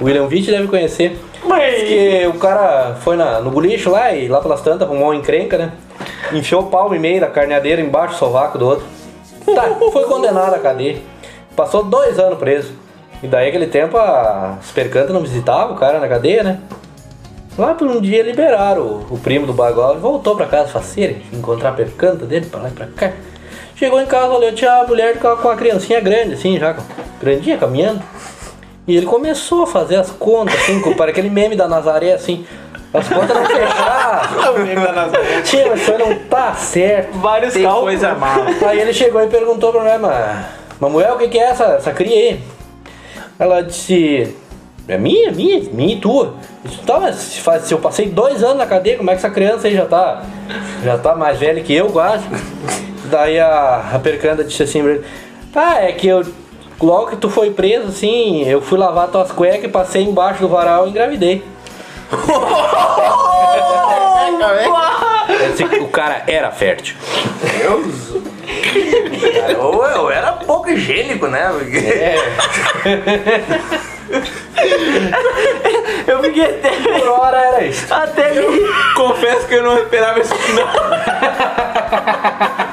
O 0.00 0.04
William 0.04 0.24
Witt 0.24 0.50
deve 0.50 0.66
conhecer. 0.68 1.18
Diz 1.42 1.88
que 1.88 2.26
o 2.26 2.38
cara 2.38 2.96
foi 3.00 3.16
na, 3.16 3.40
no 3.40 3.50
bolicho 3.50 3.90
lá 3.90 4.12
e 4.12 4.28
lá 4.28 4.40
pelas 4.40 4.60
tantas 4.60 4.82
arrumou 4.88 5.08
uma 5.08 5.16
encrenca, 5.16 5.58
né? 5.58 5.72
Enfiou 6.32 6.62
o 6.62 6.66
palmo 6.66 6.94
e 6.94 6.98
meio 6.98 7.20
da 7.20 7.26
carneadeira 7.26 7.80
embaixo 7.80 8.14
do 8.14 8.18
sovaco 8.18 8.58
do 8.58 8.66
outro. 8.66 8.86
Tá, 9.54 9.74
foi 9.92 10.04
condenado 10.04 10.54
à 10.54 10.58
cadeia. 10.58 10.98
Passou 11.56 11.82
dois 11.82 12.18
anos 12.18 12.38
preso. 12.38 12.72
E 13.22 13.26
daí 13.26 13.48
aquele 13.48 13.66
tempo 13.66 13.96
as 13.96 14.70
percantas 14.72 15.12
não 15.12 15.20
visitavam 15.20 15.74
o 15.74 15.78
cara 15.78 15.98
na 15.98 16.08
cadeia, 16.08 16.42
né? 16.42 16.60
Lá 17.58 17.74
por 17.74 17.86
um 17.86 18.00
dia 18.00 18.22
liberaram 18.22 18.82
o, 18.82 19.06
o 19.10 19.18
primo 19.18 19.46
do 19.46 19.52
Bagual 19.52 19.96
e 19.96 19.98
voltou 19.98 20.34
pra 20.34 20.46
casa 20.46 20.68
faceiro, 20.68 21.16
encontrar 21.32 21.70
a 21.70 21.72
percanta 21.72 22.24
dele 22.24 22.46
pra 22.46 22.62
lá 22.62 22.68
e 22.68 22.72
pra 22.72 22.86
cá. 22.86 23.12
Chegou 23.76 24.00
em 24.00 24.06
casa, 24.06 24.32
olhou, 24.32 24.52
tinha 24.52 24.72
a 24.72 24.86
mulher 24.86 25.18
com 25.18 25.28
a, 25.28 25.36
com 25.36 25.48
a 25.48 25.56
criancinha 25.56 26.00
grande, 26.00 26.34
assim, 26.34 26.58
já, 26.58 26.74
grandinha, 27.20 27.58
caminhando. 27.58 28.02
E 28.86 28.96
ele 28.96 29.06
começou 29.06 29.62
a 29.62 29.66
fazer 29.66 29.96
as 29.96 30.10
contas, 30.10 30.54
assim, 30.56 30.80
para 30.94 31.10
aquele 31.10 31.30
meme 31.30 31.54
da 31.56 31.68
Nazaré, 31.68 32.12
assim. 32.12 32.44
As 32.92 33.08
contas 33.08 33.34
não 33.36 33.46
fecharam. 33.46 35.10
Tinha, 35.44 35.66
mas 35.68 35.80
isso 35.80 35.92
aí 35.92 35.98
não 35.98 36.14
tá 36.28 36.54
certo. 36.54 37.16
Vários 37.18 37.54
Tem 37.54 37.62
cálculos. 37.62 37.90
coisa 37.90 38.14
má. 38.14 38.36
Aí 38.68 38.80
ele 38.80 38.92
chegou 38.92 39.22
e 39.22 39.28
perguntou 39.28 39.72
pra 39.72 39.98
mas 39.98 40.46
Mamuel, 40.80 41.14
o 41.14 41.18
que, 41.18 41.28
que 41.28 41.38
é 41.38 41.44
essa, 41.50 41.64
essa 41.64 41.92
cria 41.92 42.14
aí? 42.14 42.40
Ela 43.38 43.62
disse, 43.62 44.36
é 44.88 44.98
minha, 44.98 45.30
minha, 45.30 45.60
minha 45.72 45.94
e 45.94 46.00
tua. 46.00 46.34
Disse, 46.64 46.78
tá, 46.82 46.98
mas 47.00 47.14
se, 47.16 47.40
faz- 47.40 47.62
se 47.62 47.72
eu 47.72 47.78
passei 47.78 48.08
dois 48.08 48.42
anos 48.42 48.58
na 48.58 48.66
cadeia, 48.66 48.96
como 48.96 49.08
é 49.10 49.14
que 49.14 49.18
essa 49.20 49.30
criança 49.30 49.68
aí 49.68 49.74
já 49.74 49.86
tá, 49.86 50.22
já 50.84 50.98
tá 50.98 51.14
mais 51.14 51.38
velha 51.38 51.62
que 51.62 51.72
eu 51.72 51.86
quase? 51.86 52.24
Daí 53.06 53.38
a, 53.38 53.90
a 53.94 53.98
percanda 54.00 54.42
disse 54.44 54.62
assim 54.64 54.82
pra 54.82 54.90
ele, 54.92 55.04
ah, 55.54 55.74
é 55.82 55.92
que 55.92 56.08
eu, 56.08 56.24
logo 56.82 57.06
que 57.08 57.16
tu 57.16 57.30
foi 57.30 57.50
preso, 57.50 57.88
assim, 57.88 58.46
eu 58.48 58.60
fui 58.60 58.78
lavar 58.78 59.08
tuas 59.08 59.32
cuecas 59.32 59.64
e 59.64 59.68
passei 59.68 60.02
embaixo 60.02 60.40
do 60.42 60.48
varal 60.48 60.86
e 60.86 60.90
engravidei. 60.90 61.42
Esse- 65.52 65.64
o 65.64 65.88
cara 65.88 66.22
era 66.26 66.50
fértil. 66.50 66.96
Ou 69.60 69.86
eu 69.86 70.10
era 70.10 70.32
pouco 70.32 70.68
higiênico, 70.70 71.26
né? 71.28 71.48
Porque 71.52 71.78
É. 71.78 72.16
Eu 76.06 76.22
fiquei 76.22 76.44
até, 76.44 76.70
Por 76.98 77.08
hora 77.08 77.38
era 77.38 77.64
isso. 77.64 77.86
até 77.92 78.30
me- 78.34 78.68
Confesso 78.94 79.46
que 79.46 79.54
eu 79.54 79.62
não 79.62 79.78
esperava 79.78 80.20
isso 80.20 80.34
não. 80.54 80.66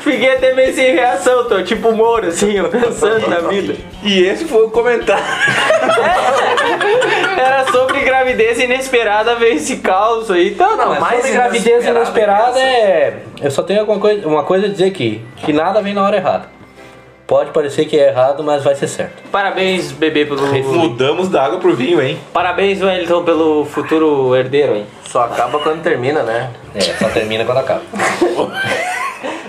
fiquei 0.00 0.32
até 0.32 0.54
meio 0.54 0.74
sem 0.74 0.94
reação, 0.94 1.44
tô 1.44 1.62
tipo 1.62 1.92
Moro, 1.92 2.26
assim, 2.26 2.60
ó, 2.60 2.68
pensando 2.68 3.28
na 3.28 3.40
vida. 3.40 3.76
E 4.02 4.22
esse 4.22 4.44
foi 4.44 4.64
o 4.64 4.70
comentário. 4.70 5.24
Era 7.36 7.66
sobre 7.70 8.00
gravidez 8.00 8.58
inesperada, 8.60 9.34
veio 9.36 9.56
esse 9.56 9.76
caos 9.76 10.30
aí. 10.30 10.50
Então, 10.50 10.76
não, 10.76 10.90
Mas 10.90 11.00
mais 11.00 11.16
sobre 11.16 11.32
gravidez 11.32 11.86
inesperada 11.86 12.58
é. 12.58 13.18
Eu 13.40 13.50
só 13.50 13.62
tenho 13.62 13.80
alguma 13.80 13.98
coisa, 13.98 14.26
uma 14.26 14.44
coisa 14.44 14.66
a 14.66 14.68
dizer 14.68 14.86
aqui: 14.86 15.22
que 15.36 15.52
nada 15.52 15.80
vem 15.82 15.94
na 15.94 16.02
hora 16.02 16.16
errada. 16.16 16.50
Pode 17.26 17.50
parecer 17.50 17.86
que 17.86 17.98
é 17.98 18.08
errado, 18.08 18.42
mas 18.42 18.62
vai 18.62 18.74
ser 18.74 18.88
certo. 18.88 19.22
Parabéns, 19.30 19.92
bebê, 19.92 20.26
pelo. 20.26 20.42
Mudamos 20.46 21.28
da 21.28 21.44
água 21.44 21.58
pro 21.58 21.74
vinho, 21.74 22.02
hein? 22.02 22.18
Parabéns, 22.32 22.82
Wellington, 22.82 23.22
pelo 23.24 23.64
futuro 23.64 24.36
herdeiro, 24.36 24.76
hein? 24.76 24.86
só 25.12 25.24
acaba 25.24 25.58
quando 25.58 25.82
termina, 25.82 26.22
né? 26.22 26.50
É, 26.74 26.80
só 26.80 27.06
termina 27.10 27.44
quando 27.44 27.58
acaba. 27.58 27.82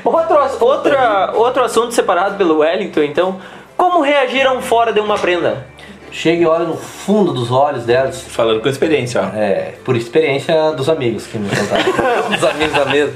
Outro 0.03 0.37
outra, 0.59 1.31
outro 1.35 1.63
assunto 1.63 1.93
separado 1.93 2.35
pelo 2.37 2.59
Wellington, 2.59 3.03
então. 3.03 3.39
Como 3.77 4.01
reagiram 4.01 4.61
fora 4.61 4.93
de 4.93 4.99
uma 4.99 5.17
prenda? 5.17 5.65
Chega 6.13 6.43
e 6.43 6.45
olha 6.45 6.65
no 6.65 6.77
fundo 6.77 7.33
dos 7.33 7.51
olhos 7.51 7.85
delas. 7.85 8.21
Falando 8.21 8.61
com 8.61 8.69
experiência, 8.69 9.19
ó. 9.19 9.35
É, 9.35 9.73
por 9.83 9.95
experiência 9.95 10.71
dos 10.73 10.87
amigos 10.87 11.25
que 11.25 11.39
me 11.39 11.49
contaram. 11.49 11.83
Os 12.29 12.43
amigos 12.43 12.73
da 12.75 12.85
mesa. 12.85 13.13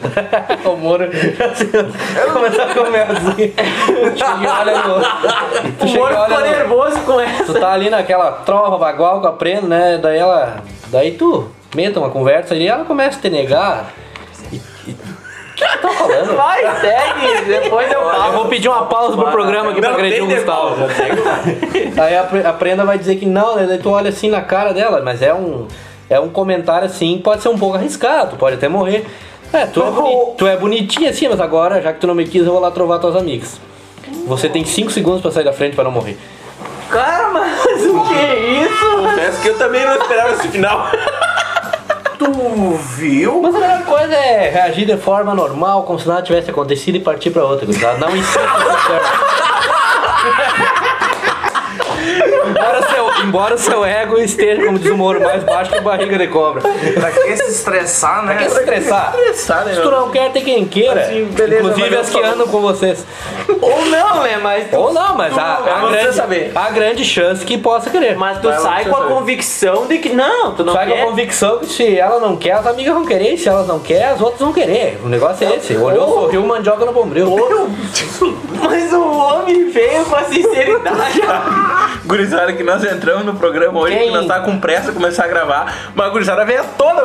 o 0.65 0.75
Moro 0.75 1.03
assim, 1.05 2.33
começar 2.33 2.63
a 2.63 2.73
comer 2.73 3.01
assim. 3.03 3.53
Chega 4.17 4.43
e 4.43 4.47
olha 4.47 4.81
no. 4.81 4.99
Tu 5.77 5.85
O 5.85 5.93
Moro 5.93 6.15
ficou 6.15 6.39
no, 6.39 6.41
nervoso 6.41 6.99
com 7.01 7.21
essa. 7.21 7.43
Tu 7.43 7.53
tá 7.59 7.71
ali 7.71 7.91
naquela 7.91 8.31
trova 8.31 8.79
bagual 8.79 9.21
com 9.21 9.27
a 9.27 9.33
prenda, 9.33 9.67
né? 9.67 9.99
Daí 10.01 10.17
ela. 10.17 10.63
Daí 10.87 11.11
tu 11.11 11.47
meta 11.75 11.99
uma 11.99 12.09
conversa 12.09 12.55
e 12.55 12.67
ela 12.67 12.83
começa 12.83 13.19
a 13.19 13.21
te 13.21 13.29
negar. 13.29 13.93
Tá 15.81 15.89
falando? 15.89 16.35
Vai, 16.35 16.61
segue, 16.81 17.41
depois 17.45 17.91
eu 17.91 17.99
Eu 18.01 18.09
falo. 18.09 18.33
vou 18.33 18.45
pedir 18.45 18.67
uma 18.69 18.85
pausa 18.85 19.15
pro 19.17 19.31
programa 19.31 19.71
aqui 19.71 19.81
pra 19.81 19.91
agredir 19.91 20.23
o 20.23 20.27
Gustavo. 20.27 20.75
Aí 22.01 22.15
a, 22.15 22.49
a 22.49 22.53
prenda 22.53 22.85
vai 22.85 22.97
dizer 22.97 23.15
que 23.17 23.25
não, 23.25 23.55
né? 23.55 23.65
Daí 23.67 23.77
tu 23.77 23.89
olha 23.89 24.09
assim 24.09 24.29
na 24.29 24.41
cara 24.41 24.73
dela, 24.73 25.01
mas 25.03 25.21
é 25.21 25.33
um, 25.33 25.67
é 26.09 26.19
um 26.19 26.29
comentário 26.29 26.85
assim, 26.85 27.19
pode 27.23 27.41
ser 27.41 27.49
um 27.49 27.57
pouco 27.57 27.75
arriscado, 27.77 28.31
tu 28.31 28.35
pode 28.37 28.55
até 28.55 28.67
morrer. 28.67 29.05
É, 29.53 29.65
tu 29.65 29.81
é, 29.81 29.89
boni- 29.91 30.35
tu 30.37 30.47
é 30.47 30.57
bonitinha 30.57 31.09
assim, 31.09 31.27
mas 31.29 31.39
agora, 31.39 31.81
já 31.81 31.93
que 31.93 31.99
tu 31.99 32.07
não 32.07 32.15
me 32.15 32.25
quis, 32.25 32.45
eu 32.45 32.51
vou 32.51 32.61
lá 32.61 32.69
trovar 32.71 32.99
tuas 32.99 33.15
amigas. 33.15 33.59
Você 34.25 34.49
tem 34.49 34.65
5 34.65 34.91
segundos 34.91 35.21
pra 35.21 35.31
sair 35.31 35.43
da 35.45 35.53
frente 35.53 35.73
pra 35.75 35.83
não 35.83 35.91
morrer. 35.91 36.17
Cara, 36.89 37.29
mas 37.29 37.85
o 37.85 38.01
que 38.05 38.13
é 38.13 38.39
isso? 38.63 38.97
Confesso 38.97 39.41
que 39.41 39.47
eu 39.49 39.57
também 39.57 39.85
não 39.85 39.95
esperava 39.95 40.31
esse 40.33 40.47
final. 40.47 40.87
Tu 42.17 42.77
viu? 42.95 43.41
Mas 43.41 43.55
a 43.55 43.59
melhor 43.59 43.83
coisa 43.83 44.15
é 44.15 44.49
reagir 44.49 44.85
de 44.85 44.97
forma 44.97 45.35
normal, 45.35 45.83
como 45.83 45.99
se 45.99 46.07
nada 46.07 46.21
tivesse 46.21 46.49
acontecido 46.49 46.95
e 46.95 46.99
partir 46.99 47.29
pra 47.31 47.43
outra, 47.45 47.65
gurizada. 47.65 47.97
Não 47.99 48.15
insista 48.15 48.39
embora, 52.49 52.79
o 52.79 52.89
seu, 52.89 52.96
embora 53.27 53.55
o 53.55 53.57
seu 53.57 53.83
ego 53.85 54.17
esteja, 54.17 54.65
como 54.65 54.79
diz 54.79 54.91
o 54.91 54.97
Moro, 54.97 55.21
mais 55.21 55.43
baixo 55.43 55.71
que 55.71 55.81
barriga 55.81 56.17
de 56.17 56.27
cobra. 56.27 56.61
Pra 56.61 57.11
que 57.11 57.37
se 57.37 57.51
estressar, 57.51 58.25
né? 58.25 58.35
Quer 58.35 58.49
se 58.49 58.59
estressar? 58.59 59.13
Se 59.33 59.81
tu 59.81 59.91
não 59.91 60.09
quer, 60.09 60.31
tem 60.31 60.43
quem 60.43 60.65
queira. 60.65 61.01
Assim, 61.01 61.25
beleza, 61.25 61.61
Inclusive 61.63 61.97
as 61.97 62.09
que 62.09 62.21
andam 62.23 62.47
com 62.47 62.61
vocês. 62.61 63.05
Ou 63.61 63.85
não, 63.85 64.23
né? 64.23 64.37
Mas 64.41 64.69
tu, 64.69 64.75
Ou 64.77 64.93
não, 64.93 65.15
mas 65.15 65.37
há, 65.37 65.61
é 65.65 65.71
há 65.71 65.79
você 65.79 65.91
grande, 65.97 66.15
saber. 66.15 66.51
há 66.55 66.69
grande 66.69 67.05
chance 67.05 67.45
que 67.45 67.57
possa 67.57 67.89
querer. 67.89 68.15
mas 68.17 68.39
tu 68.39 68.49
sai 68.61 68.83
pra 68.83 68.91
com 68.93 68.97
a 68.97 69.01
saber. 69.03 69.13
convicção 69.15 69.85
de 69.87 69.97
que 69.99 70.09
não, 70.09 70.53
tu 70.55 70.63
não 70.63 70.73
Sai 70.73 70.87
com 70.87 70.93
a 70.93 70.95
quer. 70.95 71.05
convicção 71.05 71.59
que 71.59 71.65
se 71.67 71.97
ela 71.97 72.19
não 72.19 72.35
quer, 72.35 72.53
as 72.53 72.67
amigas 72.67 72.93
vão 72.93 73.05
querer. 73.05 73.33
E 73.33 73.37
se 73.37 73.47
elas 73.49 73.67
não 73.67 73.79
querem, 73.79 74.05
as 74.05 74.21
outras 74.21 74.39
vão 74.41 74.53
querer. 74.53 74.99
O 75.03 75.07
negócio 75.09 75.47
é 75.47 75.55
esse. 75.55 75.75
Olhou, 75.75 76.07
sorriu, 76.21 76.43
mandioca 76.45 76.85
no 76.85 76.91
bombril. 76.91 77.27
Mas 78.61 78.91
o 78.93 79.01
homem 79.01 79.69
veio 79.69 80.03
com 80.05 80.15
a 80.15 80.23
sinceridade. 80.23 81.21
Gurizada 82.05 82.53
que 82.53 82.63
nós 82.63 82.83
entramos 82.83 83.16
no 83.23 83.35
programa 83.35 83.79
hoje, 83.79 83.95
Quem? 83.97 84.07
que 84.09 84.13
nós 84.13 84.25
tá 84.25 84.39
com 84.41 84.57
pressa 84.59 84.87
de 84.91 84.97
começar 84.97 85.25
a 85.25 85.27
gravar, 85.27 85.91
mas 85.95 86.07
a 86.07 86.09
gurizada 86.09 86.45
veio 86.45 86.63
toda. 86.77 87.03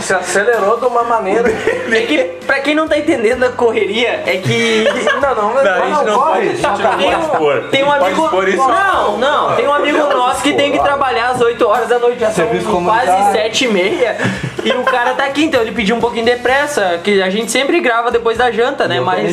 Se 0.00 0.12
acelerou 0.14 0.78
de 0.78 0.86
uma 0.86 1.02
maneira. 1.04 1.50
É 1.90 2.02
que, 2.02 2.18
pra 2.46 2.60
quem 2.60 2.72
não 2.74 2.86
tá 2.86 2.96
entendendo 2.96 3.42
a 3.44 3.48
correria, 3.48 4.22
é 4.24 4.36
que. 4.36 4.84
Não, 5.20 5.34
não, 5.34 5.54
não, 5.54 5.64
Não, 5.64 5.72
a 5.72 5.86
gente 5.86 6.04
não 6.06 6.18
pode, 6.22 6.48
a 6.48 6.52
gente 6.52 6.62
não 6.62 6.76
Tem 6.76 7.10
pode 7.10 7.22
expor. 7.24 7.56
um, 7.56 7.68
tem 7.68 7.82
um 7.82 7.86
Pode 7.86 8.04
amigo. 8.04 8.24
expor 8.24 8.48
isso. 8.48 8.68
Não, 8.68 9.18
não, 9.18 9.56
tem 9.56 9.66
um 9.68 9.72
amigo 9.74 9.98
nosso 9.98 10.42
que 10.42 10.52
tem 10.54 10.70
que 10.72 10.78
trabalhar 10.78 11.30
às 11.30 11.40
8 11.40 11.68
horas 11.68 11.88
da 11.88 11.98
noite, 11.98 12.20
já 12.20 12.26
são 12.30 12.46
Serviço 12.46 12.64
quase 12.70 13.06
comunitário. 13.06 13.32
7 13.32 13.64
e 13.64 13.68
meia. 13.68 14.16
E 14.64 14.70
o 14.72 14.82
cara 14.84 15.14
tá 15.14 15.24
aqui, 15.24 15.44
então 15.44 15.60
ele 15.60 15.72
pediu 15.72 15.96
um 15.96 16.00
pouquinho 16.00 16.24
de 16.24 16.36
pressa, 16.36 17.00
que 17.02 17.20
a 17.22 17.28
gente 17.28 17.50
sempre 17.50 17.80
grava 17.80 18.10
depois 18.10 18.38
da 18.38 18.50
janta, 18.50 18.86
né? 18.86 19.00
Mas. 19.00 19.32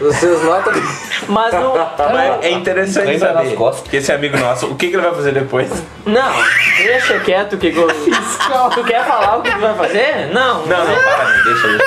Vocês 0.00 0.42
notam 0.44 0.72
que 0.72 0.80
Mas 1.28 1.52
no. 1.54 1.74
Mas 1.74 2.44
é 2.44 2.50
interessante 2.52 3.06
Lembra 3.06 3.32
nas 3.32 3.42
saber 3.44 3.56
costas. 3.56 3.88
que 3.88 3.96
esse 3.96 4.12
amigo 4.12 4.36
nosso, 4.38 4.66
o 4.66 4.76
que, 4.76 4.88
que 4.88 4.94
ele 4.96 5.02
vai 5.02 5.14
fazer 5.14 5.32
depois? 5.32 5.70
Não, 6.06 6.32
deixa 6.78 7.18
quieto 7.20 7.56
que. 7.58 7.72
Tu 7.72 8.84
quer 8.84 9.04
falar 9.04 9.38
o 9.38 9.42
que 9.42 9.50
tu 9.50 9.58
vai 9.58 9.74
fazer? 9.74 10.28
Não, 10.32 10.64
Não, 10.66 10.78
não, 10.84 11.02
para, 11.02 11.24
deixa 11.44 11.66
aí. 11.66 11.78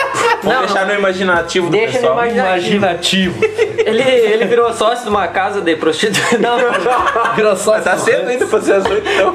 Vamos 0.44 0.44
Não, 0.44 0.60
deixar 0.66 0.82
não. 0.82 0.88
no 0.88 1.00
imaginativo 1.00 1.66
do 1.68 1.72
Deixa 1.72 1.94
no 1.94 2.00
pessoal. 2.00 2.14
imaginativo. 2.26 2.76
Imaginativo. 2.76 3.40
Ele, 3.86 4.02
ele 4.04 4.46
virou 4.46 4.72
sócio 4.74 5.04
de 5.06 5.10
uma 5.10 5.28
casa 5.28 5.62
de 5.62 5.76
prostituição. 5.76 6.40
Não, 6.40 6.58
não. 6.58 6.72
Virou 7.36 7.56
só 7.56 7.80
Tá 7.80 7.98
cedo 7.98 8.28
ainda 8.30 8.46
pra 8.46 8.62
ser 8.62 8.74
as 8.74 8.86
oito, 8.86 9.08
então. 9.10 9.34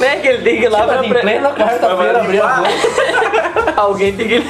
Não 0.00 0.06
é 0.08 0.16
que 0.16 0.26
ele 0.28 0.42
tem 0.42 0.56
que 0.58 0.64
ir 0.64 0.68
lá 0.68 0.86
pra. 0.86 1.04
Em 1.04 1.08
plena 1.10 1.50
quarta-feira 1.52 2.20
abriu 2.20 2.42
a 2.44 2.48
boca. 2.48 2.70
Alguém 3.76 4.16
tem 4.16 4.26
que. 4.28 4.42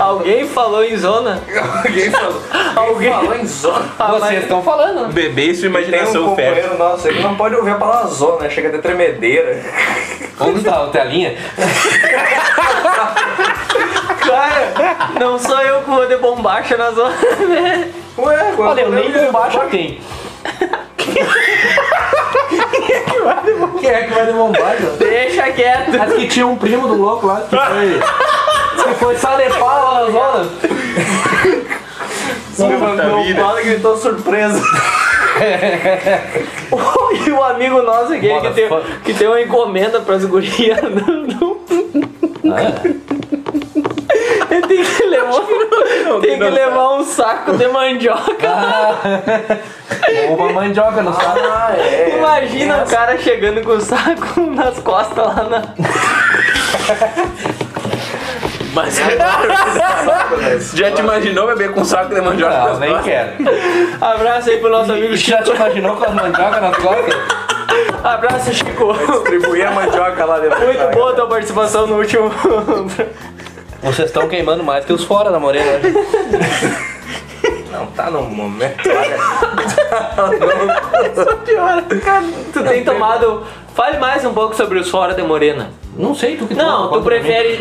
Alguém 0.00 0.48
falou 0.48 0.82
em 0.84 0.96
zona. 0.96 1.42
alguém 1.84 2.10
falou. 2.10 2.42
Alguém 2.74 3.12
Falou 3.12 3.34
em 3.36 3.46
zona. 3.46 3.84
Ah, 3.98 4.12
Vocês 4.12 4.42
estão 4.42 4.62
falando, 4.62 5.02
né? 5.06 5.10
Bebê 5.12 5.46
e 5.50 5.54
sua 5.54 5.62
Tem 5.62 5.70
um 5.70 5.72
imaginação 5.78 6.34
fértil. 6.34 6.54
companheiro 6.70 6.78
nosso 6.78 7.08
aí 7.08 7.14
que 7.14 7.22
não 7.22 7.34
pode 7.36 7.54
ouvir 7.54 7.70
a 7.72 7.74
palavra 7.74 8.08
zona, 8.10 8.42
né? 8.42 8.50
Chega 8.50 8.70
ter 8.70 8.80
tremedeira. 8.80 9.62
Onde 10.40 10.58
está 10.58 10.84
a 10.84 10.86
telinha? 10.88 11.36
Cara, 14.26 14.72
não 15.20 15.38
sou 15.38 15.58
eu 15.60 15.82
que 15.82 15.90
vou 15.90 16.06
de 16.06 16.16
bombacha 16.16 16.76
na 16.76 16.90
zona, 16.92 17.14
né? 17.48 17.90
Ué, 18.18 18.54
Olha, 18.58 18.80
eu 18.82 18.90
nem 18.90 19.10
bombacha 19.12 19.60
tem. 19.70 20.00
Quem 23.80 23.90
é 23.90 24.02
que 24.02 24.14
vai 24.14 24.26
de 24.26 24.32
bombacha? 24.32 24.86
Deixa 24.98 25.50
quieto. 25.52 26.00
Acho 26.00 26.14
que 26.16 26.28
tinha 26.28 26.46
um 26.46 26.56
primo 26.56 26.86
do 26.88 26.94
louco 26.94 27.26
lá 27.26 27.40
que 27.42 27.50
foi. 27.50 28.00
Que 28.76 28.94
foi 28.94 29.16
salepar 29.16 29.84
lá 29.84 30.00
na 30.00 30.10
zona. 30.10 30.50
Meu 32.58 33.22
vida. 33.22 33.42
pai 33.42 33.64
gritou 33.64 33.96
surpresa. 33.96 34.62
E 37.26 37.30
o 37.30 37.42
amigo 37.42 37.82
nosso 37.82 38.12
aqui 38.14 38.28
que 38.28 38.50
tem, 38.50 38.68
que 39.04 39.14
tem 39.14 39.28
uma 39.28 39.40
encomenda 39.40 40.00
pras 40.00 40.24
gurias. 40.24 40.80
Não, 40.82 41.22
não. 41.22 42.62
Ele 44.50 44.66
tem 44.66 44.84
que 44.84 45.04
levar, 45.04 45.40
tem 46.20 46.38
que 46.38 46.44
levar 46.44 46.94
um 46.94 47.04
saco 47.04 47.56
de 47.56 47.68
mandioca. 47.68 48.50
Uma 50.36 50.52
mandioca 50.52 51.02
no 51.02 51.14
saco. 51.14 51.38
Ah, 51.40 51.74
é. 51.78 52.18
Imagina 52.18 52.82
o 52.82 52.90
cara 52.90 53.16
chegando 53.16 53.62
com 53.62 53.72
o 53.72 53.80
saco 53.80 54.40
nas 54.40 54.78
costas 54.80 55.24
lá 55.24 55.44
na. 55.44 55.62
Mas 58.72 58.96
já 60.74 60.90
te 60.92 61.00
imaginou 61.00 61.46
beber 61.46 61.72
com 61.72 61.84
saco 61.84 62.14
de 62.14 62.20
mandioca 62.20 62.56
Não, 62.56 62.78
nem 62.78 62.90
costas? 62.90 63.04
quero. 63.12 63.32
Abraço 64.00 64.50
aí 64.50 64.58
pro 64.58 64.70
nosso 64.70 64.92
amigo 64.92 65.16
Chico. 65.16 65.30
Já 65.38 65.42
te 65.42 65.50
imaginou 65.50 65.96
com 65.96 66.04
as 66.04 66.14
mandiocas 66.14 66.62
nas 66.62 66.76
costas? 66.76 67.14
Abraço, 68.02 68.52
Chico. 68.54 68.92
Distribuir 69.12 69.66
a 69.66 69.70
mandioca 69.72 70.24
lá 70.24 70.38
dentro. 70.38 70.58
Muito 70.64 70.90
boa 70.94 71.12
a 71.12 71.14
tua 71.14 71.26
participação 71.26 71.86
no 71.86 71.96
último. 71.98 72.30
Vocês 73.82 74.08
estão 74.08 74.28
queimando 74.28 74.62
mais 74.62 74.84
que 74.84 74.92
os 74.92 75.04
fora 75.04 75.30
da 75.30 75.38
morena. 75.40 75.78
né? 75.78 75.92
Não 77.72 77.86
tá 77.86 78.10
no 78.10 78.22
momento. 78.22 78.88
Olha. 78.88 79.16
Pior, 81.44 81.82
cara, 82.04 82.24
tu 82.52 82.62
tem 82.62 82.84
tomado. 82.84 83.44
Fale 83.74 83.98
mais 83.98 84.24
um 84.24 84.32
pouco 84.34 84.54
sobre 84.54 84.78
os 84.78 84.88
fora 84.90 85.14
de 85.14 85.22
morena. 85.22 85.70
Não 85.96 86.14
sei, 86.14 86.36
tu 86.36 86.46
que 86.46 86.54
Não, 86.54 86.90
tu 86.92 87.00
prefere. 87.02 87.58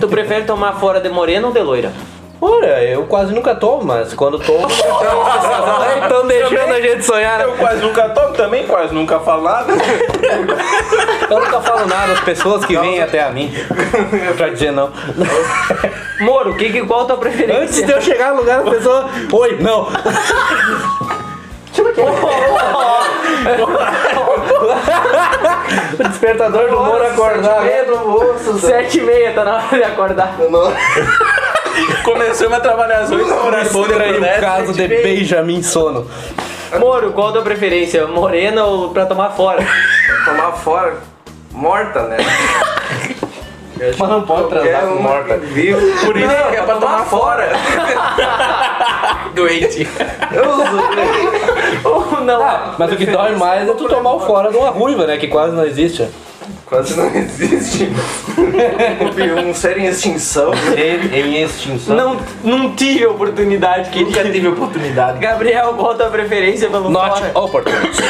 Tu 0.00 0.08
prefere 0.08 0.44
tomar 0.44 0.74
fora 0.74 1.00
de 1.00 1.08
morena 1.08 1.46
ou 1.46 1.52
de 1.52 1.60
loira? 1.60 1.92
Olha, 2.38 2.82
eu 2.84 3.04
quase 3.04 3.32
nunca 3.34 3.54
tomo, 3.54 3.82
mas 3.84 4.12
quando 4.12 4.38
tomo. 4.38 4.66
Estão 6.02 6.26
deixando 6.26 6.72
a 6.74 6.80
gente 6.82 7.02
sonhar. 7.02 7.38
né? 7.38 7.44
Eu 7.46 7.52
quase 7.52 7.80
nunca 7.80 8.10
tomo 8.10 8.34
também, 8.34 8.66
quase 8.66 8.92
nunca 8.94 9.18
falo 9.20 9.42
nada. 9.42 9.72
Eu 11.30 11.40
nunca 11.40 11.60
falo 11.62 11.86
nada 11.86 12.08
das 12.08 12.20
pessoas 12.20 12.64
que 12.66 12.76
vêm 12.76 13.02
até 13.02 13.22
a 13.22 13.30
mim 13.30 13.50
pra 14.36 14.50
dizer 14.50 14.70
não. 14.70 14.90
Moro, 16.20 16.54
que, 16.56 16.70
que, 16.70 16.82
qual 16.86 17.02
a 17.02 17.04
tua 17.06 17.16
preferência? 17.16 17.62
Antes 17.62 17.82
de 17.86 17.90
eu 17.90 18.00
chegar 18.02 18.32
no 18.32 18.40
lugar, 18.40 18.60
a 18.60 18.70
pessoa. 18.70 19.08
Oi, 19.32 19.56
não. 19.60 19.88
Despertador 26.26 26.68
do 26.70 26.76
Moro 26.76 27.06
acordar. 27.06 27.62
né? 27.62 27.68
Pedro, 27.70 28.08
moço. 28.08 28.58
Sete 28.58 28.98
e 28.98 29.02
meia, 29.02 29.32
tá 29.32 29.44
na 29.44 29.56
hora 29.56 29.66
de 29.76 29.82
acordar. 29.84 30.34
Começamos 32.04 32.56
a 32.56 32.60
trabalhar 32.60 33.00
às 33.00 33.10
oito 33.10 33.32
horas 33.32 33.66
Estranho 33.74 34.20
dessa. 34.20 34.40
caso 34.40 34.72
de 34.72 34.88
Benjamin 34.88 35.62
Sono. 35.62 36.06
Moro, 36.78 37.12
qual 37.12 37.28
a 37.28 37.32
tua 37.32 37.42
preferência? 37.42 38.06
Morena 38.06 38.64
ou 38.64 38.90
pra 38.90 39.06
tomar 39.06 39.30
fora? 39.30 39.64
Tomar 40.24 40.52
fora. 40.52 40.96
Morta, 41.52 42.02
né? 42.02 42.16
Mas 43.98 44.08
não 44.08 44.22
pode 44.22 44.48
transar 44.48 44.80
com 44.82 44.94
uma 44.94 45.10
morta. 45.10 45.36
Vivo. 45.36 45.80
Por 46.04 46.16
isso 46.16 46.28
que 46.50 46.56
é 46.56 46.62
pra 46.62 46.74
tomar 46.76 47.04
fora. 47.04 47.50
Doente. 49.34 49.86
ou 50.32 51.55
não? 52.26 52.74
Mas 52.78 52.92
o 52.92 52.96
que 52.96 53.06
dói 53.06 53.36
mais 53.36 53.68
é 53.68 53.72
tu 53.72 53.88
tomar 53.88 54.14
o 54.14 54.20
fora 54.20 54.50
de 54.50 54.56
uma 54.56 54.70
ruiva, 54.70 55.06
né? 55.06 55.16
Que 55.16 55.28
quase 55.28 55.54
não 55.54 55.64
existe. 55.64 56.06
quase 56.66 56.96
não 56.96 57.06
existe. 57.14 57.88
um 59.46 59.54
ser 59.54 59.78
em 59.78 59.86
extinção. 59.86 60.50
Ele 60.76 61.16
em 61.16 61.42
extinção. 61.42 61.96
Não, 61.96 62.16
não 62.42 62.74
tive 62.74 63.06
oportunidade, 63.06 63.90
querido. 63.90 64.10
Nunca 64.10 64.30
tive 64.30 64.48
oportunidade. 64.48 65.18
Gabriel, 65.18 65.74
qual 65.74 65.92
a 65.92 65.94
tua 65.94 66.10
preferência 66.10 66.68
pelo 66.68 66.90
Not 66.90 67.20
fora? 67.20 67.38
opportunity. 67.38 68.02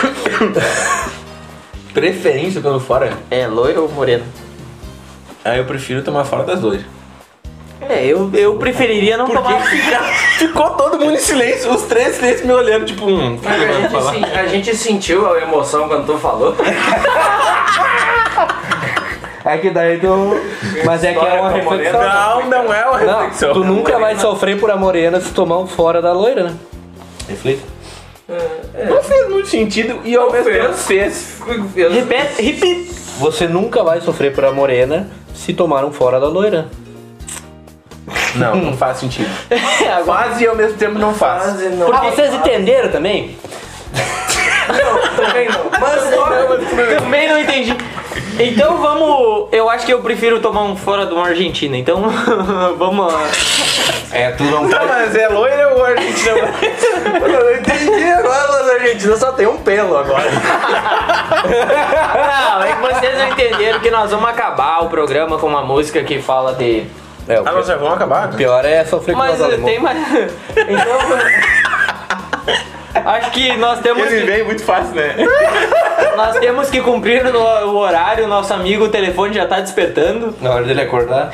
Preferência 1.95 2.61
pelo 2.61 2.81
fora? 2.81 3.13
É, 3.31 3.47
loiro 3.47 3.83
ou 3.83 3.89
moreno? 3.89 4.25
Ah, 5.45 5.57
eu 5.57 5.65
prefiro 5.65 6.03
tomar 6.03 6.25
fora 6.25 6.43
das 6.43 6.61
duas. 6.61 6.83
É, 7.89 8.05
eu, 8.07 8.31
eu 8.35 8.55
preferiria 8.57 9.17
não 9.17 9.27
tomar. 9.27 9.61
Ficou 10.39 10.71
todo 10.71 10.99
mundo 10.99 11.15
em 11.15 11.19
silêncio, 11.19 11.71
os 11.73 11.83
três 11.83 12.17
silêncio 12.17 12.47
me 12.47 12.53
olhando, 12.53 12.85
tipo, 12.85 13.07
um. 13.07 13.39
A 13.45 13.59
gente, 13.59 14.11
sen- 14.11 14.39
a 14.39 14.47
gente 14.47 14.77
sentiu 14.77 15.33
a 15.33 15.39
emoção 15.41 15.87
quando 15.89 16.07
tu 16.07 16.19
falou. 16.19 16.55
É 19.45 19.59
que 19.59 19.71
daí 19.71 19.99
tu. 19.99 20.41
Mas 20.85 21.05
é 21.05 21.13
que 21.13 21.25
é 21.25 21.41
uma 21.41 21.51
reflexão. 21.51 22.01
Não, 22.03 22.47
não 22.51 22.75
é 22.75 22.85
uma 22.87 22.99
Não, 23.01 23.15
reflexão. 23.21 23.53
tu 23.53 23.65
nunca 23.65 23.99
vai 23.99 24.17
sofrer 24.19 24.59
por 24.59 24.71
a 24.71 24.77
morena 24.77 25.21
se 25.21 25.31
tomar 25.33 25.59
um 25.59 25.67
fora 25.69 26.03
da 26.03 26.13
loira, 26.13 26.45
né? 26.45 26.55
Reflita. 27.29 27.63
Não 28.89 29.01
fez 29.03 29.29
muito 29.29 29.47
sentido 29.49 30.01
e 30.05 30.17
ao 30.17 30.27
Não 30.27 30.33
mesmo 30.33 30.51
fez. 30.51 30.63
tempo 30.65 30.75
fez. 30.77 31.37
Eu- 31.77 31.93
Repete, 31.93 32.43
repite. 32.43 32.91
Você 33.19 33.47
nunca 33.47 33.85
vai 33.85 34.01
sofrer 34.01 34.35
por 34.35 34.45
a 34.45 34.51
morena 34.53 35.09
se 35.33 35.55
tomar 35.55 35.85
um 35.85 35.93
fora 35.93 36.19
da 36.19 36.27
loira. 36.27 36.67
Não, 38.37 38.55
não 38.57 38.77
faz 38.77 38.99
sentido. 38.99 39.29
Agora, 39.99 40.25
Faz 40.25 40.41
e 40.41 40.47
ao 40.47 40.55
mesmo 40.55 40.77
tempo 40.79 40.99
não 40.99 41.13
faz. 41.15 41.43
Quase 41.43 41.69
não. 41.71 41.93
Ah, 41.93 42.11
vocês 42.11 42.33
entenderam 42.35 42.91
também? 42.91 43.37
Também 45.17 45.49
não. 45.49 45.71
Mas 45.81 46.99
também 46.99 47.29
não 47.29 47.39
entendi. 47.39 47.77
Então 48.39 48.77
vamos. 48.79 49.49
Eu 49.53 49.71
acho 49.71 49.87
que 49.87 49.95
eu 49.95 50.01
prefiro 50.01 50.41
tomar 50.41 50.63
um 50.65 50.77
fora 50.77 51.07
de 51.07 51.15
uma 51.15 51.29
Argentina. 51.29 51.77
Então 51.77 52.03
vamos 52.77 53.13
lá. 53.13 53.23
É, 54.13 54.33
tu 54.33 54.43
não 54.45 54.69
Tá, 54.69 54.85
mas 54.87 55.15
é 55.15 55.29
loira 55.29 55.75
ou 55.75 55.85
argentina? 55.85 56.37
eu 57.23 57.45
não 57.45 57.53
entendi 57.55 58.05
agora, 58.13 58.49
mas 58.49 58.69
a 58.71 58.73
Argentina 58.75 59.17
só 59.17 59.33
tem 59.33 59.47
um 59.47 59.57
pelo 59.59 59.97
agora. 59.97 60.31
Não, 61.45 62.63
é 62.63 62.73
que 62.73 62.81
vocês 62.95 63.19
não 63.19 63.29
entenderam 63.29 63.81
que 63.81 63.91
nós 63.91 64.11
vamos 64.11 64.29
acabar 64.29 64.85
o 64.85 64.89
programa 64.89 65.39
com 65.39 65.47
uma 65.47 65.63
música 65.63 66.03
que 66.03 66.21
fala 66.21 66.53
de. 66.55 66.85
É, 67.29 67.41
o 67.41 67.49
Ah, 67.49 67.53
nós 67.53 67.67
já 67.67 67.77
vamos 67.77 67.95
acabar? 67.95 68.29
pior- 68.29 68.37
pior 68.37 68.65
é 68.65 68.85
sofrer 68.85 69.13
com 69.13 69.19
Mas 69.19 69.41
os 69.41 69.53
eh, 69.53 69.57
tem 69.59 69.79
mais. 69.81 69.99
Então. 70.57 70.99
Acho 73.05 73.31
que 73.31 73.57
nós 73.57 73.81
temos 73.81 74.11
Ele 74.11 74.33
que, 74.39 74.43
muito 74.43 74.65
fácil, 74.65 74.95
né? 74.95 75.15
nós 76.17 76.39
temos 76.39 76.71
que 76.71 76.81
cumprir 76.81 77.25
o 77.27 77.39
o 77.69 77.77
horário. 77.77 78.27
Nosso 78.27 78.53
amigo, 78.55 78.85
o 78.85 78.89
telefone 78.89 79.35
já 79.35 79.47
tá 79.47 79.61
despertando. 79.61 80.35
Na 80.41 80.53
hora 80.53 80.65
dele 80.65 80.81
acordar. 80.83 81.33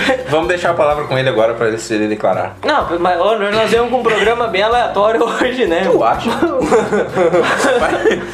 Vamos 0.28 0.48
deixar 0.48 0.70
a 0.70 0.74
palavra 0.74 1.04
com 1.04 1.18
ele 1.18 1.28
agora 1.28 1.54
pra 1.54 1.68
ele 1.68 1.78
se 1.78 1.98
declarar. 2.06 2.56
Não, 2.64 2.98
mas 2.98 3.20
ó, 3.20 3.36
nós 3.36 3.70
vemos 3.70 3.90
com 3.90 3.98
um 3.98 4.02
programa 4.02 4.46
bem 4.48 4.62
aleatório 4.62 5.22
hoje, 5.24 5.66
né? 5.66 5.82
Eu 5.84 6.02
acho. 6.02 6.28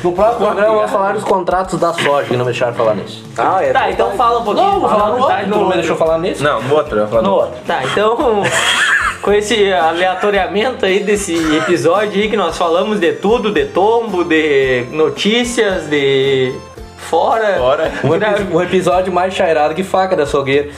No 0.02 0.12
próximo 0.12 0.46
programa 0.46 0.74
vamos 0.74 0.90
falar 0.90 1.12
dos 1.12 1.24
contratos 1.24 1.78
da 1.78 1.92
soja, 1.92 2.26
que 2.26 2.36
não 2.36 2.44
me 2.44 2.52
deixaram 2.52 2.74
falar 2.74 2.94
nisso. 2.94 3.24
Ah, 3.36 3.62
é. 3.62 3.72
Tá, 3.72 3.90
então 3.90 4.10
fala 4.12 4.40
um 4.40 4.44
pouquinho. 4.44 4.66
Não, 4.66 4.80
vou 4.80 4.88
falar 4.88 5.08
no 5.10 5.16
tá, 5.16 5.22
outro. 5.22 5.44
Tu 5.44 5.48
não 5.50 5.68
me 5.68 5.74
deixou 5.74 5.96
falar 5.96 6.18
nesse? 6.18 6.42
Não, 6.42 6.62
no 6.62 6.74
outro, 6.74 6.98
eu 6.98 7.06
vou 7.06 7.08
falar 7.08 7.22
No 7.22 7.28
no 7.28 7.34
outro. 7.36 7.60
Tá, 7.66 7.80
então, 7.84 8.42
com 9.22 9.32
esse 9.32 9.72
aleatoriamento 9.72 10.84
aí 10.84 11.00
desse 11.00 11.34
episódio 11.56 12.20
aí 12.20 12.28
que 12.28 12.36
nós 12.36 12.58
falamos 12.58 12.98
de 12.98 13.12
tudo, 13.12 13.52
de 13.52 13.66
tombo, 13.66 14.24
de 14.24 14.86
notícias, 14.90 15.84
de 15.88 16.52
fora, 16.96 17.58
Fora. 17.58 17.92
Um, 18.04 18.56
um 18.56 18.62
episódio 18.62 19.12
mais 19.12 19.34
chairado 19.34 19.74
que 19.74 19.84
faca 19.84 20.16
da 20.16 20.22
açougueira. 20.22 20.70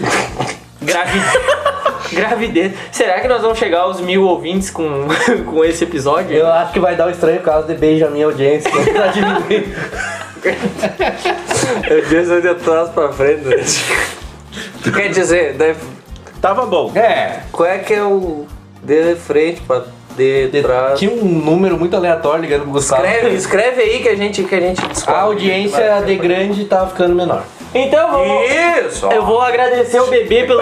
Gravi- 0.84 1.20
gravidez. 2.14 2.72
Será 2.92 3.20
que 3.20 3.28
nós 3.28 3.42
vamos 3.42 3.58
chegar 3.58 3.80
aos 3.80 4.00
mil 4.00 4.22
ouvintes 4.24 4.70
com, 4.70 5.06
com 5.50 5.64
esse 5.64 5.84
episódio? 5.84 6.36
Eu 6.36 6.46
acho 6.46 6.72
que 6.72 6.78
vai 6.80 6.94
dar 6.96 7.06
um 7.06 7.10
estranho 7.10 7.40
caso 7.40 7.66
de 7.66 7.74
beijo 7.74 8.06
a 8.06 8.10
minha 8.10 8.26
audiência. 8.26 8.70
Tá. 10.44 10.54
Eu 11.88 12.02
disse 12.02 12.40
de 12.42 12.54
trás 12.56 12.90
pra 12.90 13.08
frente. 13.12 13.44
né? 13.44 13.64
Quer 14.94 15.08
dizer, 15.08 15.54
daí, 15.54 15.74
Tava 16.40 16.66
bom. 16.66 16.92
é, 16.94 17.40
qual 17.50 17.66
é 17.68 17.78
que 17.78 17.94
é 17.94 18.02
o 18.02 18.44
de 18.82 19.14
frente 19.16 19.62
pra 19.62 19.84
de 20.14 20.48
de- 20.48 20.60
trás? 20.62 20.98
tinha 20.98 21.10
um 21.10 21.24
número 21.24 21.78
muito 21.78 21.96
aleatório 21.96 22.42
ligando 22.42 22.62
pro 22.64 22.72
Gustavo. 22.72 23.02
Escreve, 23.06 23.34
escreve 23.36 23.80
aí 23.82 24.02
que 24.02 24.08
a 24.10 24.14
gente, 24.16 24.42
que 24.44 24.54
a 24.54 24.60
gente 24.60 24.86
descobre. 24.86 25.18
A 25.18 25.22
audiência 25.22 26.02
de 26.04 26.14
grande 26.16 26.64
tá 26.66 26.86
ficando 26.86 27.14
menor. 27.14 27.42
Então 27.74 28.10
vamos. 28.12 28.44
Isso! 28.86 29.06
Eu 29.06 29.24
vou 29.24 29.40
agradecer 29.40 30.00
o 30.00 30.06
bebê 30.06 30.44
pelo. 30.44 30.60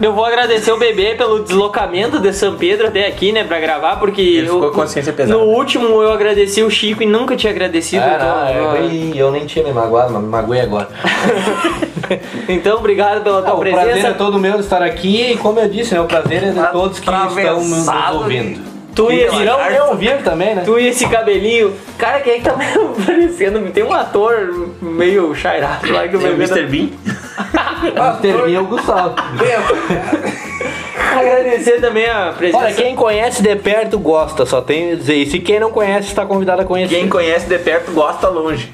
Eu 0.00 0.12
vou 0.12 0.24
agradecer 0.24 0.70
o 0.72 0.78
bebê 0.78 1.14
pelo 1.16 1.42
deslocamento 1.42 2.18
de 2.20 2.32
São 2.32 2.54
Pedro 2.56 2.86
até 2.86 3.06
aqui, 3.06 3.32
né, 3.32 3.42
pra 3.44 3.58
gravar, 3.58 3.96
porque. 3.96 4.20
Ele 4.22 4.46
ficou 4.46 4.64
eu- 4.64 4.70
com 4.70 4.80
consciência 4.80 5.12
pesada. 5.12 5.38
No 5.38 5.46
último 5.46 5.86
eu 6.02 6.12
agradeci 6.12 6.62
o 6.62 6.70
Chico 6.70 7.02
e 7.02 7.06
nunca 7.06 7.36
tinha 7.36 7.52
agradecido. 7.52 8.04
Ah, 8.04 8.14
então, 8.14 8.62
não, 8.64 8.76
eu, 8.76 8.90
Ih, 8.90 9.18
eu 9.18 9.30
nem 9.30 9.44
tinha 9.46 9.64
me 9.64 9.72
magoado, 9.72 10.12
mas 10.12 10.22
me 10.22 10.28
magoei 10.28 10.60
agora. 10.60 10.88
então, 12.48 12.78
obrigado 12.78 13.22
pela 13.22 13.42
tua 13.42 13.50
Ah, 13.50 13.54
o 13.56 13.60
prazer 13.60 13.84
presença. 13.84 14.08
é 14.08 14.12
todo 14.12 14.38
meu 14.38 14.54
de 14.54 14.60
estar 14.60 14.82
aqui 14.82 15.32
e 15.32 15.36
como 15.36 15.58
eu 15.58 15.68
disse, 15.68 15.94
né, 15.94 16.00
o 16.00 16.06
prazer 16.06 16.44
é 16.44 16.50
de 16.50 16.72
todos 16.72 16.98
que 17.00 17.10
estão 17.10 17.64
nos 17.64 17.88
ouvindo. 18.14 18.69
Tu 19.00 19.12
e, 19.12 19.20
esse, 19.22 19.36
irão 19.36 19.88
ouvir 19.88 20.22
também, 20.22 20.54
né? 20.54 20.62
tu 20.62 20.78
e 20.78 20.88
esse 20.88 21.08
cabelinho. 21.08 21.74
Cara, 21.96 22.20
quem 22.20 22.34
é 22.34 22.36
que 22.36 22.42
tá 22.42 22.52
parecendo? 23.06 23.70
Tem 23.70 23.82
um 23.82 23.94
ator 23.94 24.68
meio 24.82 25.34
chairado 25.34 25.90
lá 25.90 26.06
que 26.06 26.16
o 26.16 26.20
Tem 26.20 26.30
o 26.30 26.34
Mr. 26.34 26.66
Bean. 26.66 26.88
Terminha 28.20 28.58
é 28.58 28.60
o 28.60 28.66
Gustavo. 28.66 29.14
Agradecer 31.16 31.80
também 31.80 32.06
a 32.10 32.34
presença. 32.36 32.62
Olha, 32.62 32.74
quem 32.74 32.94
conhece 32.94 33.42
de 33.42 33.56
perto 33.56 33.98
gosta, 33.98 34.44
só 34.44 34.60
tenho 34.60 34.92
a 34.92 34.96
dizer 34.96 35.14
isso. 35.14 35.34
E 35.34 35.40
quem 35.40 35.58
não 35.58 35.70
conhece 35.70 36.08
está 36.08 36.26
convidado 36.26 36.60
a 36.60 36.64
conhecer. 36.66 36.94
Quem 36.94 37.08
conhece 37.08 37.46
de 37.46 37.58
perto 37.58 37.92
gosta 37.92 38.28
longe. 38.28 38.70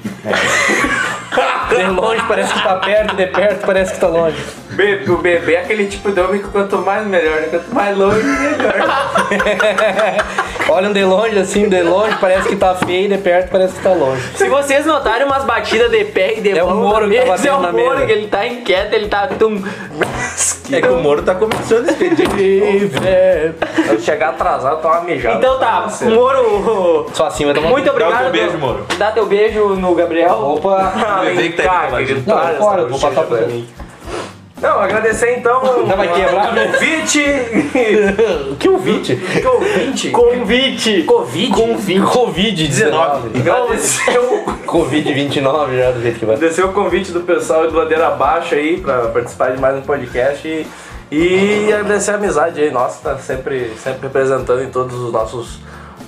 De 1.69 1.83
longe 1.87 2.21
parece 2.27 2.53
que 2.53 2.63
tá 2.63 2.75
perto, 2.77 3.15
de 3.15 3.27
perto 3.27 3.65
parece 3.65 3.93
que 3.93 3.99
tá 3.99 4.07
longe. 4.07 4.37
Be- 4.71 5.03
o 5.09 5.17
bebê 5.17 5.55
é 5.55 5.59
aquele 5.61 5.85
tipo 5.87 6.11
de 6.11 6.19
homem 6.21 6.41
que 6.41 6.47
quanto 6.47 6.77
mais 6.77 7.05
melhor, 7.05 7.41
né? 7.41 7.47
Quanto 7.51 7.73
mais 7.75 7.97
longe, 7.97 8.23
melhor. 8.23 8.73
Olham 10.69 10.93
de 10.93 11.03
longe 11.03 11.37
assim, 11.39 11.67
de 11.69 11.81
longe 11.81 12.15
parece 12.19 12.47
que 12.49 12.55
tá 12.55 12.75
feio, 12.75 13.09
de 13.09 13.17
perto 13.17 13.49
parece 13.51 13.73
que 13.75 13.81
tá 13.81 13.91
longe. 13.93 14.21
Se 14.35 14.47
vocês 14.49 14.85
notarem 14.85 15.25
umas 15.25 15.43
batidas 15.45 15.89
de 15.91 16.03
pé 16.05 16.35
e 16.37 16.41
de 16.41 16.57
É 16.57 16.63
o 16.63 16.67
mão 16.69 16.77
Moro 16.83 17.09
que 17.09 17.15
tá 17.17 17.23
mesa, 17.25 17.47
é 17.47 17.51
batendo 17.51 17.57
o 17.57 17.61
na 17.61 17.71
Moro 17.71 17.93
mesa. 17.95 18.05
que 18.05 18.11
ele 18.11 18.27
tá 18.27 18.45
inquieto, 18.47 18.93
ele 18.93 19.07
tá 19.07 19.27
tum. 19.27 19.63
É 20.71 20.81
que 20.81 20.87
o 20.87 20.97
Moro 20.99 21.21
tá 21.21 21.35
começando 21.35 21.87
a 21.87 21.91
expediente. 21.91 22.35
Eu 23.89 23.99
chegar 23.99 24.29
atrasado, 24.29 24.81
toma 24.81 25.01
mijada. 25.01 25.37
Então 25.37 25.59
tá, 25.59 25.87
Moro. 26.13 27.05
Só 27.13 27.27
assim 27.27 27.45
vai 27.45 27.53
tomar 27.53 27.69
Muito 27.69 27.85
Dá 27.85 27.91
obrigado. 27.91 28.21
teu 28.23 28.31
beijo, 28.31 28.57
Moro. 28.57 28.85
Dá 28.97 29.11
teu 29.11 29.25
beijo 29.25 29.69
no 29.75 29.95
Gabriel. 29.95 30.31
Opa! 30.33 30.93
Ah, 30.95 31.21
vem 31.23 31.51
que 31.51 31.57
tá 31.57 31.63
cá, 31.63 31.97
querido. 31.97 32.23
Não, 32.25 32.55
fora, 32.55 32.85
vou 32.85 32.99
passar 32.99 33.23
pra 33.23 33.41
mim. 33.47 33.67
Não, 34.61 34.79
agradecer 34.79 35.37
então. 35.37 35.61
Vai 35.85 36.13
quebrar, 36.13 36.53
né? 36.53 36.71
Convite. 36.73 37.21
Que 38.57 38.69
ouvinte? 38.69 39.15
Convite. 39.41 40.11
Convite. 40.11 41.03
Covid. 41.03 41.99
Covid-19. 42.01 43.39
Agradecer 43.39 44.19
o, 44.19 44.45
Covid-29 44.65 45.77
já 45.77 45.91
do 45.91 46.01
jeito 46.01 46.19
que 46.19 46.25
vai. 46.25 46.35
agradecer 46.35 46.63
o 46.63 46.73
convite 46.73 47.11
do 47.11 47.21
pessoal 47.21 47.69
do 47.69 47.77
Ladeira 47.77 48.07
Abaixo 48.07 48.55
aí 48.55 48.81
pra 48.81 49.07
participar 49.09 49.51
de 49.51 49.61
mais 49.61 49.77
um 49.77 49.81
podcast. 49.81 50.47
E, 50.47 50.67
e 51.11 51.73
agradecer 51.73 52.11
a 52.11 52.15
amizade 52.15 52.59
aí, 52.59 52.69
nossa, 52.71 53.01
tá 53.01 53.17
sempre, 53.17 53.71
sempre 53.77 54.07
representando 54.07 54.61
em 54.61 54.69
todos 54.69 54.95
os 54.95 55.11
nossos 55.11 55.59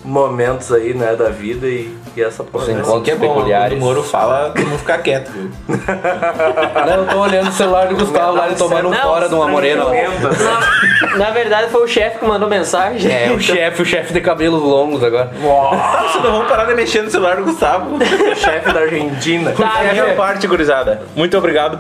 momentos 0.04 0.72
aí, 0.72 0.94
né, 0.94 1.16
da 1.16 1.30
vida 1.30 1.68
e, 1.68 1.96
e 2.16 2.22
essa 2.24 2.44
porra. 2.44 2.72
encontros 2.72 3.04
Que 3.04 3.12
é 3.12 3.16
bom, 3.16 3.28
peculiares. 3.36 3.78
o 3.78 3.82
Moro 3.82 4.02
fala, 4.04 4.50
todo 4.52 4.66
mundo 4.66 4.80
fica 4.80 4.98
quieto, 4.98 5.30
viu? 5.32 5.50
Não, 6.88 6.94
eu 7.04 7.08
tô 7.08 7.20
olhando 7.20 7.50
o 7.50 7.52
celular 7.52 7.88
do 7.88 7.96
Gustavo 7.96 8.36
lá, 8.38 8.48
ele 8.48 8.56
tomando 8.56 8.88
um 8.88 8.92
Não, 8.92 9.02
fora 9.02 9.28
de 9.28 9.36
uma 9.36 9.48
morena. 9.48 9.86
Na, 9.86 11.18
na 11.18 11.30
verdade 11.32 11.70
foi 11.70 11.84
o 11.84 11.88
chefe 11.88 12.20
que 12.20 12.26
mandou 12.26 12.48
mensagem. 12.50 13.12
É, 13.12 13.32
o 13.32 13.40
chefe, 13.40 13.82
o 13.82 13.86
chefe 13.86 14.14
de 14.14 14.22
cabelos 14.22 14.62
longos 14.62 15.04
agora. 15.04 15.32
Vocês 15.34 16.24
não 16.24 16.32
vão 16.32 16.46
parar 16.48 16.66
de 16.66 16.76
mexer 16.76 17.02
no 17.02 17.10
celular 17.12 17.36
do 17.38 17.44
Gustavo. 17.44 17.98
chefe 18.36 18.72
da 18.72 18.80
Argentina. 18.80 19.52
Tá, 19.52 19.84
É 19.84 19.90
a 19.90 19.94
minha 19.94 20.16
parte, 20.16 20.48
gurizada. 20.48 21.02
Muito 21.16 21.38
obrigado. 21.38 21.80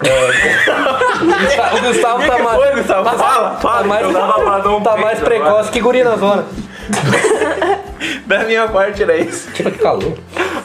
O 0.00 1.80
Gustavo 1.82 2.22
O 2.22 2.26
tá 2.26 2.36
que 2.36 2.42
mais. 2.42 2.56
foi, 2.56 2.72
Gustavo? 2.76 3.04
Fala, 3.18 3.50
Tá 3.50 3.56
fala. 3.60 3.84
mais, 3.86 4.06
pra 4.06 4.70
um 4.70 4.80
tá 4.82 4.96
mais 4.96 5.18
agora. 5.18 5.24
precoce 5.24 5.70
que 5.70 5.80
guri 5.80 6.02
na 6.02 6.16
zona. 6.16 6.44
Da 8.26 8.44
minha 8.44 8.68
parte 8.68 9.02
era 9.02 9.16
isso. 9.16 9.50
Tipo, 9.50 9.70
que 9.72 9.78
calor. 9.78 10.16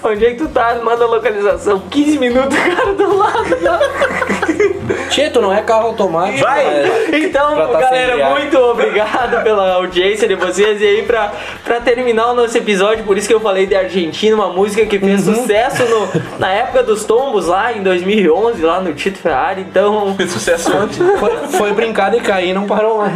Onde 0.04 0.26
é 0.26 0.32
que 0.32 0.38
tu 0.38 0.48
tá? 0.48 0.80
Manda 0.84 1.04
a 1.04 1.08
localização. 1.08 1.80
15 1.80 2.20
minutos, 2.20 2.56
cara, 2.62 2.94
do 2.94 3.18
lado. 3.18 4.35
Tu 5.34 5.41
não 5.41 5.52
é 5.54 5.62
carro 5.62 5.88
automático. 5.88 6.41
Vai! 6.43 6.66
mas- 6.66 7.24
Então, 7.24 7.56
tá 7.56 7.80
galera, 7.80 8.30
muito 8.32 8.58
obrigado 8.58 9.43
pela 9.43 9.74
audiência 9.74 10.28
de 10.28 10.36
vocês. 10.36 10.82
E 10.82 10.86
aí, 10.86 11.04
pra, 11.04 11.32
pra 11.64 11.80
terminar 11.80 12.32
o 12.32 12.36
nosso 12.36 12.58
episódio, 12.58 13.04
por 13.06 13.18
isso 13.18 13.28
que 13.28 13.34
eu 13.34 13.39
falei 13.39 13.66
de 13.66 13.76
Argentina, 13.76 14.36
uma 14.36 14.50
música 14.50 14.86
que 14.86 15.00
fez 15.00 15.28
Uhum. 15.28 15.36
sucesso 15.36 15.84
no- 15.86 16.10
na 16.39 16.52
época 16.52 16.84
dos 16.84 17.04
tombos, 17.06 17.48
lá 17.48 17.72
em 17.74 17.82
2011, 17.84 18.62
lá 18.62 18.80
no 18.82 18.93
Tito 18.93 19.18
Ferrari. 19.20 19.62
Então, 19.62 20.16
Sucesso 20.28 20.76
ontem. 20.76 21.00
Foi, 21.18 21.32
foi 21.58 21.72
brincar 21.74 22.14
e 22.14 22.20
cair, 22.22 22.54
não 22.54 22.66
parou 22.66 22.98
mais. 23.00 23.14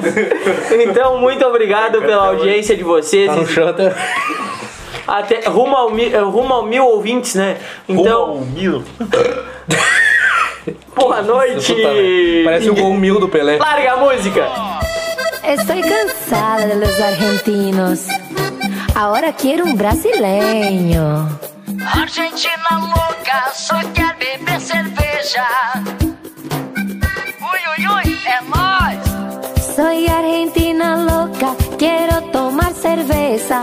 então 0.71 1.17
muito 1.19 1.45
obrigado 1.45 2.01
pela 2.01 2.27
audiência 2.27 2.75
de 2.75 2.84
vocês. 2.84 3.27
Tá 3.27 3.36
no 3.36 3.45
até. 5.07 5.41
Rumo, 5.47 5.75
ao, 5.75 5.89
mi- 5.89 6.13
eh, 6.13 6.19
rumo 6.19 6.53
ao 6.53 6.65
mil 6.65 6.86
ouvintes, 6.86 7.36
né? 7.36 7.57
Então, 7.88 8.41
Mil. 8.53 8.84
boa 10.95 11.22
noite. 11.22 11.74
Parece 12.43 12.70
o 12.70 12.76
gol 12.76 12.93
mil 12.93 13.20
do 13.20 13.28
Pelé. 13.30 13.57
Larga 13.57 13.93
a 13.93 13.97
música. 13.97 14.47
Estoy 15.43 15.82
cansada 15.82 16.68
de 16.68 16.76
los 16.76 16.99
argentinos. 16.99 18.07
Ahora 18.95 19.34
quiero 19.34 19.66
un 19.66 19.76
brasileño. 19.76 21.28
Argentina 21.93 22.72
louca, 22.72 23.51
só 23.53 23.76
quer 23.93 24.16
beber 24.18 24.60
cerveja. 24.60 25.47
Ui, 27.49 27.62
ui, 27.72 27.88
ui, 27.88 28.18
é 28.28 28.41
nóis. 28.51 29.76
Soy 29.76 30.07
argentina 30.07 30.97
loca, 30.97 31.55
quiero 31.78 32.22
tomar 32.32 32.74
cerveza. 32.74 33.62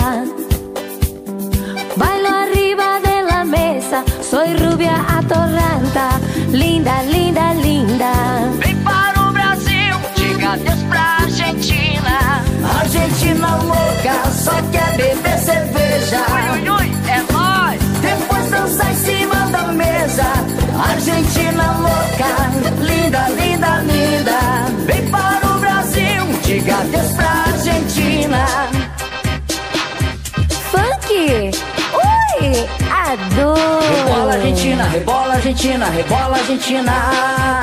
Bailo 1.96 2.28
arriba 2.28 3.00
de 3.00 3.22
la 3.22 3.44
mesa, 3.44 4.02
soy 4.22 4.54
rubia 4.54 5.04
atorranta, 5.18 6.08
linda, 6.50 7.02
linda, 7.02 7.52
linda. 7.54 8.12
Vem 8.58 8.76
para 8.76 9.20
o 9.20 9.32
Brasil, 9.32 9.96
diga 10.14 10.52
adeus 10.52 10.82
pra 10.84 11.00
Argentina. 11.22 12.42
Argentina 12.78 13.56
louca, 13.56 14.30
só 14.32 14.52
quer 14.72 14.96
beber 14.96 15.38
cerveja. 15.38 16.24
Ui, 16.52 16.60
ui, 16.60 16.70
ui, 16.70 16.92
é 17.08 17.32
nóis. 17.32 17.80
Depois 18.00 18.50
dançar 18.50 18.92
em 18.92 18.96
cima 18.96 19.46
da 19.50 19.72
mesa. 19.72 20.24
Argentina 20.90 21.72
louca, 21.78 22.28
linda, 22.80 23.28
linda, 23.28 23.82
linda. 23.82 24.38
Vem 24.86 25.08
para 25.10 25.46
o 25.46 25.58
Brasil, 25.58 26.26
diga 26.44 26.76
adeus 26.76 27.12
pra 27.12 27.25
Rebola 33.06 34.32
Argentina, 34.34 34.84
rebola 34.88 35.34
Argentina, 35.34 35.86
rebola 35.90 36.38
Argentina. 36.38 37.60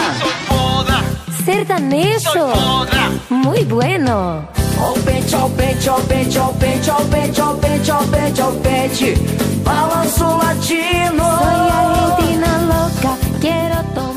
Sertanejo. 1.43 2.53
Muy 3.29 3.65
bueno. 3.65 4.47
Ó 4.79 4.91
o 4.91 4.93
pente, 4.99 5.35
ó 5.35 5.45
o 5.45 5.49
pente, 5.49 5.89
ó 5.89 5.97
o 5.97 6.01
pente, 6.03 6.39
ó 6.39 6.47
o 6.47 6.53
pente, 6.53 6.89
ó 6.89 6.97
o 6.97 7.05
pente, 7.09 7.41
ó 7.41 7.51
o 7.51 7.57
pente, 7.57 7.91
ó 7.91 7.99
o 7.99 8.07
pente, 8.07 8.41
ó 8.41 8.47
o 8.47 8.53
pente. 8.61 9.15
Balanço 9.65 10.23
latino. 10.23 11.23
Soy 11.41 11.69
argentina 11.69 12.57
louca, 12.69 13.17
quero 13.41 13.83
tomar. 13.93 14.12